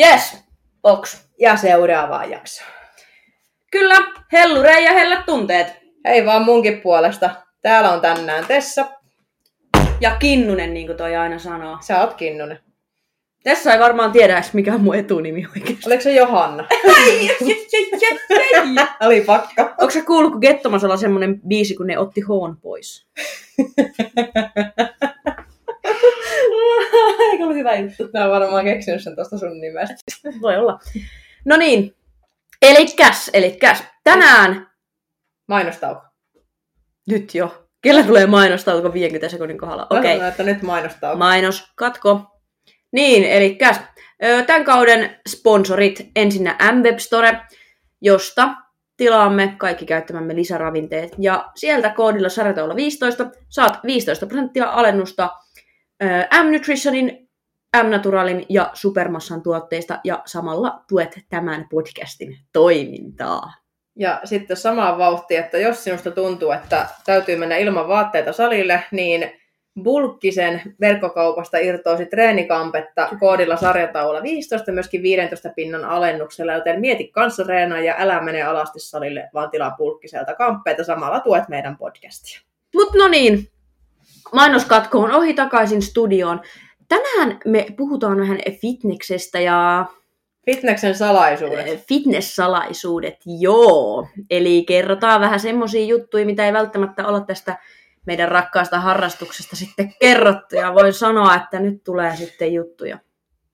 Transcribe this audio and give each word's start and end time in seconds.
Yes, 0.00 0.44
box. 0.82 1.24
Ja 1.38 1.56
seuraavaan 1.56 2.30
jaksoon. 2.30 2.70
Kyllä, 3.70 3.96
hellurei 4.32 4.84
ja 4.84 4.92
hellät 4.92 5.26
tunteet. 5.26 5.66
Hei 6.04 6.26
vaan 6.26 6.44
munkin 6.44 6.80
puolesta. 6.80 7.30
Täällä 7.62 7.90
on 7.90 8.00
tänään 8.00 8.46
Tessa. 8.46 8.86
Ja 10.00 10.16
Kinnunen, 10.16 10.74
niin 10.74 10.86
kuin 10.86 10.96
toi 10.96 11.16
aina 11.16 11.38
sanoo. 11.38 11.78
Sä 11.80 12.00
oot 12.00 12.14
Kinnunen. 12.14 12.58
Tessa 13.44 13.72
ei 13.72 13.80
varmaan 13.80 14.12
tiedä 14.12 14.34
edes, 14.34 14.52
mikä 14.52 14.74
on 14.74 14.80
mun 14.80 14.96
etunimi 14.96 15.46
oikeesti. 15.56 15.86
Oliko 15.86 16.02
se 16.02 16.12
Johanna? 16.12 16.68
Oli 19.06 19.20
pakka. 19.20 19.74
Onko 19.78 19.90
sä 19.90 20.02
kuullut, 20.02 20.32
kun 20.32 20.40
Gettomasalla 20.40 20.92
on 20.92 20.98
semmonen 20.98 21.40
biisi, 21.48 21.74
kun 21.74 21.86
ne 21.86 21.98
otti 21.98 22.20
hoon 22.20 22.56
pois? 22.56 23.06
Eikö 27.40 27.44
ollut 27.46 27.58
hyvä 27.58 27.74
juttu? 27.74 28.08
Mä 28.14 28.20
oon 28.20 28.30
varmaan 28.30 28.64
keksinyt 28.64 29.02
sen 29.02 29.16
tosta 29.16 29.38
sun 29.38 29.60
nimestä. 29.60 29.94
Voi 30.42 30.56
olla. 30.56 30.78
No 31.44 31.56
niin. 31.56 31.94
Elikkäs, 32.62 33.30
elikkäs. 33.32 33.84
Tänään, 34.04 34.70
Mainostauko. 35.48 36.02
nyt 37.06 37.34
jo. 37.34 37.66
Kellä 37.82 38.02
tulee 38.02 38.26
mainostauko 38.26 38.92
50 38.92 39.28
sekunnin 39.28 39.58
kohdalla? 39.58 39.86
Okei. 39.90 40.16
sanon, 40.16 40.28
että 40.28 40.42
nyt 40.42 40.62
mainostauko. 40.62 41.18
Mainos, 41.18 41.72
katko. 41.76 42.40
Niin, 42.92 43.24
eli 43.24 43.58
tämän 44.46 44.64
kauden 44.64 45.20
sponsorit 45.28 46.10
ensinnä 46.16 46.56
M-Web 46.72 46.98
Store, 46.98 47.40
josta 48.00 48.54
tilaamme 48.96 49.54
kaikki 49.58 49.86
käyttämämme 49.86 50.34
lisäravinteet. 50.34 51.12
Ja 51.18 51.50
sieltä 51.54 51.90
koodilla 51.90 52.28
sarjataula 52.28 52.76
15 52.76 53.30
saat 53.48 53.78
15 53.86 54.26
prosenttia 54.26 54.70
alennusta 54.70 55.30
M-Nutritionin, 56.44 57.29
M-Naturalin 57.76 58.46
ja 58.48 58.70
Supermassan 58.74 59.42
tuotteista 59.42 60.00
ja 60.04 60.22
samalla 60.24 60.84
tuet 60.88 61.18
tämän 61.28 61.66
podcastin 61.70 62.38
toimintaa. 62.52 63.52
Ja 63.96 64.20
sitten 64.24 64.56
samaan 64.56 64.98
vauhtiin, 64.98 65.40
että 65.40 65.58
jos 65.58 65.84
sinusta 65.84 66.10
tuntuu, 66.10 66.50
että 66.50 66.86
täytyy 67.06 67.36
mennä 67.36 67.56
ilman 67.56 67.88
vaatteita 67.88 68.32
salille, 68.32 68.82
niin 68.90 69.32
Bulkkisen 69.82 70.62
verkkokaupasta 70.80 71.58
irtoisi 71.58 72.06
treenikampetta 72.06 73.08
koodilla 73.20 73.56
sarjataula 73.56 74.22
15 74.22 74.72
myöskin 74.72 75.02
15 75.02 75.48
pinnan 75.56 75.84
alennuksella, 75.84 76.52
joten 76.52 76.80
mieti 76.80 77.08
kanssa 77.08 77.44
reenaa 77.46 77.80
ja 77.80 77.94
älä 77.98 78.20
mene 78.20 78.42
alasti 78.42 78.80
salille, 78.80 79.30
vaan 79.34 79.50
tilaa 79.50 79.74
Bulkkiselta 79.78 80.34
kamppeita, 80.34 80.84
samalla 80.84 81.20
tuet 81.20 81.48
meidän 81.48 81.76
podcastia. 81.76 82.40
Mut 82.74 82.94
no 82.94 83.08
niin, 83.08 83.48
mainoskatko 84.32 84.98
on 84.98 85.12
ohi 85.12 85.34
takaisin 85.34 85.82
studioon. 85.82 86.40
Tänään 86.90 87.38
me 87.44 87.66
puhutaan 87.76 88.20
vähän 88.20 88.38
fitneksestä 88.60 89.40
ja 89.40 89.86
Fitneksen 90.44 90.94
salaisuudet. 90.94 91.84
fitness-salaisuudet, 91.88 93.16
joo. 93.40 94.08
Eli 94.30 94.64
kerrotaan 94.68 95.20
vähän 95.20 95.40
semmoisia 95.40 95.84
juttuja, 95.84 96.26
mitä 96.26 96.46
ei 96.46 96.52
välttämättä 96.52 97.06
olla 97.06 97.20
tästä 97.20 97.58
meidän 98.06 98.28
rakkaasta 98.28 98.80
harrastuksesta 98.80 99.56
sitten 99.56 99.92
kerrottu. 100.00 100.56
Ja 100.56 100.74
voin 100.74 100.92
sanoa, 100.92 101.34
että 101.34 101.60
nyt 101.60 101.84
tulee 101.84 102.16
sitten 102.16 102.54
juttuja. 102.54 102.98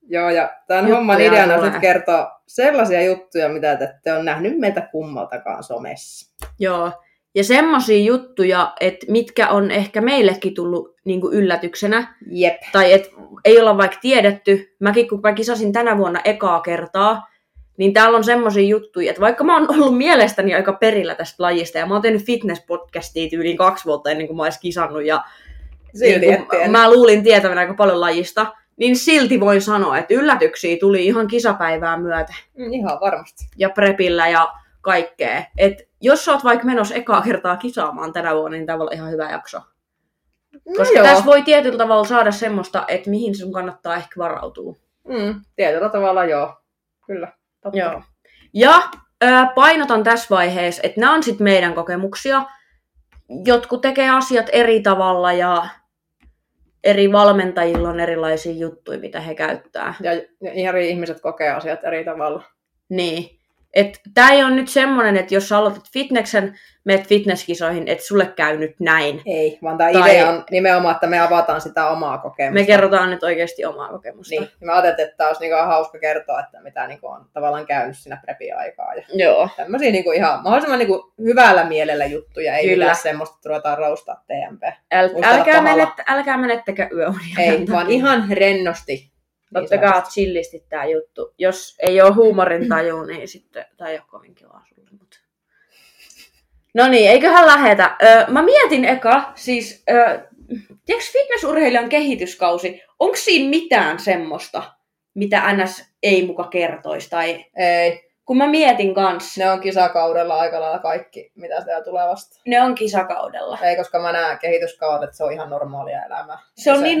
Joo, 0.09 0.29
ja 0.29 0.49
tämän 0.67 0.83
Juttuja 0.83 0.97
homman 0.97 1.21
ideana 1.21 1.55
on 1.55 1.63
nyt 1.63 1.81
kertoa 1.81 2.41
sellaisia 2.47 3.01
juttuja, 3.01 3.49
mitä 3.49 3.75
te 3.75 3.83
ette 3.85 4.13
ole 4.13 4.23
nähnyt 4.23 4.59
meiltä 4.59 4.81
kummaltakaan 4.81 5.63
somessa. 5.63 6.33
Joo. 6.59 6.91
Ja 7.35 7.43
semmoisia 7.43 8.03
juttuja, 8.05 8.73
että 8.79 9.05
mitkä 9.09 9.49
on 9.49 9.71
ehkä 9.71 10.01
meillekin 10.01 10.53
tullut 10.53 10.96
niin 11.07 11.21
yllätyksenä, 11.31 12.15
Jep. 12.31 12.55
tai 12.71 12.93
et 12.93 13.09
ei 13.45 13.59
olla 13.59 13.77
vaikka 13.77 13.97
tiedetty. 14.01 14.75
Mäkin 14.79 15.09
kun 15.09 15.19
mä 15.23 15.33
kisasin 15.33 15.73
tänä 15.73 15.97
vuonna 15.97 16.19
ekaa 16.25 16.61
kertaa, 16.61 17.27
niin 17.77 17.93
täällä 17.93 18.17
on 18.17 18.23
semmoisia 18.23 18.63
juttuja, 18.67 19.09
että 19.09 19.21
vaikka 19.21 19.43
mä 19.43 19.57
oon 19.57 19.71
ollut 19.71 19.97
mielestäni 19.97 20.55
aika 20.55 20.73
perillä 20.73 21.15
tästä 21.15 21.43
lajista, 21.43 21.77
ja 21.77 21.85
mä 21.85 21.93
oon 21.95 22.01
tehnyt 22.01 22.21
fitness-podcastia 22.21 23.29
tyyliin 23.29 23.57
kaksi 23.57 23.85
vuotta 23.85 24.09
ennen 24.11 24.27
kuin 24.27 24.37
mä 24.37 24.43
ois 24.43 24.57
kisannut, 24.59 25.05
ja 25.05 25.23
Silti 25.93 26.27
niin 26.27 26.47
tiennyt. 26.49 26.71
mä 26.71 26.91
luulin 26.91 27.23
tietävän 27.23 27.57
aika 27.57 27.73
paljon 27.73 28.01
lajista, 28.01 28.45
niin 28.77 28.95
silti 28.97 29.39
voin 29.39 29.61
sanoa, 29.61 29.97
että 29.97 30.13
yllätyksiä 30.13 30.77
tuli 30.79 31.05
ihan 31.05 31.27
kisapäivää 31.27 31.97
myötä, 31.97 32.33
Mm, 32.57 32.73
ihan 32.73 32.99
varmasti. 33.01 33.45
ja 33.57 33.69
prepillä 33.69 34.27
ja 34.27 34.47
kaikkea. 34.81 35.43
Et 35.57 35.87
jos 36.01 36.25
sä 36.25 36.31
oot 36.31 36.43
vaikka 36.43 36.65
menossa 36.65 36.95
ekaa 36.95 37.21
kertaa 37.21 37.57
kisaamaan 37.57 38.13
tänä 38.13 38.35
vuonna, 38.35 38.57
niin 38.57 38.65
tämä 38.65 38.77
voi 38.79 38.83
olla 38.83 38.93
ihan 38.95 39.11
hyvä 39.11 39.31
jakso. 39.31 39.61
No 40.67 40.73
Koska 40.77 40.97
joo. 40.97 41.07
tässä 41.07 41.25
voi 41.25 41.41
tietyllä 41.41 41.77
tavalla 41.77 42.03
saada 42.05 42.31
semmoista, 42.31 42.85
että 42.87 43.09
mihin 43.09 43.35
sun 43.35 43.51
kannattaa 43.51 43.95
ehkä 43.95 44.13
varautua. 44.17 44.75
Mm, 45.07 45.41
tietyllä 45.55 45.89
tavalla 45.89 46.25
joo. 46.25 46.53
Kyllä. 47.07 47.31
Totta. 47.61 47.79
Joo. 47.79 48.01
Ja 48.53 48.81
ö, 49.23 49.27
painotan 49.55 50.03
tässä 50.03 50.27
vaiheessa, 50.29 50.81
että 50.83 50.99
nämä 50.99 51.13
on 51.13 51.23
sitten 51.23 51.43
meidän 51.43 51.73
kokemuksia. 51.73 52.45
Jotkut 53.45 53.81
tekee 53.81 54.09
asiat 54.09 54.45
eri 54.51 54.81
tavalla 54.81 55.33
ja 55.33 55.67
eri 56.83 57.11
valmentajilla 57.11 57.89
on 57.89 57.99
erilaisia 57.99 58.53
juttuja, 58.53 58.99
mitä 58.99 59.21
he 59.21 59.35
käyttää. 59.35 59.93
Ja, 60.01 60.13
ja 60.41 60.69
eri 60.69 60.89
ihmiset 60.89 61.21
kokee 61.21 61.49
asiat 61.49 61.83
eri 61.83 62.05
tavalla. 62.05 62.43
Niin. 62.89 63.36
Et 63.77 63.99
tää 64.13 64.29
ei 64.29 64.43
ole 64.43 64.51
nyt 64.51 64.67
semmonen, 64.69 65.17
että 65.17 65.35
jos 65.35 65.49
sä 65.49 65.57
aloitat 65.57 65.83
fitneksen, 65.93 66.59
meet 66.83 67.07
fitnesskisoihin, 67.07 67.87
että 67.87 68.05
sulle 68.05 68.25
käy 68.25 68.57
nyt 68.57 68.75
näin. 68.79 69.21
Ei, 69.25 69.59
vaan 69.63 69.77
tämä 69.77 69.91
Tai- 69.91 70.11
idea 70.11 70.29
on 70.29 70.43
nimenomaan, 70.51 70.95
että 70.95 71.07
me 71.07 71.19
avataan 71.19 71.61
sitä 71.61 71.87
omaa 71.87 72.17
kokemusta. 72.17 72.59
Me 72.59 72.65
kerrotaan 72.65 73.09
nyt 73.09 73.23
oikeasti 73.23 73.65
omaa 73.65 73.89
kokemusta. 73.89 74.35
Niin, 74.35 74.43
ja 74.61 74.65
mä 74.65 74.71
ajattelin, 74.73 75.07
että 75.07 75.17
tämä 75.17 75.27
olisi 75.27 75.41
niinku 75.41 75.57
hauska 75.57 75.99
kertoa, 75.99 76.39
että 76.39 76.61
mitä 76.61 76.87
niinku 76.87 77.07
on 77.07 77.25
tavallaan 77.33 77.65
käynyt 77.65 77.97
siinä 77.97 78.21
prepi-aikaa. 78.25 78.93
Ja 78.93 79.03
Joo. 79.13 79.49
tämmöisiä 79.57 79.91
niinku 79.91 80.11
ihan 80.11 80.43
mahdollisimman 80.43 80.79
niinku 80.79 81.13
hyvällä 81.23 81.63
mielellä 81.63 82.05
juttuja, 82.05 82.57
ei 82.57 82.69
Kyllä. 82.69 82.85
mitään 82.85 83.03
semmoista, 83.03 83.35
että 83.35 83.49
ruvetaan 83.49 83.77
roustaa 83.77 84.23
TMP. 84.27 84.63
Äl, 84.93 85.09
älkää, 85.23 85.61
menet, 85.61 85.89
älkää 86.07 86.37
menettäkö 86.37 86.87
yöunia. 86.95 87.35
Ei, 87.39 87.65
vaan 87.71 87.89
ihan 87.89 88.25
rennosti. 88.31 89.16
Niin 89.53 89.63
Ottakaa 89.63 89.89
sanotusti. 89.91 90.13
chillisti 90.21 90.65
tää 90.69 90.85
juttu. 90.85 91.33
Jos 91.37 91.75
ei 91.79 92.01
ole 92.01 92.13
huumorin 92.13 92.67
taju, 92.69 93.03
niin 93.03 93.27
sitten 93.27 93.65
tää 93.77 93.87
ei 93.89 93.95
ole 93.95 94.03
kovin 94.07 94.35
kivaa 94.35 94.63
sulle. 94.75 94.89
Mutta... 94.91 95.17
No 96.73 96.87
niin, 96.87 97.09
eiköhän 97.11 97.47
lähetä. 97.47 97.97
Öö, 98.03 98.25
mä 98.27 98.41
mietin 98.41 98.85
eka, 98.85 99.31
siis, 99.35 99.83
öö, 99.89 100.19
tiedätkö 100.85 101.11
fitnessurheilijan 101.11 101.89
kehityskausi, 101.89 102.81
onko 102.99 103.15
siinä 103.15 103.49
mitään 103.49 103.99
semmoista, 103.99 104.63
mitä 105.13 105.53
NS 105.53 105.83
ei 106.03 106.25
muka 106.25 106.43
kertoisi? 106.43 107.09
Tai 107.09 107.45
Ei, 107.55 108.07
kun 108.25 108.37
mä 108.37 108.47
mietin 108.47 108.93
kanssa, 108.93 109.41
ne 109.43 109.51
on 109.51 109.59
kisakaudella 109.61 110.39
aika 110.39 110.61
lailla 110.61 110.79
kaikki, 110.79 111.31
mitä 111.35 111.61
siellä 111.63 111.83
tulee 111.83 112.07
vasta. 112.07 112.39
ne 112.47 112.61
on 112.61 112.75
kisakaudella. 112.75 113.59
Ei, 113.63 113.75
koska 113.75 113.99
mä 113.99 114.11
näen 114.11 114.39
kehityskaudet, 114.39 115.13
se 115.13 115.23
on 115.23 115.33
ihan 115.33 115.49
normaalia 115.49 116.05
elämää. 116.05 116.39
Se 116.57 116.71
on 116.71 116.77
se- 116.77 116.83
niin 116.83 116.99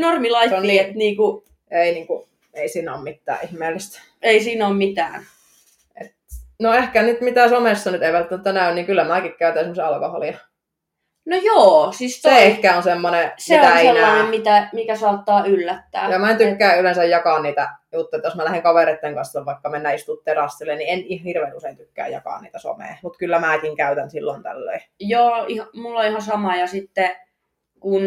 se 0.49 0.55
on 0.55 0.61
niin- 0.63 0.81
että 0.81 0.93
niinku, 0.93 1.45
Ei, 1.71 1.93
niinku, 1.93 2.27
ei 2.57 2.69
siinä 2.69 2.93
ole 2.95 3.03
mitään 3.03 3.39
ihmeellistä. 3.43 4.01
ei 4.21 4.43
siinä 4.43 4.67
ole 4.67 4.75
mitään. 4.75 5.25
No 6.59 6.73
ehkä 6.73 7.03
nyt 7.03 7.21
mitä 7.21 7.49
somessa 7.49 7.91
nyt 7.91 8.01
ei 8.01 8.13
välttämättä 8.13 8.53
näy, 8.53 8.73
niin 8.73 8.85
kyllä 8.85 9.03
mäkin 9.03 9.33
käytän 9.39 9.59
esimerkiksi 9.61 9.81
alkoholia. 9.81 10.37
No 11.25 11.37
joo, 11.43 11.91
siis 11.91 12.21
Se 12.21 12.29
toi, 12.29 12.43
ehkä 12.43 12.77
on 12.77 12.83
semmoinen, 12.83 13.31
se 13.37 13.55
mitä 13.55 13.71
on 13.71 13.77
ei 13.77 13.85
sellainen, 13.85 14.21
näe. 14.21 14.29
mitä, 14.29 14.69
mikä 14.73 14.95
saattaa 14.95 15.45
yllättää. 15.45 16.09
Ja 16.11 16.19
mä 16.19 16.29
en 16.29 16.37
tykkää 16.37 16.75
yleensä 16.75 17.03
jakaa 17.03 17.39
niitä 17.39 17.69
juttuja, 17.93 18.21
jos 18.23 18.35
mä 18.35 18.43
lähden 18.43 18.63
kavereiden 18.63 19.15
kanssa 19.15 19.45
vaikka 19.45 19.69
mennä 19.69 19.91
istua 19.91 20.15
terassille, 20.25 20.75
niin 20.75 20.89
en 20.89 21.19
hirveän 21.23 21.55
usein 21.55 21.77
tykkää 21.77 22.07
jakaa 22.07 22.41
niitä 22.41 22.59
somea. 22.59 22.95
Mutta 23.03 23.17
kyllä 23.17 23.39
mäkin 23.39 23.75
käytän 23.75 24.09
silloin 24.09 24.43
tällöin. 24.43 24.81
Joo, 24.99 25.45
ihan, 25.47 25.67
mulla 25.73 25.99
on 25.99 26.05
ihan 26.05 26.21
sama. 26.21 26.55
Ja 26.55 26.67
sitten 26.67 27.15
kun 27.79 28.03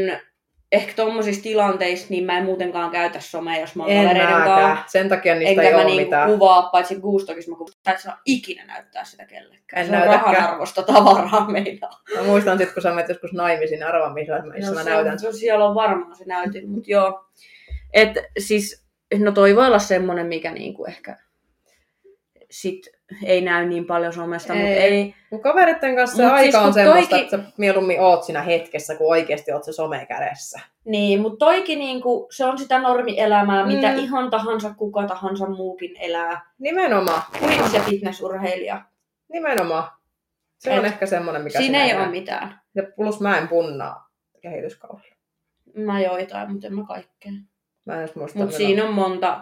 ehkä 0.72 0.92
tommosissa 0.96 1.42
tilanteissa, 1.42 2.06
niin 2.10 2.24
mä 2.24 2.38
en 2.38 2.44
muutenkaan 2.44 2.90
käytä 2.90 3.20
somea, 3.20 3.60
jos 3.60 3.76
mä 3.76 3.82
oon 3.82 3.92
En 3.92 4.02
kavereiden 4.02 4.42
kanssa. 4.42 4.84
Sen 4.86 5.08
takia 5.08 5.34
niistä 5.34 5.50
Enkä 5.50 5.62
ei 5.62 5.72
mä 5.76 5.84
niinku 5.84 6.04
mitään. 6.04 6.30
kuvaa, 6.30 6.62
paitsi 6.62 7.00
Goostokissa 7.00 7.50
mä 7.50 7.56
kuvaan. 7.56 7.94
Et 7.94 8.00
saa 8.00 8.20
ikinä 8.24 8.64
näyttää 8.64 9.04
sitä 9.04 9.26
kellekään. 9.26 9.82
En 9.82 9.86
se 9.86 9.92
on 9.92 9.98
näytäkään. 9.98 10.34
rahan 10.34 10.50
arvosta 10.50 10.82
tavaraa 10.82 11.50
meillä. 11.50 11.88
Mä 12.16 12.22
muistan 12.22 12.58
sitten, 12.58 12.74
kun 12.74 12.82
sä 12.82 12.90
menet 12.90 13.08
joskus 13.08 13.32
naimisiin, 13.32 13.82
arva 13.82 14.14
missä, 14.14 14.42
missä 14.54 14.72
mä 14.72 14.82
se 14.82 14.90
näytän. 14.90 15.12
On, 15.12 15.18
se, 15.18 15.32
siellä 15.32 15.68
on 15.68 15.74
varmaan 15.74 16.16
se 16.16 16.24
näytin, 16.26 16.70
mutta 16.70 16.90
joo. 16.90 17.24
Et 17.92 18.18
siis, 18.38 18.86
no 19.18 19.32
toi 19.32 19.56
voi 19.56 19.66
olla 19.66 19.78
semmonen, 19.78 20.26
mikä 20.26 20.52
niinku 20.52 20.84
ehkä 20.84 21.16
sit 22.50 22.86
ei 23.24 23.40
näy 23.40 23.66
niin 23.66 23.86
paljon 23.86 24.12
somesta, 24.12 24.54
mutta 24.54 24.68
Ei. 24.68 24.78
ei. 24.78 25.14
Mun 25.30 25.42
kavereiden 25.42 25.96
kanssa 25.96 26.22
Mut 26.22 26.32
aika 26.32 26.42
siis 26.42 26.54
on 26.66 26.74
semmoista, 26.74 27.10
toikin- 27.16 27.24
että 27.24 27.36
sä 27.48 27.52
mieluummin 27.56 28.00
oot 28.00 28.24
siinä 28.24 28.42
hetkessä, 28.42 28.94
kun 28.94 29.10
oikeasti 29.10 29.52
oot 29.52 29.64
se 29.64 29.72
some 29.72 30.06
kädessä. 30.06 30.60
Niin, 30.84 31.20
mutta 31.20 31.46
toikin 31.46 31.78
niinku, 31.78 32.28
se 32.30 32.44
on 32.44 32.58
sitä 32.58 32.78
normielämää, 32.78 33.62
mm. 33.64 33.72
mitä 33.72 33.92
ihan 33.92 34.30
tahansa 34.30 34.74
kuka 34.74 35.06
tahansa 35.06 35.46
muukin 35.46 35.96
elää. 36.00 36.40
Nimenomaan, 36.58 37.22
Kuin 37.38 37.70
se 37.70 37.80
fitnessurheilija. 37.80 38.82
nimenomaan. 39.32 39.84
Se 40.58 40.72
on 40.72 40.78
Et 40.78 40.84
ehkä 40.84 41.06
semmoinen, 41.06 41.42
mikä 41.42 41.58
Siinä 41.58 41.84
ei 41.84 41.96
ole 41.96 42.08
mitään. 42.08 42.60
Ja 42.74 42.82
plus 42.96 43.20
mä 43.20 43.38
en 43.38 43.48
punnaa 43.48 44.10
kehityskaudella. 44.42 45.14
Mä 45.76 46.00
joitain, 46.00 46.52
mutta 46.52 46.66
en 46.66 46.74
mä 46.74 46.84
kaikkea. 46.88 47.32
Mä 47.84 47.94
en 47.94 48.00
edes 48.00 48.14
muista. 48.16 48.38
Mutta 48.38 48.56
siinä 48.56 48.84
on 48.84 48.94
monta, 48.94 49.40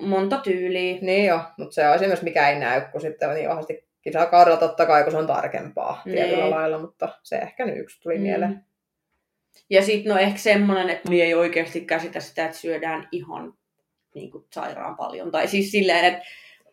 monta 0.00 0.36
tyyliä. 0.38 0.98
Niin 1.00 1.26
jo, 1.26 1.40
mutta 1.58 1.74
se 1.74 1.88
on 1.88 1.94
esimerkiksi 1.94 2.24
mikä 2.24 2.48
ei 2.48 2.58
näy, 2.58 2.80
kun 2.92 3.00
sitten 3.00 3.28
on 3.28 3.34
niin 3.34 3.48
vahvasti 3.48 3.88
kisakaudella 4.02 4.56
totta 4.56 4.86
kai, 4.86 5.02
kun 5.02 5.12
se 5.12 5.18
on 5.18 5.26
tarkempaa 5.26 6.02
Niin. 6.04 6.14
tietyllä 6.16 6.50
lailla, 6.50 6.78
mutta 6.78 7.08
se 7.22 7.36
ehkä 7.36 7.66
nyt 7.66 7.78
yksi 7.78 8.00
tuli 8.00 8.16
Mm. 8.16 8.22
mieleen. 8.22 8.64
Ja 9.70 9.82
sitten 9.82 10.12
no 10.12 10.18
ehkä 10.18 10.38
semmoinen, 10.38 10.90
että 10.90 11.08
moni 11.08 11.22
ei 11.22 11.34
oikeasti 11.34 11.80
käsitä 11.80 12.20
sitä, 12.20 12.44
että 12.44 12.56
syödään 12.56 13.08
ihan 13.12 13.54
niin 14.14 14.30
kuin, 14.30 14.44
sairaan 14.52 14.96
paljon. 14.96 15.30
Tai 15.30 15.48
siis 15.48 15.70
silleen, 15.70 16.04
että 16.04 16.24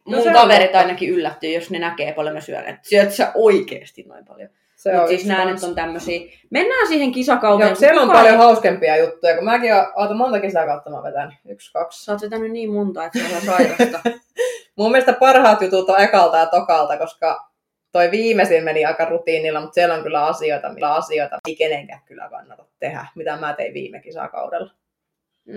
No 0.10 0.18
mun 0.18 0.28
on 0.28 0.34
kaverit 0.34 0.76
ainakin 0.76 1.10
yllättyy, 1.10 1.50
jos 1.54 1.72
ne 1.72 1.80
näkee 1.80 2.14
paljon 2.14 2.34
mä 2.36 2.42
syön. 2.42 2.66
Että 2.66 2.90
syöt 2.90 3.12
sä 3.12 3.32
oikeasti 3.36 4.04
noin 4.04 4.26
paljon. 4.26 4.50
Se 4.90 5.00
on 5.00 5.08
siis 5.08 5.26
nämä 5.26 5.46
nyt 5.46 5.64
on 5.64 5.76
tämmöisiä. 5.76 6.20
Mennään 6.50 6.88
siihen 6.88 7.12
kisakauteen. 7.12 7.68
Joo, 7.70 7.76
siellä 7.76 8.02
on 8.02 8.08
paljon 8.08 8.28
ei- 8.34 8.38
hauskempia 8.38 8.98
juttuja, 8.98 9.36
kun 9.36 9.46
mäkin 9.46 9.72
oon, 9.96 10.18
monta 10.18 10.40
kisakautta 10.40 10.90
mä 10.90 11.04
vetän, 11.04 11.38
yksi, 11.50 11.72
kaksi. 11.74 12.06
Sä 12.06 12.12
oot 12.12 12.22
vetänyt 12.22 12.52
niin 12.52 12.72
monta, 12.74 13.06
että 13.06 13.20
se 13.20 13.36
on 13.36 13.42
sairasta. 13.42 14.00
Mun 14.78 14.92
mielestä 14.92 15.14
parhaat 15.14 15.62
jutut 15.62 15.90
on 15.90 16.00
ekalta 16.02 16.38
ja 16.38 16.46
tokalta, 16.46 16.98
koska 16.98 17.50
toi 17.92 18.12
viimeisin 18.12 18.64
meni 18.64 18.86
aika 18.86 19.06
rutiinilla, 19.06 19.60
mutta 19.62 19.74
siellä 19.74 19.96
on 19.96 20.04
kyllä 20.04 20.26
asioita, 20.26 20.74
millä 20.74 20.94
asioita 20.94 21.38
ei 21.48 21.56
kenenkään 21.56 22.02
kyllä 22.06 22.30
kannata 22.30 22.66
tehdä, 22.80 23.06
mitä 23.16 23.38
mä 23.38 23.54
tein 23.54 23.74
viime 23.74 24.00
kisakaudella. 24.00 24.72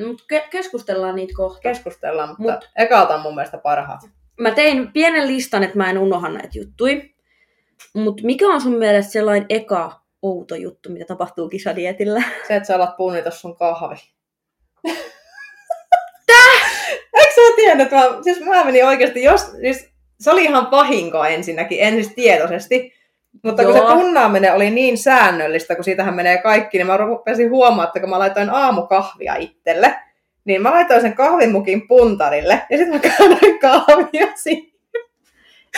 Mut 0.06 0.22
ke- 0.32 0.48
keskustellaan 0.50 1.16
niitä 1.16 1.32
kohta. 1.36 1.60
Keskustellaan, 1.60 2.28
mutta 2.28 2.42
Mut- 2.42 2.52
Mut. 2.52 2.70
ekalta 2.76 3.14
on 3.14 3.20
mun 3.20 3.34
mielestä 3.34 3.58
parhaat. 3.58 4.00
Mä 4.40 4.50
tein 4.50 4.92
pienen 4.92 5.26
listan, 5.26 5.62
että 5.62 5.76
mä 5.76 5.90
en 5.90 5.98
unohda 5.98 6.28
näitä 6.28 6.58
juttuja. 6.58 6.96
Mutta 7.94 8.22
mikä 8.24 8.46
on 8.46 8.60
sun 8.60 8.74
mielestä 8.74 9.12
sellainen 9.12 9.46
eka 9.48 10.00
outo 10.22 10.54
juttu, 10.54 10.90
mitä 10.90 11.04
tapahtuu 11.04 11.48
kisadietillä? 11.48 12.22
Se, 12.48 12.56
että 12.56 12.66
sä 12.66 12.76
alat 12.76 12.96
punnita 12.96 13.30
sun 13.30 13.56
kahvi. 13.56 13.96
Tää? 16.26 16.52
Eikö 17.14 17.32
sä 17.34 17.56
tiennyt, 17.56 17.84
että 17.84 17.96
mä, 17.96 18.22
siis 18.22 18.40
mä 18.40 18.64
menin 18.64 18.86
oikeasti, 18.86 19.22
jos, 19.22 19.50
siis 19.60 19.88
se 20.20 20.30
oli 20.30 20.44
ihan 20.44 20.70
vahinkoa 20.70 21.28
ensinnäkin, 21.28 21.78
en 21.80 21.94
siis 21.94 22.14
tietoisesti. 22.14 22.92
Mutta 23.42 23.64
kun 23.64 23.76
Joo. 23.76 23.88
se 23.88 23.94
punnaaminen 23.94 24.54
oli 24.54 24.70
niin 24.70 24.98
säännöllistä, 24.98 25.74
kun 25.74 25.84
siitähän 25.84 26.14
menee 26.14 26.38
kaikki, 26.38 26.78
niin 26.78 26.86
mä 26.86 26.96
rupesin 26.96 27.50
huomaa, 27.50 27.84
että 27.84 28.00
kun 28.00 28.10
mä 28.10 28.18
laitoin 28.18 28.50
aamukahvia 28.50 29.34
itselle, 29.34 29.94
niin 30.44 30.62
mä 30.62 30.70
laitoin 30.70 31.00
sen 31.00 31.14
kahvimukin 31.14 31.88
puntarille, 31.88 32.62
ja 32.70 32.78
sitten 32.78 33.00
mä 33.00 33.10
kahvia 33.60 34.26
siihen. 34.42 34.77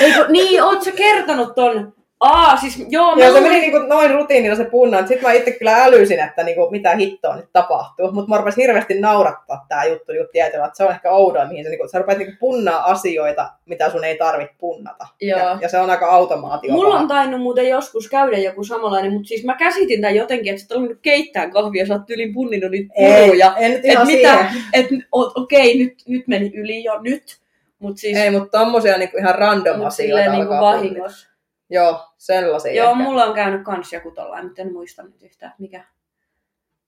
Eikö, 0.00 0.26
niin, 0.28 0.62
oot 0.62 0.82
sä 0.82 0.92
kertonut 0.92 1.54
ton? 1.54 1.92
Aa, 2.20 2.56
siis 2.56 2.86
joo, 2.88 3.16
mä 3.16 3.22
Ja 3.24 3.32
se 3.32 3.40
meni 3.40 3.60
niinku 3.60 3.78
noin 3.78 4.10
rutiinilla 4.10 4.56
se 4.56 4.64
punna, 4.64 5.06
sitten 5.06 5.22
mä 5.22 5.32
itse 5.32 5.50
kyllä 5.52 5.84
älysin, 5.84 6.20
että 6.20 6.42
niinku, 6.42 6.70
mitä 6.70 6.96
hittoa 6.96 7.36
nyt 7.36 7.48
tapahtuu. 7.52 8.12
Mutta 8.12 8.28
mä 8.28 8.36
rupesin 8.36 8.62
hirveästi 8.62 9.00
naurattaa 9.00 9.66
tää 9.68 9.84
juttu 9.84 10.12
niinku 10.12 10.28
tietyllä, 10.32 10.64
että 10.64 10.76
se 10.76 10.84
on 10.84 10.90
ehkä 10.90 11.10
oudoa, 11.10 11.44
mihin 11.44 11.64
se, 11.64 11.70
niinku, 11.70 11.88
sä 11.88 11.98
rupeat 11.98 12.18
niinku 12.18 12.36
punnaa 12.40 12.90
asioita, 12.90 13.50
mitä 13.66 13.90
sun 13.90 14.04
ei 14.04 14.18
tarvitse 14.18 14.54
punnata. 14.58 15.06
Joo. 15.20 15.38
Ja, 15.38 15.58
ja, 15.60 15.68
se 15.68 15.78
on 15.78 15.90
aika 15.90 16.06
automaatio. 16.06 16.72
Mulla 16.72 16.94
on 16.94 17.08
tainnut 17.08 17.40
muuten 17.40 17.68
joskus 17.68 18.08
käydä 18.08 18.38
joku 18.38 18.64
samanlainen, 18.64 19.12
mutta 19.12 19.28
siis 19.28 19.44
mä 19.44 19.56
käsitin 19.56 20.00
tämän 20.00 20.16
jotenkin, 20.16 20.54
että 20.54 20.66
sä 20.66 20.80
oot 20.80 20.90
keittää 21.02 21.50
kahvia, 21.50 21.86
sä 21.86 21.94
oot 21.94 22.06
tyylin 22.06 22.34
punninut 22.34 22.70
niitä 22.70 22.94
puruja. 22.94 23.54
ei, 23.56 23.64
en 23.64 23.70
nyt 23.70 23.84
Et 23.84 23.92
ihan 23.92 24.06
mitä, 24.06 24.36
siihen. 24.36 24.64
et 24.72 24.86
okei, 25.12 25.78
nyt, 25.78 25.94
nyt 26.08 26.28
meni 26.28 26.52
yli 26.54 26.84
jo 26.84 27.00
nyt, 27.00 27.40
mutta 27.80 28.00
siis 28.00 28.18
Ei, 28.18 28.30
mutta 28.30 28.58
tommosia 28.58 28.98
niinku 28.98 29.16
ihan 29.18 29.34
random 29.34 29.76
mut 29.76 29.86
asioita 29.86 30.30
niinku 30.32 30.52
vahingossa. 30.54 31.30
Joo, 31.70 32.00
sellaisia. 32.16 32.72
Joo, 32.74 32.90
ehkä. 32.90 33.02
mulla 33.02 33.24
on 33.24 33.34
käynyt 33.34 33.62
kans 33.64 33.92
joku 33.92 34.10
tollain, 34.10 34.46
mutta 34.46 34.62
en 34.62 34.72
muista 34.72 35.02
nyt 35.02 35.22
yhtään 35.22 35.54
mikä. 35.58 35.84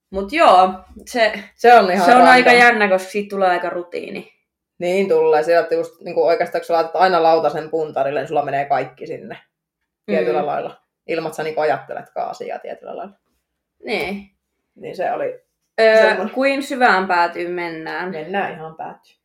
Mut 0.09 0.31
joo, 0.31 0.69
se, 1.05 1.33
Se 1.55 1.73
on 1.73 1.91
ihan 1.91 2.05
se 2.05 2.11
on 2.11 2.17
random. 2.17 2.33
aika 2.33 2.51
jännä, 2.53 2.89
koska 2.89 3.09
siitä 3.09 3.29
tulee 3.29 3.49
aika 3.49 3.69
rutiini. 3.69 4.33
Niin 4.77 5.09
tulee. 5.09 5.43
Sieltä 5.43 5.75
just 5.75 6.01
niinku 6.01 6.23
oikeastaan, 6.25 6.59
kun 6.61 6.65
sä 6.65 6.73
laitat 6.73 6.95
aina 6.95 7.23
lautasen 7.23 7.69
puntarille, 7.69 8.19
niin 8.19 8.27
sulla 8.27 8.45
menee 8.45 8.65
kaikki 8.65 9.07
sinne 9.07 9.37
tietyllä 10.05 10.39
Mm. 10.41 10.45
lailla. 10.45 10.81
Ilman, 11.07 11.27
että 11.29 11.37
sä 11.37 11.43
niinku 11.43 11.61
ajatteletkaan 11.61 12.29
asiaa 12.29 12.59
tietyllä 12.59 12.97
lailla. 12.97 13.13
Niin. 13.85 14.29
Niin 14.75 14.95
se 14.95 15.11
oli, 15.11 15.41
Öö, 15.81 16.27
kuin 16.33 16.63
syvään 16.63 17.07
päätyyn 17.07 17.51
mennään. 17.51 18.11
mennään 18.11 18.53
ihan 18.53 18.75
päättyy. 18.75 19.15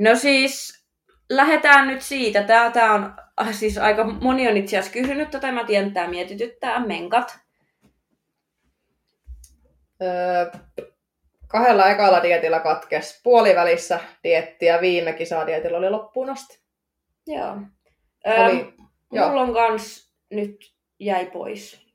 No 0.00 0.16
siis, 0.16 0.84
lähdetään 1.30 1.88
nyt 1.88 2.02
siitä. 2.02 2.42
Tää, 2.42 2.70
tää 2.70 2.92
on 2.92 3.14
ah, 3.36 3.54
siis 3.54 3.78
aika 3.78 4.04
moni 4.04 4.48
on 4.48 4.56
itse 4.56 4.78
asiassa 4.78 5.00
kysynyt 5.00 5.30
tätä, 5.30 5.52
mä 5.52 5.64
tiedän, 5.64 5.88
että 5.88 6.00
tää 6.00 6.10
mietityttää, 6.10 6.86
menkat. 6.86 7.38
Öö, 10.02 10.50
kahdella 11.46 11.90
ekalla 11.90 12.22
dietillä 12.22 12.60
katkes 12.60 13.20
puolivälissä 13.22 14.00
dietti 14.24 14.66
ja 14.66 14.80
viime 14.80 15.12
kisadietillä 15.12 15.78
oli 15.78 15.90
loppuun 15.90 16.30
asti. 16.30 16.60
Joo. 17.26 17.56
Oli, 18.26 18.74
joo. 19.12 19.28
mulla 19.28 19.42
on 19.42 19.54
kans 19.54 20.12
nyt 20.30 20.74
jäi 20.98 21.26
pois. 21.26 21.89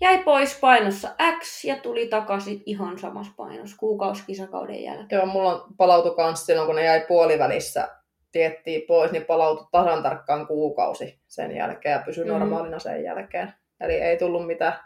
Jäi 0.00 0.18
pois 0.24 0.58
painossa 0.60 1.08
X 1.40 1.64
ja 1.64 1.76
tuli 1.76 2.06
takaisin 2.08 2.62
ihan 2.66 2.98
samassa 2.98 3.32
painossa 3.36 3.76
kuukausikisakauden 3.80 4.82
jälkeen. 4.82 5.18
joo, 5.18 5.26
mulla 5.26 5.54
on 5.54 5.74
palautu 5.76 6.14
kans 6.14 6.46
silloin, 6.46 6.66
kun 6.66 6.76
ne 6.76 6.84
jäi 6.84 7.04
puolivälissä 7.08 7.88
diettiin 8.34 8.82
pois, 8.88 9.12
niin 9.12 9.24
palautui 9.24 9.66
tasan 9.72 10.02
tarkkaan 10.02 10.46
kuukausi 10.46 11.18
sen 11.28 11.56
jälkeen 11.56 11.92
ja 11.92 12.02
pysyi 12.06 12.24
Mm. 12.24 12.30
normaalina 12.30 12.78
sen 12.78 13.04
jälkeen. 13.04 13.52
Eli 13.80 13.92
ei 13.94 14.16
tullut 14.16 14.46
mitään. 14.46 14.80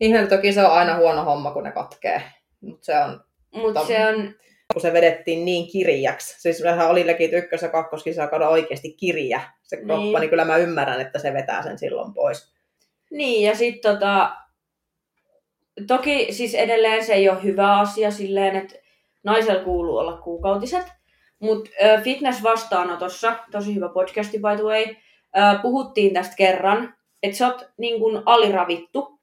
Ihmeellä 0.00 0.28
toki 0.28 0.52
se 0.52 0.64
on 0.66 0.72
aina 0.72 0.96
huono 0.96 1.24
homma, 1.24 1.50
kun 1.50 1.64
ne 1.64 1.72
katkee. 1.72 2.22
Mutta 2.60 2.84
se 2.84 2.98
on, 2.98 3.20
Mutta 3.54 3.80
Tam- 3.80 3.86
se 3.86 4.06
on, 4.06 4.34
kun 4.72 4.82
se 4.82 4.92
vedettiin 4.92 5.44
niin 5.44 5.70
kirjäksi. 5.72 6.40
Siis 6.42 6.58
sehän 6.58 6.88
oli 6.88 7.06
legit 7.06 7.32
ykkös- 7.32 7.62
ja 7.62 7.68
kakkoskisakauden 7.68 8.48
oikeasti 8.48 8.92
kirja. 8.92 9.40
Se 9.62 9.76
Niin. 9.76 9.86
kroppa, 9.86 10.18
niin 10.20 10.30
kyllä 10.30 10.44
mä 10.44 10.56
ymmärrän, 10.56 11.00
että 11.00 11.18
se 11.18 11.32
vetää 11.32 11.62
sen 11.62 11.78
silloin 11.78 12.14
pois. 12.14 12.52
Niin, 13.10 13.42
ja 13.48 13.54
sitten 13.54 13.92
tota, 13.94 14.36
toki 15.86 16.26
siis 16.30 16.54
edelleen 16.54 17.04
se 17.04 17.12
ei 17.12 17.28
ole 17.28 17.42
hyvä 17.42 17.78
asia 17.78 18.10
silleen, 18.10 18.56
että 18.56 18.74
naisella 19.24 19.64
kuuluu 19.64 19.96
olla 19.96 20.16
kuukautiset, 20.16 20.86
mutta 21.38 21.70
fitness-vastaanotossa, 22.02 23.34
tosi 23.50 23.74
hyvä 23.74 23.88
podcasti 23.88 24.38
by 24.38 24.56
the 24.56 24.62
way, 24.62 24.84
puhuttiin 25.62 26.14
tästä 26.14 26.36
kerran, 26.36 26.94
että 27.22 27.36
sä 27.36 27.46
oot 27.46 27.68
niin 27.78 28.00
kun 28.00 28.22
aliravittu. 28.26 29.18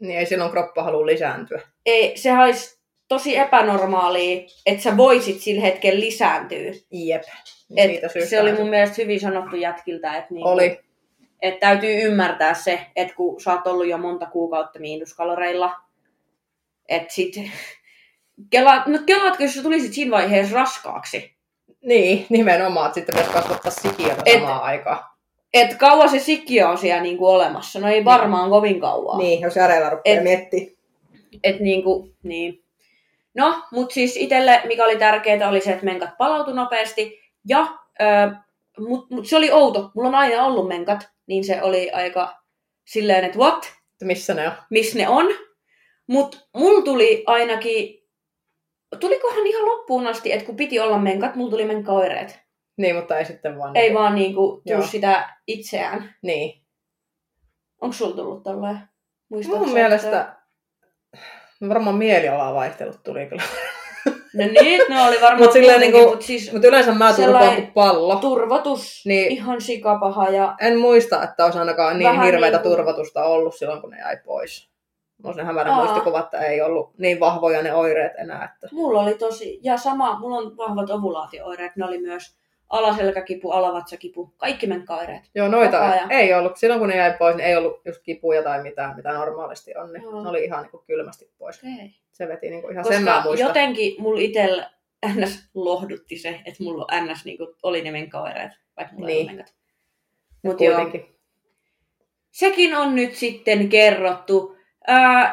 Niin 0.00 0.18
ei 0.18 0.26
silloin 0.26 0.50
kroppa 0.50 0.82
halua 0.82 1.06
lisääntyä. 1.06 1.60
Ei, 1.86 2.16
se 2.16 2.32
olisi 2.32 2.78
tosi 3.08 3.36
epänormaalia, 3.36 4.42
että 4.66 4.82
sä 4.82 4.96
voisit 4.96 5.40
sillä 5.40 5.62
hetkellä 5.62 6.00
lisääntyä. 6.00 6.72
Jep. 6.90 7.22
Niin 7.68 8.00
Et 8.04 8.28
se 8.28 8.40
oli 8.40 8.52
mun 8.52 8.68
mielestä 8.68 8.96
hyvin 9.02 9.20
sanottu 9.20 9.56
jätkiltä, 9.56 10.16
että 10.16 10.34
niinku, 10.34 10.48
Oli. 10.48 10.80
et 11.42 11.60
täytyy 11.60 12.02
ymmärtää 12.02 12.54
se, 12.54 12.80
että 12.96 13.14
kun 13.14 13.40
sä 13.40 13.52
oot 13.52 13.66
ollut 13.66 13.86
jo 13.86 13.98
monta 13.98 14.26
kuukautta 14.26 14.78
miinuskaloreilla, 14.78 15.76
että 16.88 17.14
sit 17.14 17.34
Kela, 18.50 18.82
no 18.86 18.98
kelaatko, 19.06 19.42
jos 19.42 19.54
sä 19.54 19.62
tulisit 19.62 19.92
siinä 19.92 20.10
vaiheessa 20.10 20.54
raskaaksi? 20.56 21.36
Niin, 21.82 22.26
nimenomaan. 22.28 22.86
että 22.86 22.94
Sitten 22.94 23.14
pitäisi 23.14 23.32
kasvattaa 23.34 23.70
sikiötä 23.72 24.22
Et- 24.26 24.32
samaan 24.40 24.62
aikaan. 24.62 24.98
Et 25.54 25.74
kauan 25.74 26.08
se 26.10 26.18
sikiö 26.18 26.68
on 26.68 26.78
siellä 26.78 27.02
niinku 27.02 27.26
olemassa? 27.26 27.80
No 27.80 27.88
ei 27.88 28.04
varmaan 28.04 28.50
kovin 28.50 28.80
kauan. 28.80 29.18
Niin, 29.18 29.40
jos 29.40 29.56
järeillä 29.56 29.90
rupeaa 29.90 30.16
Et- 30.16 30.22
miettimään. 30.22 30.72
Et 31.44 31.60
niinku, 31.60 32.08
niin. 32.22 32.62
No, 33.34 33.62
mutta 33.72 33.94
siis 33.94 34.16
itselle, 34.16 34.60
mikä 34.64 34.84
oli 34.84 34.96
tärkeää, 34.96 35.48
oli 35.48 35.60
se, 35.60 35.72
että 35.72 35.84
menkat 35.84 36.10
palautui 36.18 36.54
nopeasti. 36.54 37.20
Ja, 37.48 37.66
ö, 38.00 38.04
mut, 38.78 39.10
mut 39.10 39.26
se 39.26 39.36
oli 39.36 39.50
outo. 39.50 39.90
Mulla 39.94 40.08
on 40.08 40.14
aina 40.14 40.44
ollut 40.44 40.68
menkat, 40.68 41.08
niin 41.26 41.44
se 41.44 41.62
oli 41.62 41.90
aika 41.90 42.36
silleen, 42.84 43.24
että 43.24 43.38
what? 43.38 43.72
Missä 44.04 44.34
ne 44.34 44.46
on. 44.48 44.52
missä 44.70 44.98
ne 44.98 45.08
on. 45.08 45.26
Mutta 46.08 46.38
mulla 46.56 46.82
tuli 46.82 47.24
ainakin, 47.26 48.08
tulikohan 49.00 49.46
ihan 49.46 49.64
loppuun 49.66 50.06
asti, 50.06 50.32
että 50.32 50.46
kun 50.46 50.56
piti 50.56 50.80
olla 50.80 50.98
menkat, 50.98 51.34
mulla 51.34 51.50
tuli 51.50 51.64
menkaoireet. 51.64 52.38
Niin, 52.76 52.96
mutta 52.96 53.18
ei 53.18 53.24
sitten 53.24 53.58
vaan. 53.58 53.76
Ei 53.76 53.82
niinku- 53.82 53.98
vaan 53.98 54.14
niinku 54.14 54.62
tuu 54.68 54.82
sitä 54.82 55.28
itseään. 55.46 56.14
Niin. 56.22 56.62
Onko 57.80 57.92
sulla 57.92 58.16
tullut 58.16 58.42
tolleen? 58.42 58.78
Muistatko 59.28 59.64
Mun 59.64 59.74
mielestä 59.74 60.06
yhtään? 60.08 60.38
varmaan 61.68 61.96
mielialaa 61.96 62.54
vaihtelut 62.54 63.02
tuli 63.04 63.26
kyllä. 63.26 63.42
No 64.34 64.44
niin, 64.62 64.80
ne 64.88 65.02
oli 65.02 65.16
varmaan 65.20 65.42
Mut 65.42 65.52
silleen 65.52 65.80
niinku- 65.80 66.10
mut 66.10 66.22
siis 66.22 66.52
Mutta 66.52 66.68
yleensä 66.68 66.92
mä 66.94 67.12
turpaan 67.12 67.54
kuin 67.54 67.72
pallo. 67.72 68.16
turvatus, 68.16 69.02
Niin. 69.06 69.32
ihan 69.32 69.60
sikapaha 69.60 70.28
ja 70.28 70.54
En 70.60 70.78
muista, 70.78 71.22
että 71.22 71.44
olisi 71.44 71.58
ainakaan 71.58 71.98
niin 71.98 72.08
Vähän 72.10 72.26
hirveätä 72.26 72.56
niinku- 72.56 72.68
turvatusta 72.68 73.24
ollut 73.24 73.54
silloin, 73.56 73.80
kun 73.80 73.90
ne 73.90 73.98
jäi 73.98 74.16
pois. 74.24 74.70
Mulla 75.18 75.30
on 75.30 75.34
se 75.34 75.42
hämärä 75.42 75.74
muistikuva, 75.74 76.20
että 76.20 76.38
ei 76.38 76.60
ollut 76.60 76.98
niin 76.98 77.20
vahvoja 77.20 77.62
ne 77.62 77.74
oireet 77.74 78.12
enää. 78.18 78.44
Että... 78.54 78.68
mulla 78.72 79.02
oli 79.02 79.14
tosi, 79.14 79.60
ja 79.62 79.76
sama, 79.76 80.18
mulla 80.18 80.36
on 80.36 80.56
vahvat 80.56 80.90
ovulaatio-oireet, 80.90 81.76
ne 81.76 81.84
oli 81.84 81.98
myös 81.98 82.36
alaselkäkipu, 82.68 83.50
alavatsakipu, 83.50 84.34
kaikki 84.36 84.66
menkaoireet. 84.66 85.22
Joo, 85.34 85.48
noita 85.48 85.94
ei 86.10 86.34
ollut. 86.34 86.56
Silloin 86.56 86.80
kun 86.80 86.88
ne 86.88 86.96
jäi 86.96 87.14
pois, 87.18 87.36
niin 87.36 87.46
ei 87.46 87.56
ollut 87.56 87.80
just 87.84 88.02
kipuja 88.02 88.42
tai 88.42 88.62
mitään, 88.62 88.96
mitä 88.96 89.12
normaalisti 89.12 89.76
on. 89.76 89.92
Niin 89.92 90.02
Joo. 90.02 90.22
ne 90.22 90.28
oli 90.28 90.44
ihan 90.44 90.62
niin 90.62 90.70
kuin 90.70 90.82
kylmästi 90.86 91.30
pois. 91.38 91.58
Okay. 91.58 91.88
Se 92.12 92.28
veti 92.28 92.50
niin 92.50 92.62
kuin 92.62 92.72
ihan 92.72 92.84
sen 92.84 93.02
mä 93.02 93.10
Koska 93.10 93.28
muistan. 93.28 93.48
jotenkin 93.48 94.02
mulla 94.02 94.20
itsellä 94.20 94.70
NS 95.06 95.48
lohdutti 95.54 96.18
se, 96.18 96.40
että 96.44 96.62
mulla 96.64 96.86
NS 97.00 97.24
niin 97.24 97.38
kuin, 97.38 97.48
oli 97.62 97.82
ne 97.82 97.90
menkaoireet, 97.90 98.52
vaikka 98.76 98.94
mulla 98.94 99.06
Niin. 99.06 99.18
ei 99.18 99.26
menkat. 99.36 99.54
Mut 100.42 100.60
joo, 100.60 100.74
Kuitenkin. 100.74 101.16
sekin 102.30 102.74
on 102.76 102.94
nyt 102.94 103.14
sitten 103.14 103.68
kerrottu. 103.68 104.57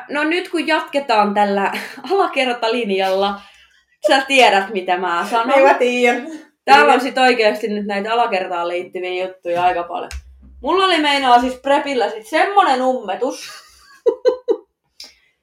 No 0.09 0.23
nyt 0.23 0.49
kun 0.49 0.67
jatketaan 0.67 1.33
tällä 1.33 1.71
alakertalinjalla, 2.11 3.41
sä 4.07 4.21
tiedät 4.27 4.69
mitä 4.69 4.97
mä 4.97 5.27
sanon. 5.29 5.61
Mä 5.61 5.73
tiedän. 5.73 6.27
Täällä 6.65 6.93
on 6.93 7.01
sit 7.01 7.17
oikeasti 7.17 7.67
nyt 7.67 7.85
näitä 7.85 8.13
alakertaan 8.13 8.67
liittyviä 8.67 9.25
juttuja 9.25 9.63
aika 9.63 9.83
paljon. 9.83 10.11
Mulla 10.61 10.85
oli 10.85 10.97
meinaa 11.01 11.41
siis 11.41 11.55
Prepillä 11.61 12.09
sit 12.09 12.27
semmonen 12.27 12.81
ummetus. 12.81 13.49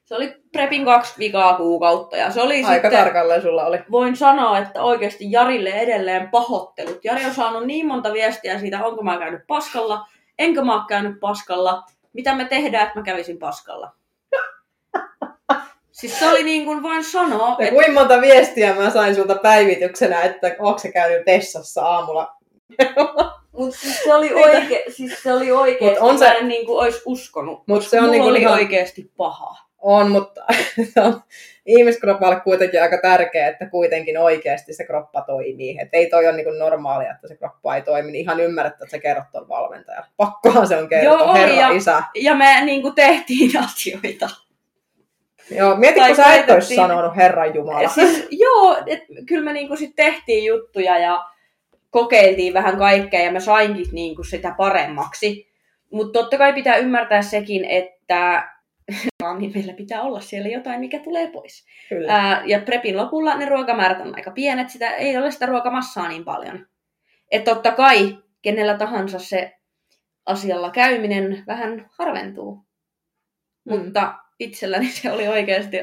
Se 0.05 0.15
oli 0.15 0.35
Prepin 0.51 0.85
kaksi 0.85 1.13
vikaa 1.19 1.57
kuukautta 1.57 2.17
ja 2.17 2.31
se 2.31 2.41
oli 2.41 2.55
Aika 2.63 2.73
sitten, 2.73 2.91
tarkalleen 2.91 3.41
sulla 3.41 3.65
oli. 3.65 3.79
voin 3.91 4.15
sanoa, 4.15 4.57
että 4.57 4.83
oikeasti 4.83 5.31
Jarille 5.31 5.69
edelleen 5.69 6.29
pahoittelut. 6.29 7.05
Jari 7.05 7.25
on 7.25 7.33
saanut 7.33 7.65
niin 7.65 7.87
monta 7.87 8.13
viestiä 8.13 8.59
siitä, 8.59 8.85
onko 8.85 9.03
mä 9.03 9.17
käynyt 9.17 9.41
paskalla, 9.47 10.07
enkö 10.39 10.61
mä 10.61 10.73
oon 10.75 10.85
käynyt 10.87 11.19
paskalla, 11.19 11.83
mitä 12.13 12.35
me 12.35 12.45
tehdään, 12.45 12.87
että 12.87 12.99
mä 12.99 13.03
kävisin 13.05 13.39
paskalla. 13.39 13.91
Siis 15.93 16.19
se 16.19 16.27
oli 16.29 16.43
niin 16.43 16.65
kuin 16.65 16.83
voin 16.83 17.03
sanoa, 17.03 17.47
Ja 17.47 17.55
että 17.59 17.73
kuinka 17.75 17.91
monta 17.91 18.21
viestiä 18.21 18.73
mä 18.75 18.89
sain 18.89 19.15
sulta 19.15 19.35
päivityksenä, 19.35 20.21
että 20.21 20.55
onko 20.59 20.79
se 20.79 20.91
käynyt 20.91 21.25
vessassa 21.25 21.81
aamulla. 21.85 22.35
Mut 23.51 23.75
siis 23.75 24.03
se 24.03 24.13
oli 24.13 24.33
oike, 24.33 24.83
siis 24.89 25.23
se 25.23 25.33
oli 25.33 25.51
oikeesti, 25.51 25.99
Mut 26.01 26.09
on 26.11 26.19
se- 26.19 26.25
mä 26.27 26.33
en 26.33 26.47
niinku 26.47 26.77
ois 26.77 27.01
uskonut. 27.05 27.63
Mut 27.67 27.77
koska 27.77 27.89
se 27.89 28.01
on 28.01 28.11
niinku 28.11 28.27
oli 28.27 28.41
ihan- 28.41 28.53
oikeesti 28.53 29.11
paha. 29.17 29.55
On, 29.85 30.11
mutta 30.11 30.41
se 30.93 31.01
on 31.01 31.21
ihmiskropalle 31.65 32.39
kuitenkin 32.39 32.81
aika 32.81 32.97
tärkeää, 33.01 33.49
että 33.49 33.65
kuitenkin 33.69 34.17
oikeasti 34.17 34.73
se 34.73 34.85
kroppa 34.85 35.21
toimii. 35.21 35.77
Et 35.81 35.89
ei 35.93 36.09
toi 36.09 36.27
ole 36.27 36.35
niin 36.35 36.59
normaalia, 36.59 37.11
että 37.11 37.27
se 37.27 37.35
kroppa 37.35 37.75
ei 37.75 37.81
toimi. 37.81 38.11
Niin 38.11 38.21
ihan 38.21 38.39
ymmärrettä, 38.39 38.83
että 38.83 38.91
sä 38.97 38.99
kerrot 39.01 39.23
tuon 39.31 39.49
valmentajalle. 39.49 40.07
Pakkohan 40.17 40.67
se 40.67 40.77
on 40.77 40.89
kertoa, 40.89 41.17
Joo, 41.19 41.33
herra 41.33 41.55
ja- 41.55 41.69
isä. 41.69 42.03
Ja 42.15 42.35
me 42.35 42.61
niinku 42.65 42.91
tehtiin 42.91 43.51
asioita. 43.65 44.29
Joo, 45.51 45.75
mieti, 45.75 45.99
kun 45.99 46.15
sä 46.15 46.33
et 46.33 46.49
olisi 46.49 46.75
sanonut 46.75 47.15
Herran 47.15 47.55
Jumala. 47.55 47.89
Siis, 47.89 48.27
joo, 48.31 48.77
et, 48.85 49.03
kyllä 49.27 49.43
me 49.43 49.53
niinku 49.53 49.75
sit 49.75 49.95
tehtiin 49.95 50.45
juttuja 50.45 50.97
ja 50.97 51.25
kokeiltiin 51.89 52.53
vähän 52.53 52.77
kaikkea 52.77 53.19
ja 53.19 53.31
mä 53.31 53.39
sainkin 53.39 53.85
niinku 53.91 54.23
sitä 54.23 54.53
paremmaksi. 54.57 55.53
Mutta 55.91 56.19
totta 56.19 56.37
kai 56.37 56.53
pitää 56.53 56.77
ymmärtää 56.77 57.21
sekin, 57.21 57.65
että 57.65 58.49
niin 59.39 59.51
meillä 59.55 59.73
pitää 59.73 60.01
olla 60.01 60.19
siellä 60.19 60.49
jotain, 60.49 60.79
mikä 60.79 60.99
tulee 60.99 61.31
pois. 61.31 61.65
Kyllä. 61.89 62.13
Ää, 62.13 62.43
ja 62.45 62.59
prepin 62.59 62.97
lopulla 62.97 63.37
ne 63.37 63.45
ruokamäärät 63.45 64.01
on 64.01 64.15
aika 64.15 64.31
pienet, 64.31 64.69
sitä 64.69 64.89
ei 64.89 65.17
ole 65.17 65.31
sitä 65.31 65.45
ruokamassaa 65.45 66.07
niin 66.07 66.25
paljon. 66.25 66.67
Että 67.31 67.53
totta 67.53 67.71
kai 67.71 68.17
kenellä 68.41 68.77
tahansa 68.77 69.19
se 69.19 69.55
asialla 70.25 70.71
käyminen 70.71 71.43
vähän 71.47 71.89
harventuu. 71.91 72.65
Mm. 73.65 73.77
Mutta 73.79 74.13
itselläni 74.43 74.91
se 74.91 75.11
oli 75.11 75.27
oikeasti 75.27 75.77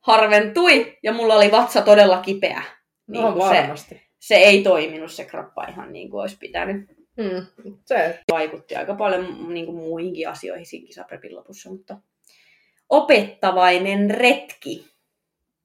harventui 0.00 0.98
ja 1.02 1.12
mulla 1.12 1.34
oli 1.34 1.50
vatsa 1.50 1.82
todella 1.82 2.20
kipeä. 2.20 2.62
Niin 3.06 3.22
no 3.22 3.32
kuin 3.32 3.48
se, 3.48 3.60
varmasti. 3.60 4.02
se 4.18 4.34
ei 4.34 4.62
toiminut 4.62 5.12
se 5.12 5.24
kroppa 5.24 5.64
ihan 5.64 5.92
niin 5.92 6.10
kuin 6.10 6.20
olisi 6.20 6.36
pitänyt. 6.40 6.86
Mm. 7.16 7.46
Se, 7.84 8.20
Vaikutti 8.32 8.76
aika 8.76 8.94
paljon 8.94 9.54
niin 9.54 9.66
kuin 9.66 9.76
muihinkin 9.76 10.28
asioihin 10.28 10.66
siinä 10.66 10.86
kisaprepin 10.86 11.36
lopussa, 11.36 11.70
mutta 11.70 11.96
opettavainen 12.88 14.10
retki. 14.10 14.86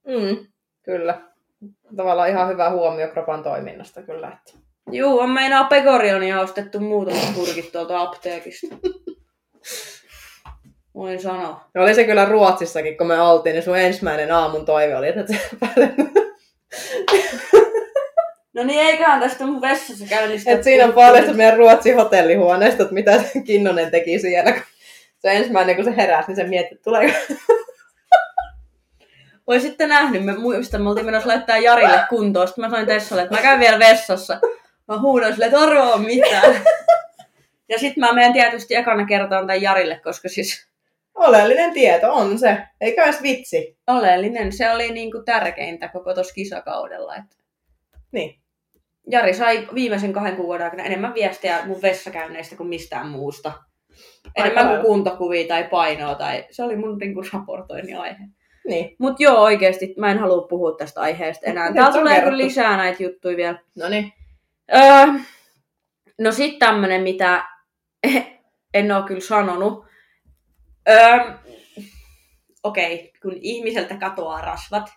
mm. 0.08 0.48
Kyllä. 0.84 1.22
Tavallaan 1.96 2.30
ihan 2.30 2.50
hyvä 2.50 2.70
huomio 2.70 3.08
kropan 3.08 3.44
toiminnasta 3.44 4.02
kyllä. 4.02 4.28
Että. 4.28 4.60
Juu, 4.92 5.20
on 5.20 5.30
meinaa 5.30 5.64
pegorionia 5.64 6.42
ostettu 6.42 6.80
muutamat 6.80 7.34
purkit 7.36 7.72
tuolta 7.72 8.02
apteekista. 8.02 8.68
Voin 11.00 11.22
sanoa. 11.22 11.70
Ja 11.76 11.82
oli 11.82 11.96
se 11.96 12.04
kyllä 12.04 12.26
Ruotsissakin, 12.26 12.98
kun 12.98 13.08
me 13.08 13.22
oltiin, 13.22 13.54
niin 13.54 13.64
sun 13.64 13.78
ensimmäinen 13.78 14.32
aamun 14.32 14.66
toive 14.66 14.96
oli, 14.96 15.08
että 15.08 15.26
pääset 15.60 15.96
No 18.54 18.64
niin, 18.64 18.82
eiköhän 18.82 19.20
tästä 19.20 19.46
mun 19.46 19.62
vessassa 19.62 20.06
käynnistä. 20.10 20.52
Et 20.52 20.64
siinä 20.64 20.86
on 20.86 20.94
paljastus 20.94 21.36
meidän 21.36 21.58
Ruotsin 21.58 21.96
hotellihuoneesta, 21.96 22.84
että 22.84 22.94
mitä 22.94 23.24
se 23.24 23.42
Kinnonen 23.42 23.92
teki 23.92 24.20
siellä. 24.20 24.52
Kun 24.52 24.62
se 25.20 25.32
ensimmäinen, 25.32 25.76
kun 25.76 25.86
se 25.86 25.96
heräsi, 25.96 26.28
niin 26.28 26.36
se 26.36 26.44
mietti, 26.44 26.76
että 26.76 26.84
tulee 26.84 27.16
Voi 29.48 29.60
sitten 29.60 29.90
nähnyt, 29.90 30.26
me 30.26 30.38
muistan, 30.38 30.82
me 30.82 30.90
oltiin 30.90 31.06
menossa 31.06 31.30
laittaa 31.30 31.58
Jarille 31.58 32.00
kuntoon. 32.10 32.48
Sitten 32.48 32.62
mä 32.66 32.70
sanoin 32.70 32.88
Tessalle, 32.88 33.22
että 33.24 33.36
mä 33.36 33.42
käyn 33.42 33.60
vielä 33.60 33.80
vessassa. 33.80 34.40
Mä 34.88 35.00
huudan 35.00 35.32
sille, 35.32 35.46
että 35.46 35.60
arvoa 35.60 35.98
mitään. 35.98 36.56
Ja 37.70 37.80
sitten 37.80 38.02
mä 38.02 38.14
menen 38.14 38.34
tietysti 38.34 38.76
ekana 38.76 39.06
kertaan 39.06 39.48
tämän 39.48 39.62
Jarille, 39.62 40.00
koska 40.04 40.30
siis 40.30 40.70
oleellinen 41.20 41.74
tieto, 41.74 42.14
on 42.14 42.40
se. 42.40 42.58
Eikä 42.82 43.04
edes 43.04 43.24
vitsi. 43.24 43.78
oleellinen, 43.88 44.52
se 44.52 44.72
oli 44.72 44.92
niinku 44.92 45.22
tärkeintä 45.26 45.88
koko 45.88 46.14
tuossa 46.14 46.34
kisakaudella. 46.34 47.16
Että 47.16 47.36
Niin. 48.12 48.40
Jari 49.12 49.34
sai 49.34 49.68
viimeisen 49.74 50.14
kahden 50.14 50.36
kuukauden 50.36 50.66
aikana 50.66 50.84
enemmän 50.84 51.14
viestejä 51.14 51.66
mun 51.66 51.82
vessakäynneistä 51.82 52.56
kuin 52.56 52.70
mistään 52.70 53.08
muusta. 53.08 53.52
Enemmän 54.36 54.68
kuin 54.68 54.82
kuntokuvia 54.82 55.48
tai 55.48 55.64
painoa. 55.64 56.16
Tai... 56.16 56.46
Se 56.52 56.64
oli 56.64 56.76
mun 56.76 56.98
niinku 56.98 57.22
raportoinnin 57.34 57.98
aihe. 57.98 58.18
Niin. 58.68 58.96
Mut 59.00 59.20
joo, 59.20 59.42
oikeesti 59.42 59.94
mä 59.98 60.12
en 60.12 60.20
halua 60.20 60.48
puhua 60.48 60.76
tästä 60.78 61.02
aiheesta 61.02 61.50
enää. 61.50 61.66
Nyt 61.66 61.76
Täällä 61.76 62.00
tulee 62.00 62.22
kyllä 62.22 62.38
lisää 62.38 62.78
näitä 62.78 63.04
juttuja 63.04 63.38
vielä. 63.38 63.60
No 63.78 63.90
niin. 63.90 64.14
Öö, 64.76 65.06
no 66.20 66.32
sit 66.32 66.60
tämmönen, 66.60 67.02
mitä 67.02 67.44
en 68.74 68.92
oo 68.92 69.04
kyllä 69.04 69.22
sanonut. 69.22 69.89
Öö, 70.90 71.34
Okei, 72.64 73.14
kun 73.22 73.38
ihmiseltä 73.42 73.96
katoaa 73.96 74.42
rasvat, 74.42 74.90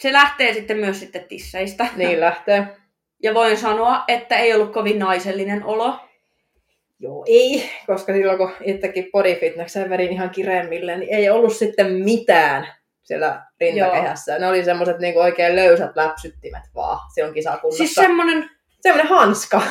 se 0.00 0.12
lähtee 0.12 0.54
sitten 0.54 0.76
myös 0.76 1.00
sitten 1.00 1.24
tisseistä. 1.28 1.86
Niin 1.96 2.20
lähtee. 2.20 2.66
Ja 3.22 3.34
voin 3.34 3.56
sanoa, 3.56 4.04
että 4.08 4.36
ei 4.36 4.54
ollut 4.54 4.72
kovin 4.72 4.98
naisellinen 4.98 5.64
olo. 5.64 6.00
Joo, 6.98 7.24
ei. 7.28 7.70
Koska 7.86 8.12
silloin, 8.12 8.38
kun 8.38 8.52
itsekin 8.64 9.08
bodyfitneksen 9.12 9.90
vedin 9.90 10.12
ihan 10.12 10.30
kireemmille, 10.30 10.96
niin 10.96 11.14
ei 11.14 11.30
ollut 11.30 11.56
sitten 11.56 11.92
mitään 11.92 12.68
siellä 13.02 13.42
rintakehässä. 13.60 14.38
Ne 14.38 14.48
oli 14.48 14.64
semmoiset 14.64 14.98
niinku 14.98 15.20
oikein 15.20 15.56
löysät 15.56 15.96
läpsyttimet 15.96 16.62
vaan 16.74 16.98
silloin 17.14 17.34
kisakunnassa. 17.34 17.84
Siis 17.84 17.94
semmonen 17.94 18.50
Semmoinen 18.84 19.08
hanska. 19.08 19.62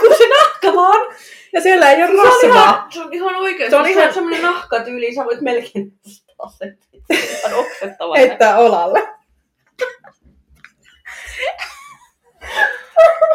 kun 0.00 0.14
se 0.18 0.28
nahka 0.28 0.76
vaan. 0.76 1.14
Ja 1.52 1.60
siellä 1.60 1.90
ei 1.90 2.02
ole 2.02 2.06
Se 2.12 2.20
on 2.20 2.26
rasvaa. 2.26 2.50
ihan, 2.78 2.92
se 2.92 3.00
on 3.02 3.12
ihan 3.12 3.36
oikein. 3.36 3.70
Se 3.70 3.76
on 3.76 3.84
Se 3.84 3.90
ihan- 3.90 4.08
on 4.08 4.14
semmonen 4.14 4.42
nahkatyyli, 4.42 5.14
sä 5.14 5.24
voit 5.24 5.40
melkein 5.40 5.92
asettaa. 6.38 7.00
Se 7.40 7.46
on 7.46 7.54
oksettava. 7.54 8.14
heittää 8.16 8.58
olalle. 8.58 9.08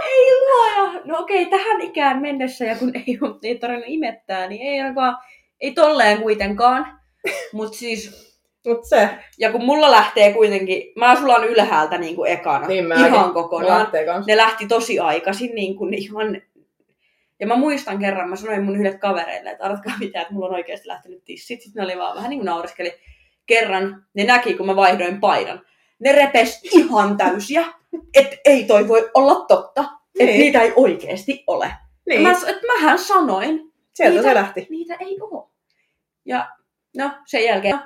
Ei 0.05 0.32
luoja. 0.39 1.01
No 1.05 1.20
okei, 1.20 1.46
tähän 1.46 1.82
ikään 1.82 2.22
mennessä, 2.22 2.65
ja 2.65 2.75
kun 2.75 2.91
ei, 2.96 3.17
ei 3.43 3.58
tarvinnut 3.60 3.88
imettää, 3.89 4.48
niin 4.48 4.62
ei 4.62 4.82
ainakaan, 4.82 5.17
ei 5.62 5.72
tolleen 5.72 6.22
kuitenkaan. 6.22 7.00
Mut 7.53 7.74
siis, 7.74 8.34
Mut 8.67 8.86
se, 8.86 9.10
ja 9.39 9.51
kun 9.51 9.63
mulla 9.65 9.91
lähtee 9.91 10.34
kuitenkin, 10.34 10.84
mä 10.96 11.15
sulan 11.15 11.43
ylhäältä 11.43 11.98
niin 11.98 12.15
kuin 12.15 12.32
ekana, 12.32 12.67
niin 12.67 12.86
ihan 12.91 13.34
kokonaan. 13.34 13.88
Ne 14.27 14.38
lähti 14.38 14.67
tosi 14.67 15.00
aikaisin 15.00 15.55
niin 15.55 15.75
kuin 15.77 15.93
ihan... 15.93 16.41
Ja 17.43 17.47
mä 17.47 17.55
muistan 17.55 18.00
kerran, 18.00 18.29
mä 18.29 18.35
sanoin 18.35 18.63
mun 18.63 18.75
yhdelle 18.75 18.97
kavereille, 18.97 19.51
että 19.51 19.63
arvatkaa 19.63 19.93
mitä, 20.00 20.21
että 20.21 20.33
mulla 20.33 20.47
on 20.47 20.53
oikeasti 20.53 20.88
lähtenyt 20.88 21.23
tissit. 21.25 21.62
Sitten 21.62 21.81
ne 21.81 21.85
oli 21.93 21.97
vaan 21.97 22.15
vähän 22.15 22.29
niin 22.29 22.39
kuin 22.39 22.45
nauriskeli. 22.45 22.93
Kerran 23.45 24.05
ne 24.13 24.23
näki, 24.23 24.53
kun 24.53 24.65
mä 24.65 24.75
vaihdoin 24.75 25.19
paidan. 25.19 25.62
Ne 26.00 26.12
repes 26.12 26.59
ihan 26.63 27.17
täysiä, 27.17 27.65
että 28.13 28.35
ei 28.45 28.63
toi 28.63 28.88
voi 28.88 29.12
olla 29.13 29.45
totta. 29.47 29.81
Että 29.81 30.23
Niin. 30.31 30.39
niitä 30.39 30.62
ei 30.62 30.73
oikeasti 30.75 31.43
ole. 31.47 31.71
Niin, 32.07 32.21
Mä, 32.21 32.31
että 32.31 32.67
mähän 32.67 33.00
sanoin, 33.00 33.71
sieltä 33.93 34.15
niitä- 34.15 34.29
se 34.29 34.35
lähti. 34.35 34.67
niitä 34.69 34.95
ei 35.00 35.17
ole. 35.21 35.50
Ja 36.25 36.50
no, 36.97 37.12
sen 37.25 37.43
jälkeen 37.45 37.79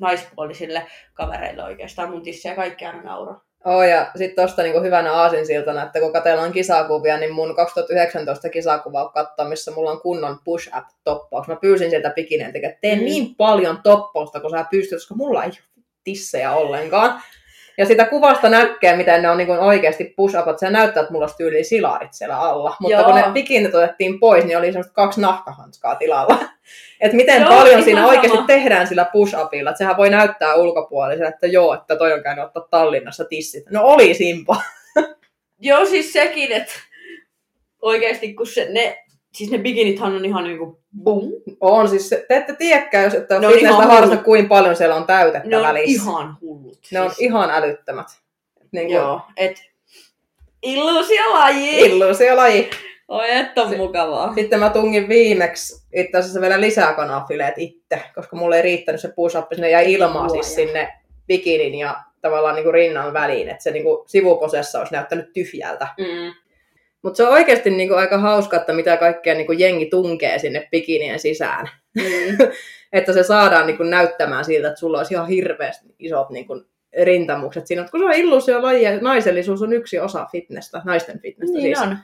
naispuolisille 0.00 0.86
kavereille 1.14 1.64
oikeastaan 1.64 2.10
mun 2.10 2.22
tissejä 2.22 2.54
kaikki 2.54 2.84
aina 2.86 3.02
nauroi. 3.02 3.36
Oh, 3.64 3.82
ja 3.82 4.10
sitten 4.16 4.44
tosta 4.44 4.62
niinku 4.62 4.80
hyvänä 4.80 5.12
aasinsiltana, 5.12 5.82
että 5.82 6.00
kun 6.00 6.12
katsellaan 6.12 6.52
kisakuvia, 6.52 7.18
niin 7.18 7.32
mun 7.32 7.56
2019 7.56 8.48
kisakuva 8.48 9.04
on 9.04 9.12
katsoa, 9.12 9.48
missä 9.48 9.70
mulla 9.70 9.90
on 9.90 10.00
kunnon 10.00 10.38
push-up-toppaus. 10.44 11.48
Mä 11.48 11.56
pyysin 11.56 11.90
sieltä 11.90 12.10
pikineen 12.10 12.52
tekemään, 12.52 12.78
tee 12.80 12.96
Mm. 12.96 13.04
niin 13.04 13.34
paljon 13.34 13.80
toppausta, 13.82 14.40
kun 14.40 14.50
sä 14.50 14.64
pystyt, 14.70 14.96
koska 14.98 15.14
mulla 15.14 15.44
ei 15.44 15.48
ole 15.50 15.84
tissejä 16.04 16.52
ollenkaan. 16.52 17.22
Ja 17.80 17.86
sitä 17.86 18.04
kuvasta 18.04 18.48
näkee, 18.48 18.96
miten 18.96 19.22
ne 19.22 19.30
on 19.30 19.38
niin 19.38 19.50
oikeasti 19.50 20.14
push-upat. 20.16 20.58
Se 20.58 20.70
näyttää, 20.70 21.00
että 21.00 21.12
mulla 21.12 21.24
olisi 21.24 21.36
tyyliin 21.36 21.64
silarit 21.64 22.12
siellä 22.12 22.40
alla. 22.40 22.76
Mutta 22.80 22.96
Joo. 22.96 23.04
kun 23.04 23.14
ne 23.14 23.24
bikinit 23.32 23.74
otettiin 23.74 24.20
pois, 24.20 24.44
niin 24.44 24.58
oli 24.58 24.66
semmoista 24.66 24.92
kaksi 24.92 25.20
nahkahanskaa 25.20 25.94
tilalla. 25.94 26.38
että 27.00 27.16
miten 27.16 27.42
Joo, 27.42 27.50
paljon 27.50 27.82
siinä 27.82 28.00
sama. 28.00 28.12
oikeasti 28.12 28.38
tehdään 28.46 28.86
sillä 28.86 29.06
push-upilla. 29.12 29.70
Että 29.70 29.78
sehän 29.78 29.96
voi 29.96 30.10
näyttää 30.10 30.54
ulkopuolisella, 30.54 31.28
että 31.28 31.46
joo, 31.46 31.74
että 31.74 31.96
toi 31.96 32.12
on 32.12 32.22
käynyt 32.22 32.44
ottaa 32.44 32.66
Tallinnassa 32.70 33.24
tissit. 33.24 33.70
No 33.70 33.82
oli 33.82 34.14
simpa. 34.14 34.56
Joo, 35.60 35.84
siis 35.84 36.12
sekin, 36.12 36.52
että 36.52 36.72
oikeasti 37.82 38.34
kun 38.34 38.46
se, 38.46 38.68
ne, 38.72 39.04
siis 39.32 39.50
ne 39.50 39.58
bikinithan 39.58 40.16
on 40.16 40.24
ihan 40.24 40.44
niinku 40.44 40.80
bum. 41.02 41.22
On 41.60 41.88
siis, 41.88 42.08
se- 42.08 42.24
te 42.28 42.36
ette 42.36 42.54
tiedäkään, 42.56 43.04
jos 43.04 43.14
ette 43.14 43.34
Ne 43.34 43.38
ole 43.38 43.46
on 43.46 43.52
fitnessä 43.52 43.76
harrasta, 43.82 44.16
kuin 44.16 44.48
paljon 44.48 44.76
siellä 44.76 44.94
on 44.94 45.04
täytettä 45.06 45.48
Ne 45.48 45.56
on 45.56 45.62
välissä. 45.62 46.02
ihan 46.10 46.36
hullut. 46.40 46.78
Ne 46.92 47.00
on 47.00 47.10
siis. 47.10 47.20
ihan 47.20 47.50
älyttömät. 47.50 48.06
Niin 48.72 48.86
kuin 48.86 48.96
Joo, 48.96 49.20
et 49.36 49.62
illuusiolaji. 50.62 51.78
illuusiolaji. 51.80 52.70
Oi, 53.08 53.30
että 53.30 53.62
on 53.62 53.76
mukavaa. 53.76 54.34
Sitten 54.34 54.60
mä 54.60 54.70
tungin 54.70 55.08
viimeksi 55.08 55.86
itse 55.94 56.18
asiassa 56.18 56.40
vielä 56.40 56.60
lisää 56.60 56.92
kanafileet 56.94 57.54
itse, 57.56 58.02
koska 58.14 58.36
mulle 58.36 58.56
ei 58.56 58.62
riittänyt 58.62 59.00
se 59.00 59.08
push-up, 59.08 59.52
sinne 59.52 59.70
jäi 59.70 59.92
ilmaa 59.92 60.26
Luoja. 60.26 60.28
siis 60.42 60.54
sinne 60.54 60.92
bikinin 61.26 61.74
ja 61.74 61.96
tavallaan 62.20 62.54
niin 62.54 62.64
kuin 62.64 62.74
rinnan 62.74 63.12
väliin, 63.12 63.48
että 63.48 63.62
se 63.62 63.70
niin 63.70 63.82
kuin 63.82 64.08
sivuposessa 64.08 64.78
olisi 64.78 64.92
näyttänyt 64.94 65.32
tyhjältä. 65.32 65.88
Mm. 65.98 66.34
Mutta 67.02 67.16
se 67.16 67.22
on 67.26 67.32
oikeasti 67.32 67.70
niin 67.70 67.88
kuin 67.88 67.98
aika 67.98 68.18
hauska, 68.18 68.56
että 68.56 68.72
mitä 68.72 68.96
kaikkea 68.96 69.34
niin 69.34 69.46
kuin 69.46 69.58
jengi 69.58 69.86
tunkee 69.86 70.38
sinne 70.38 70.68
bikinien 70.70 71.18
sisään. 71.18 71.70
Mm. 71.94 72.48
että 72.92 73.12
se 73.12 73.22
saadaan 73.22 73.66
niin 73.66 73.76
kuin 73.76 73.90
näyttämään 73.90 74.44
siltä, 74.44 74.68
että 74.68 74.80
sulla 74.80 74.98
olisi 74.98 75.14
ihan 75.14 75.28
hirveästi 75.28 75.94
isot 75.98 76.30
niin 76.30 76.46
kuin 76.46 76.64
rintamukset 77.02 77.66
siinä. 77.66 77.88
Kun 77.90 78.00
se 78.00 78.06
on 78.06 78.12
illuusiolaji 78.12 78.82
ja 78.82 79.00
naisellisuus 79.00 79.62
on 79.62 79.72
yksi 79.72 79.98
osa 79.98 80.26
fitnessä, 80.32 80.82
naisten 80.84 81.20
fitnessä 81.20 81.54
Niin 81.54 81.76
siis. 81.76 81.78
on. 81.88 81.98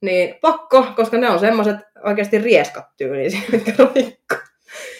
Niin 0.00 0.34
pakko, 0.40 0.86
koska 0.96 1.16
ne 1.18 1.30
on 1.30 1.38
semmoiset 1.38 1.76
oikeasti 2.04 2.38
rieskat 2.38 2.84
tyylisiä, 2.96 3.40
mitkä 3.52 3.72
roikko. 3.78 4.36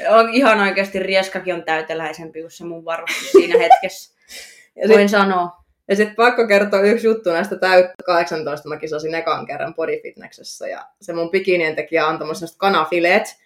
on 0.09 0.31
ihan 0.33 0.61
oikeasti 0.61 0.99
rieskakin 0.99 1.55
on 1.55 1.65
täyteläisempi 1.65 2.41
kuin 2.41 2.51
se 2.51 2.65
mun 2.65 2.85
varustus 2.85 3.33
siinä 3.33 3.59
hetkessä. 3.59 4.17
Ja 4.83 4.89
Voin 4.89 5.09
sitten 5.09 5.21
sanoa. 5.21 5.66
Ja 5.89 5.97
sit 5.97 6.17
pakko 6.17 6.47
kertoa 6.47 6.81
yksi 6.81 7.07
juttu 7.07 7.31
näistä 7.31 7.57
täyttä 7.57 7.95
18. 8.07 8.69
Mä 8.69 8.77
kisasin 8.77 9.15
ekan 9.15 9.47
kerran 9.47 9.75
bodyfitnessessä 9.75 10.69
ja 10.69 10.87
se 11.01 11.13
mun 11.13 11.31
bikinien 11.31 11.77
tekijä 11.77 12.07
antoi 12.07 12.35
sellaiset 12.35 12.59
kanafileet, 12.59 13.37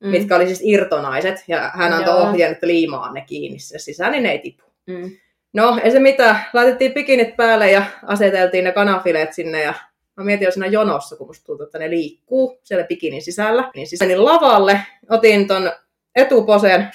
mm. 0.00 0.08
mitkä 0.08 0.36
oli 0.36 0.46
siis 0.46 0.60
irtonaiset 0.62 1.44
ja 1.48 1.70
hän 1.74 1.92
antoi 1.92 2.14
Joo. 2.14 2.28
ohjeen, 2.28 2.52
että 2.52 2.66
liimaa 2.66 3.12
ne 3.12 3.20
kiinni 3.20 3.58
sinne 3.58 3.78
sisään, 3.78 4.12
niin 4.12 4.22
ne 4.22 4.30
ei 4.30 4.38
tipu. 4.38 4.64
Mm. 4.86 5.10
No, 5.52 5.80
ei 5.82 5.90
se 5.90 5.98
mitään. 5.98 6.44
Laitettiin 6.52 6.94
bikinit 6.94 7.36
päälle 7.36 7.70
ja 7.70 7.84
aseteltiin 8.06 8.64
ne 8.64 8.72
kanafileet 8.72 9.32
sinne 9.32 9.62
ja 9.62 9.74
mä 10.16 10.24
mietin 10.24 10.44
jo 10.44 10.50
siinä 10.50 10.66
jonossa, 10.66 11.16
kun 11.16 11.26
musta 11.26 11.46
tuntuu, 11.46 11.66
että 11.66 11.78
ne 11.78 11.90
liikkuu 11.90 12.60
siellä 12.62 12.84
bikinin 12.84 13.22
sisällä. 13.22 13.70
Niin 13.74 13.86
menin 14.00 14.24
lavalle, 14.24 14.80
otin 15.10 15.48
ton 15.48 15.72
etuposen 16.14 16.88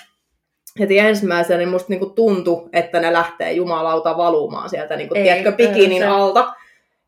heti 0.80 1.00
ensimmäisenä, 1.00 1.58
niin 1.58 1.70
musta 1.70 1.90
niinku 1.90 2.06
tuntui, 2.06 2.70
että 2.74 3.00
ne 3.00 3.14
lähtee 3.14 3.52
jumalauta 3.52 4.18
valumaan 4.18 4.70
sieltä, 4.70 4.96
niinku, 4.96 5.16
Ei, 5.16 5.24
tiedätkö, 5.24 5.52
bikinin 5.52 6.02
se- 6.02 6.06
alta. 6.08 6.54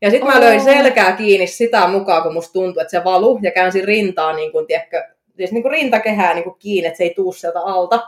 Ja 0.02 0.10
sitten 0.10 0.28
mä 0.32 0.40
löin 0.40 0.60
selkää 0.60 1.12
kiinni 1.12 1.46
sitä 1.46 1.86
mukaan, 1.86 2.22
kun 2.22 2.32
musta 2.32 2.52
tuntui, 2.52 2.80
että 2.82 2.90
se 2.90 3.04
valu, 3.04 3.38
ja 3.42 3.50
käänsin 3.50 3.84
rintaa, 3.84 4.32
niin 4.32 4.52
kuin, 4.52 4.66
tiedätkö, 4.66 5.02
siis 5.36 5.52
niin 5.52 5.62
kuin 5.62 5.72
rintakehää 5.72 6.34
niin 6.34 6.44
kuin 6.44 6.56
kiinni, 6.58 6.86
että 6.86 6.96
se 6.98 7.04
ei 7.04 7.14
tuu 7.16 7.32
sieltä 7.32 7.60
alta. 7.60 8.06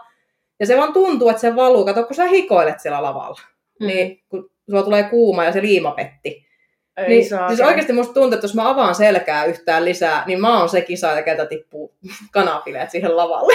Ja 0.60 0.66
se 0.66 0.76
vaan 0.76 0.92
tuntuu, 0.92 1.28
että 1.28 1.40
se 1.40 1.56
valuu. 1.56 1.84
Kato, 1.84 2.04
kun 2.04 2.16
sä 2.16 2.24
hikoilet 2.24 2.80
siellä 2.80 3.02
lavalla, 3.02 3.40
Mm. 3.80 3.86
niin 3.86 4.20
kun 4.28 4.50
sulla 4.70 4.82
tulee 4.82 5.02
kuuma 5.02 5.44
ja 5.44 5.52
se 5.52 5.62
liima 5.62 5.90
petti. 5.90 6.46
Ei 6.96 7.08
niin, 7.08 7.28
saa. 7.28 7.48
siis 7.48 7.60
oikeasti 7.60 7.92
musta 7.92 8.14
tuntuu, 8.14 8.34
että 8.34 8.44
jos 8.44 8.54
mä 8.54 8.70
avaan 8.70 8.94
selkää 8.94 9.44
yhtään 9.44 9.84
lisää, 9.84 10.22
niin 10.26 10.40
mä 10.40 10.58
oon 10.58 10.68
se 10.68 10.80
kisaaja, 10.80 11.22
keltä 11.22 11.46
tippuu 11.46 11.94
kanafileet 12.32 12.90
siihen 12.90 13.16
lavalle. 13.16 13.54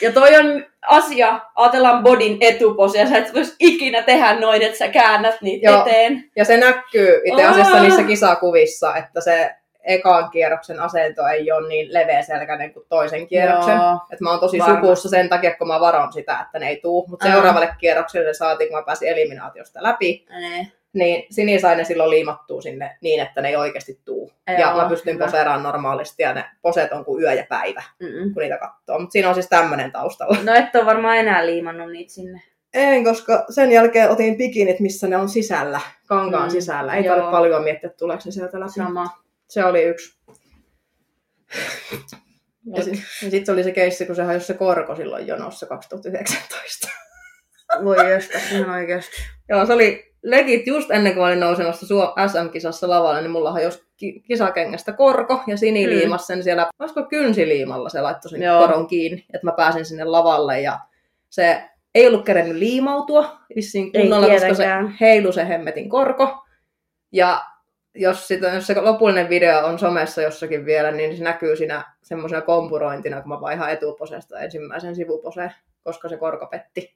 Ja 0.00 0.12
toi 0.12 0.36
on 0.36 0.66
asia, 0.88 1.40
ajatellaan 1.54 2.02
bodin 2.02 2.38
etupose, 2.40 2.98
ja 2.98 3.06
sä 3.08 3.18
et 3.18 3.34
vois 3.34 3.56
ikinä 3.58 4.02
tehdä 4.02 4.40
noin, 4.40 4.62
että 4.62 4.78
sä 4.78 4.88
käännät 4.88 5.42
niitä 5.42 5.70
Joo. 5.70 5.80
eteen. 5.80 6.30
Ja 6.36 6.44
se 6.44 6.56
näkyy 6.56 7.20
itse 7.24 7.44
asiassa 7.44 7.76
Aa. 7.76 7.82
niissä 7.82 8.02
kisakuvissa, 8.02 8.96
että 8.96 9.20
se 9.20 9.54
ekan 9.84 10.30
kierroksen 10.30 10.80
asento 10.80 11.26
ei 11.26 11.52
ole 11.52 11.68
niin 11.68 11.94
leveäselkäinen 11.94 12.72
kuin 12.72 12.86
toisen 12.88 13.26
kierroksen. 13.26 13.74
Joo. 13.76 13.98
Et 14.12 14.20
mä 14.20 14.30
oon 14.30 14.40
tosi 14.40 14.58
Varmasti. 14.58 14.80
sukussa 14.82 15.08
sen 15.08 15.28
takia, 15.28 15.56
kun 15.56 15.68
mä 15.68 15.80
varon 15.80 16.12
sitä, 16.12 16.38
että 16.46 16.58
ne 16.58 16.68
ei 16.68 16.76
tuu. 16.76 17.06
Mutta 17.08 17.26
Aa. 17.26 17.32
seuraavalle 17.32 17.68
kierrokselle 17.78 18.34
saatiin, 18.34 18.68
kun 18.68 18.78
mä 18.78 18.82
pääsin 18.82 19.08
eliminaatiosta 19.08 19.82
läpi. 19.82 20.26
Ne. 20.30 20.72
Niin 20.94 21.26
Sini 21.30 21.60
sai 21.60 21.76
ne 21.76 21.84
silloin 21.84 22.10
liimattua 22.10 22.60
sinne 22.62 22.96
niin, 23.00 23.20
että 23.20 23.40
ne 23.40 23.48
ei 23.48 23.56
oikeasti 23.56 24.00
tuu. 24.04 24.32
ja 24.46 24.60
Joo, 24.60 24.76
mä 24.76 24.88
pystyn 24.88 25.14
hyvä. 25.14 25.24
poseeraan 25.24 25.62
normaalisti 25.62 26.22
ja 26.22 26.32
ne 26.34 26.44
poset 26.62 26.92
on 26.92 27.04
kuin 27.04 27.22
yö 27.22 27.32
ja 27.32 27.46
päivä, 27.48 27.82
Mm-mm. 28.00 28.34
kun 28.34 28.42
niitä 28.42 28.58
katsoo. 28.58 28.98
Mutta 28.98 29.12
siinä 29.12 29.28
on 29.28 29.34
siis 29.34 29.48
tämmöinen 29.48 29.92
taustalla. 29.92 30.36
No 30.42 30.54
et 30.54 30.74
ole 30.76 30.86
varmaan 30.86 31.16
enää 31.16 31.46
liimannut 31.46 31.92
niitä 31.92 32.12
sinne. 32.12 32.42
En, 32.74 33.04
koska 33.04 33.44
sen 33.50 33.72
jälkeen 33.72 34.10
otin 34.10 34.36
bikinit, 34.38 34.80
missä 34.80 35.08
ne 35.08 35.16
on 35.16 35.28
sisällä, 35.28 35.80
kankaan 36.06 36.48
Mm, 36.48 36.50
sisällä. 36.52 36.94
Ei 36.94 37.04
tarvitse 37.04 37.30
paljon 37.30 37.62
miettiä, 37.64 37.86
että 37.88 37.98
tuleeko 37.98 38.22
ne 38.26 38.30
sieltä 38.32 38.60
läpi. 38.60 38.72
Sama. 38.72 39.22
Se 39.48 39.64
oli 39.64 39.82
yksi. 39.82 40.18
Ja 42.76 42.82
sitten 42.82 43.04
sit 43.30 43.46
se 43.46 43.52
oli 43.52 43.64
se 43.64 43.72
keissi, 43.72 44.06
kun 44.06 44.16
se 44.16 44.22
hajosi 44.22 44.46
se 44.46 44.54
korko 44.54 44.96
silloin 44.96 45.26
jonossa 45.26 45.66
2019. 45.66 46.88
Voi 47.84 48.12
josta, 48.12 48.38
ihan 48.52 48.70
oikeasti. 48.70 49.16
Joo, 49.48 49.66
se 49.66 49.72
oli 49.72 50.13
legit 50.24 50.66
just 50.66 50.90
ennen 50.90 51.14
kuin 51.14 51.24
olin 51.24 51.40
nousemassa 51.40 51.86
SM-kisassa 52.26 52.88
lavalle, 52.88 53.20
niin 53.20 53.30
mulla 53.30 53.54
ki- 53.96 54.20
kisakengästä 54.20 54.92
korko 54.92 55.42
ja 55.46 55.56
Sini 55.56 55.86
Mm. 55.86 55.90
liimasi 55.90 56.26
sen 56.26 56.42
siellä, 56.42 56.66
olisiko 56.78 57.02
kynsiliimalla 57.02 57.88
se 57.88 58.00
laittoi 58.00 58.30
sen 58.30 58.42
Joo. 58.42 58.60
koron 58.66 58.86
kiinni, 58.86 59.24
että 59.34 59.46
mä 59.46 59.52
pääsin 59.52 59.84
sinne 59.84 60.04
lavalle 60.04 60.60
ja 60.60 60.78
se 61.30 61.62
ei 61.94 62.06
ollut 62.06 62.24
kerennyt 62.24 62.56
liimautua 62.56 63.38
vissiin 63.56 63.92
kunnolla, 63.92 64.28
koska 64.28 64.54
se 64.54 64.66
heilu 65.00 65.32
se 65.32 65.48
hemmetin 65.48 65.88
korko. 65.88 66.44
Ja 67.12 67.44
jos, 67.94 68.28
sitä, 68.28 68.48
jos 68.48 68.66
se 68.66 68.80
lopullinen 68.80 69.28
video 69.28 69.66
on 69.66 69.78
somessa 69.78 70.22
jossakin 70.22 70.66
vielä, 70.66 70.90
niin 70.90 71.16
se 71.16 71.24
näkyy 71.24 71.56
siinä 71.56 71.84
semmoisena 72.02 72.42
kompurointina, 72.42 73.20
kun 73.20 73.28
mä 73.28 73.40
vaihan 73.40 73.70
etuposesta 73.70 74.38
ensimmäisen 74.40 74.96
sivuposeen, 74.96 75.54
koska 75.84 76.08
se 76.08 76.16
korko 76.16 76.46
petti. 76.46 76.94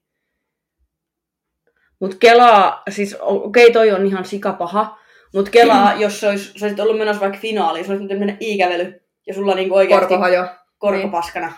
Mut 2.01 2.15
Kelaa, 2.15 2.83
siis 2.91 3.17
okei 3.21 3.65
okay, 3.65 3.73
toi 3.73 3.93
on 3.93 4.07
ihan 4.07 4.25
sikapaha, 4.25 4.99
mut 5.35 5.49
Kelaa, 5.49 5.95
jos 6.03 6.21
se 6.21 6.29
olisi, 6.29 6.59
sä 6.59 6.67
olisit 6.67 6.81
ollut 6.81 6.99
menossa 6.99 7.21
vaikka 7.21 7.39
finaaliin, 7.39 7.85
se 7.85 7.93
olisi 7.93 8.05
nyt 8.05 8.19
mennä 8.19 8.37
iikävely, 8.41 9.01
ja 9.27 9.35
sulla 9.35 9.55
niinku 9.55 9.75
oikeasti 9.75 10.07
Korko 10.07 10.23
hajo. 10.23 10.47
korkopaskana. 10.79 11.53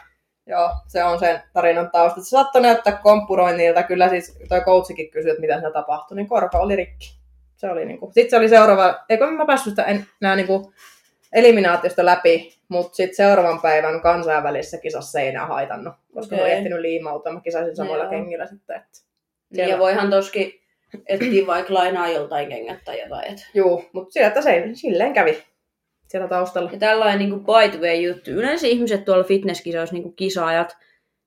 Joo, 0.47 0.71
se 0.87 1.05
on 1.05 1.19
sen 1.19 1.43
tarinan 1.53 1.91
tausta. 1.91 2.21
Se 2.21 2.29
saattoi 2.29 2.63
näyttää 2.63 3.01
kompuroinnilta. 3.03 3.83
Kyllä 3.83 4.09
siis 4.09 4.39
toi 4.49 4.61
coachikin 4.61 5.11
kysyi, 5.11 5.31
että 5.31 5.41
mitä 5.41 5.55
siinä 5.55 5.71
tapahtui, 5.71 6.17
niin 6.17 6.29
korko 6.29 6.59
oli 6.59 6.77
rikki. 6.77 7.21
Se 7.57 7.71
oli 7.71 7.85
niinku. 7.85 8.11
Sitten 8.15 8.31
se 8.31 8.37
oli 8.37 8.49
seuraava, 8.49 9.05
eikö 9.09 9.27
mä 9.27 9.47
päässyt 9.47 9.71
sitä 9.71 9.85
enää 10.21 10.37
niinku 10.37 10.73
eliminaatiosta 11.33 12.05
läpi, 12.05 12.61
mutta 12.69 12.97
sitten 12.97 13.17
seuraavan 13.17 13.61
päivän 13.61 14.01
kansainvälisessä 14.03 14.79
kisassa 14.79 15.21
ei 15.21 15.29
enää 15.29 15.47
haitannut, 15.47 15.95
koska 16.15 16.35
okay. 16.35 16.39
mä 16.39 16.43
Okei. 16.43 16.53
en 16.53 16.59
ehtinyt 16.59 16.81
liimautua. 16.81 17.33
Mä 17.33 17.41
kisasin 17.41 17.77
samoilla 17.77 18.05
Joo. 18.05 18.11
kengillä 18.11 18.47
sitten. 18.47 18.77
Että. 18.77 19.10
Niin, 19.51 19.69
ja 19.69 19.79
voihan 19.79 20.11
toskin 20.11 20.61
etsiä 21.07 21.47
vaikka 21.47 21.75
lainaa 21.75 22.09
joltain 22.09 22.49
kengät 22.49 22.79
tai 22.85 23.01
jotain. 23.01 23.33
Et. 23.33 23.39
Juu, 23.55 23.85
mutta 23.93 24.13
sieltä 24.13 24.43
se 24.43 24.65
silleen 24.75 25.13
kävi 25.13 25.43
siellä 26.09 26.29
taustalla. 26.29 26.71
Ja 26.73 26.79
tällainen 26.79 27.19
niin 27.19 27.41
by 27.41 27.79
the 27.79 27.87
way 27.87 27.95
juttu. 27.97 28.31
Yleensä 28.31 28.67
ihmiset 28.67 29.05
tuolla 29.05 29.25
fitnesskisoissa, 29.25 29.95
niin 29.97 30.15
kisaajat, 30.15 30.77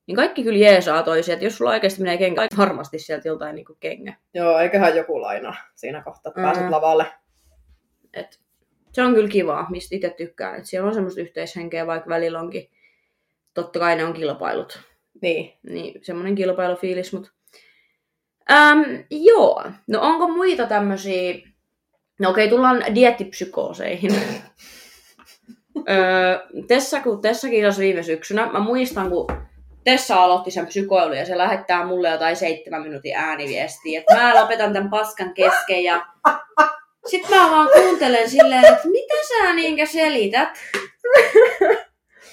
niin 0.08 0.16
kaikki 0.16 0.44
kyllä 0.44 0.60
jeesaa 0.60 1.04
toisia. 1.04 1.34
Että 1.34 1.46
jos 1.46 1.58
sulla 1.58 1.72
oikeasti 1.72 2.02
menee 2.02 2.18
kenkä, 2.18 2.48
varmasti 2.58 3.00
sieltä 3.00 3.28
joltain 3.28 3.56
niin 3.56 3.66
kengä. 3.80 4.16
Joo, 4.34 4.60
eiköhän 4.60 4.96
joku 4.96 5.22
lainaa 5.22 5.56
siinä 5.76 6.04
kohtaa, 6.04 6.30
että 6.30 6.42
pääset 6.42 6.64
Mm. 6.64 6.72
lavalle. 6.72 7.06
Et 8.14 8.40
se 8.92 9.02
on 9.02 9.14
kyllä 9.14 9.30
kivaa, 9.30 9.68
mistä 9.70 9.96
itse 9.96 10.10
tykkään. 10.10 10.56
Että 10.56 10.70
siellä 10.70 10.88
on 10.88 10.94
semmoista 10.94 11.22
yhteishenkeä, 11.22 11.88
vaikka 11.88 12.10
välillä 12.10 12.40
onkin. 12.40 12.70
Totta 13.54 13.80
kai 13.80 13.96
ne 13.96 14.06
on 14.06 14.14
kilpailut. 14.14 14.80
Niin. 15.22 15.54
Niin 15.70 16.00
semmoinen 16.04 16.36
kilpailufiilis, 16.36 17.14
mutta... 17.14 17.32
Ähm, 18.52 18.82
joo. 19.10 19.64
No 19.88 20.02
onko 20.02 20.28
muita 20.28 20.66
tämmöisiä... 20.66 21.34
No 22.20 22.30
okei, 22.30 22.50
tullaan 22.50 22.84
diettipsykooseihin. 22.96 24.12
öö, 25.90 26.40
Tessa, 26.68 27.00
kun 27.02 27.22
Tessa 27.22 27.50
kisasi 27.50 27.82
viime 27.82 28.04
syksynä, 28.04 28.46
mä 28.52 28.60
muistan, 28.60 29.10
kun 29.10 29.28
Tessa 29.84 30.16
aloitti 30.16 30.52
sen 30.52 30.68
psykoilun 30.68 31.18
ja 31.18 31.26
se 31.26 31.38
lähettää 31.38 31.86
mulle 31.86 32.10
jotain 32.10 32.36
seitsemän 32.36 32.82
minuutin 32.82 33.16
ääniviestiä, 33.16 34.00
että 34.00 34.16
mä 34.16 34.42
lopetan 34.42 34.74
tämän 34.74 34.90
paskan 34.90 35.34
kesken 35.34 35.84
ja 35.84 36.06
sitten 37.08 37.38
mä 37.38 37.52
vaan 37.52 37.70
kuuntelen 37.74 38.30
silleen, 38.30 38.66
että 38.66 38.88
mitä 38.88 39.16
sä 39.28 39.54
niinkä 39.54 39.86
selität? 39.86 40.50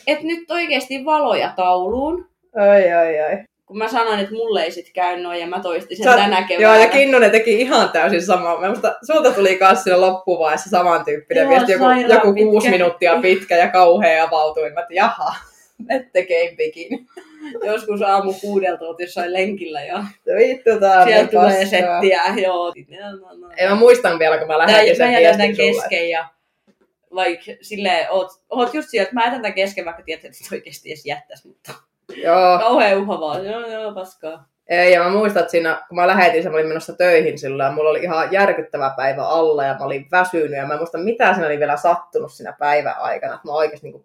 Että 0.06 0.24
nyt 0.24 0.50
oikeasti 0.50 1.04
valoja 1.04 1.52
tauluun 1.56 2.30
Ai, 2.56 2.92
ai, 2.92 3.20
ai. 3.20 3.44
Kun 3.70 3.78
mä 3.78 3.88
sanoin, 3.88 4.18
että 4.20 4.34
mulle 4.34 4.62
ei 4.62 4.70
sit 4.70 4.90
käy 4.94 5.20
noin 5.22 5.40
ja 5.40 5.46
mä 5.46 5.60
toistin 5.60 5.96
sen 5.96 6.04
Sä- 6.04 6.16
tänä 6.16 6.42
keväänä. 6.42 6.74
Joo, 6.76 6.84
ja 6.84 6.88
Kinnunen 6.90 7.30
teki 7.30 7.60
ihan 7.60 7.88
täysin 7.88 8.22
samaa. 8.22 8.60
Mä 8.60 8.68
musta, 8.68 8.94
sulta 9.06 9.30
tuli 9.30 9.56
kanssa 9.56 9.82
siinä 9.84 10.00
loppuvaiheessa 10.00 10.70
samantyyppinen 10.70 11.42
Joo, 11.42 11.50
viesti, 11.50 11.72
joku, 11.72 11.84
joku 12.08 12.34
pitkä. 12.34 12.50
kuusi 12.50 12.70
minuuttia 12.70 13.20
pitkä 13.22 13.56
ja 13.56 13.68
kauhea 13.68 14.24
avautuin. 14.24 14.72
Mä 14.72 14.80
että 14.80 14.94
jaha, 14.94 15.34
ette 15.96 16.26
game 16.26 16.56
bikini. 16.56 17.06
Joskus 17.66 18.02
aamu 18.02 18.32
kuudelta 18.32 18.84
oot 18.84 19.00
jossain 19.00 19.32
lenkillä 19.32 19.80
ja 19.84 20.04
Vittu 20.36 20.80
tää 20.80 20.98
on 21.00 21.04
sieltä 21.08 21.22
niin 21.22 21.30
tulee 21.30 21.60
paskaa. 21.60 22.00
settiä. 22.00 22.22
Joo. 22.42 22.72
No, 23.20 23.46
no. 23.46 23.52
Ei 23.56 23.68
mä 23.68 23.74
muistan 23.74 24.18
vielä, 24.18 24.38
kun 24.38 24.46
mä 24.46 24.58
lähetin 24.58 24.96
sen 24.96 25.10
viestin 25.10 25.56
sulle. 25.56 25.72
kesken 25.72 26.10
ja 26.10 26.26
like, 27.10 27.58
silleen, 27.60 28.06
oot, 28.10 28.28
oot 28.50 28.74
just 28.74 28.88
siellä, 28.88 29.02
että 29.02 29.14
mä 29.14 29.24
jätän 29.24 29.42
tän 29.42 29.52
kesken, 29.54 29.84
vaikka 29.84 30.02
tiedät, 30.02 30.24
että 30.24 30.38
sit 30.38 30.52
oikeesti 30.52 30.88
edes 30.88 31.06
jättäis, 31.06 31.44
mutta 31.44 31.72
Joo, 32.16 32.58
kauhean 32.58 32.98
uhavaa. 32.98 33.38
Joo, 33.38 33.66
joo, 33.66 33.92
paskaa. 33.94 34.44
ei, 34.68 34.92
ja 34.92 35.02
mä 35.02 35.08
muistan, 35.10 35.40
että 35.40 35.50
siinä, 35.50 35.82
kun 35.88 35.96
mä 35.96 36.06
lähetin 36.06 36.42
sen, 36.42 36.52
mä 36.52 36.56
olin 36.58 36.68
menossa 36.68 36.92
töihin 36.92 37.38
silloin, 37.38 37.66
ja 37.66 37.72
mulla 37.72 37.90
oli 37.90 38.02
ihan 38.02 38.32
järkyttävä 38.32 38.94
päivä 38.96 39.22
alla, 39.24 39.64
ja 39.64 39.76
mä 39.78 39.84
olin 39.84 40.06
väsynyt, 40.12 40.50
ja 40.56 40.66
mä 40.66 40.72
en 40.72 40.78
muista, 40.80 40.98
mitä 40.98 41.32
siinä 41.34 41.46
oli 41.46 41.58
vielä 41.58 41.76
sattunut 41.76 42.32
siinä 42.32 42.54
päivän 42.58 42.94
aikana, 42.98 43.34
että 43.34 43.48
mä 43.48 43.52
oikeasti 43.52 43.90
niin 43.90 44.04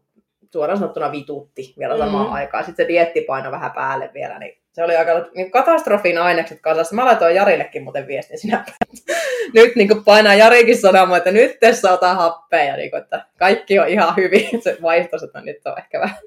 suoraan 0.54 0.78
sanottuna 0.80 1.12
vitutti 1.12 1.74
vielä 1.80 1.98
samaan 1.98 2.26
Mhm. 2.26 2.34
aikaan. 2.36 2.66
Sitten 2.66 2.86
se 2.86 2.88
dietti 2.88 3.22
paino 3.22 3.52
vähän 3.52 3.72
päälle 3.72 4.10
vielä, 4.14 4.40
niin 4.40 4.58
se 4.74 4.84
oli 4.84 4.96
aika 4.96 5.12
niin 5.36 5.52
katastrofin 5.52 6.18
ainekset 6.18 6.62
kasassa. 6.62 6.96
Mä 6.96 7.06
laitoin 7.06 7.36
Jarillekin 7.36 7.84
muuten 7.84 8.08
viestin 8.08 8.40
sinä. 8.40 8.66
Nyt 9.54 9.76
niin 9.76 10.04
painaa 10.06 10.34
Jarikin 10.34 10.78
sanomaan, 10.78 11.18
että 11.18 11.32
nyt 11.32 11.60
tässä 11.60 11.94
ota 11.94 12.14
happea, 12.16 12.64
ja 12.64 12.76
niin 12.78 12.92
kuin, 12.92 13.02
että 13.04 13.26
kaikki 13.40 13.80
on 13.80 13.88
ihan 13.88 14.16
hyvin. 14.18 14.50
Se 14.64 14.78
vaihtos, 14.82 15.24
että 15.24 15.42
nyt 15.42 15.58
on 15.66 15.78
ehkä 15.78 16.00
vähän 16.00 16.18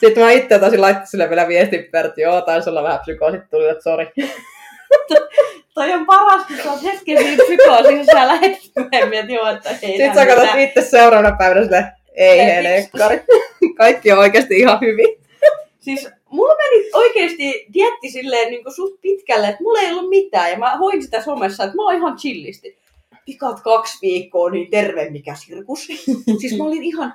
sitten 0.00 0.24
mä 0.24 0.30
itse 0.30 0.58
tosi 0.58 0.78
laittin 0.78 1.06
sille 1.06 1.28
vielä 1.28 1.48
viestin 1.48 1.84
Pertti, 1.92 2.20
joo, 2.20 2.40
taisi 2.40 2.70
olla 2.70 2.82
vähän 2.82 3.00
psykoosit 3.00 3.50
tuli, 3.50 3.68
että 3.68 3.82
sori. 3.82 4.06
Toi 5.74 5.92
on 5.92 6.06
paras, 6.06 6.46
kun 6.46 6.56
sä 6.56 6.72
oot 6.72 6.82
hetken 6.82 7.18
siinä 7.18 7.44
psykoosissa, 7.44 8.12
sä 8.12 8.26
lähet 8.26 8.58
myöhemmin, 8.76 9.18
että 9.18 9.32
joo, 9.32 9.46
että 9.46 9.70
ei 9.70 9.76
Sitten 9.76 10.14
sä 10.14 10.26
katsot 10.26 10.58
itse 10.58 10.82
seuraavana 10.82 11.36
päivänä 11.38 11.62
sille, 11.62 11.84
ei 12.14 12.38
helekkari. 12.38 13.20
Kaikki 13.78 14.12
on 14.12 14.18
oikeasti 14.18 14.58
ihan 14.58 14.80
hyvin. 14.80 15.26
Siis 15.80 16.08
mulla 16.30 16.54
meni 16.56 16.90
oikeesti 16.92 17.66
dietti 17.74 18.10
silleen 18.10 18.50
niin 18.50 18.74
suht 18.74 19.00
pitkälle, 19.00 19.48
että 19.48 19.62
mulla 19.62 19.80
ei 19.80 19.92
ollut 19.92 20.08
mitään. 20.08 20.50
Ja 20.50 20.58
mä 20.58 20.76
hoin 20.76 21.02
sitä 21.02 21.22
somessa, 21.22 21.64
että 21.64 21.76
mä 21.76 21.82
oon 21.82 21.94
ihan 21.94 22.16
chillisti. 22.16 22.78
Pikat 23.26 23.60
kaksi 23.60 23.98
viikkoa, 24.02 24.50
niin 24.50 24.70
terve 24.70 25.10
mikä 25.10 25.34
sirkus. 25.34 25.86
siis 26.40 26.58
mä 26.58 26.64
olin 26.64 26.82
ihan... 26.82 27.14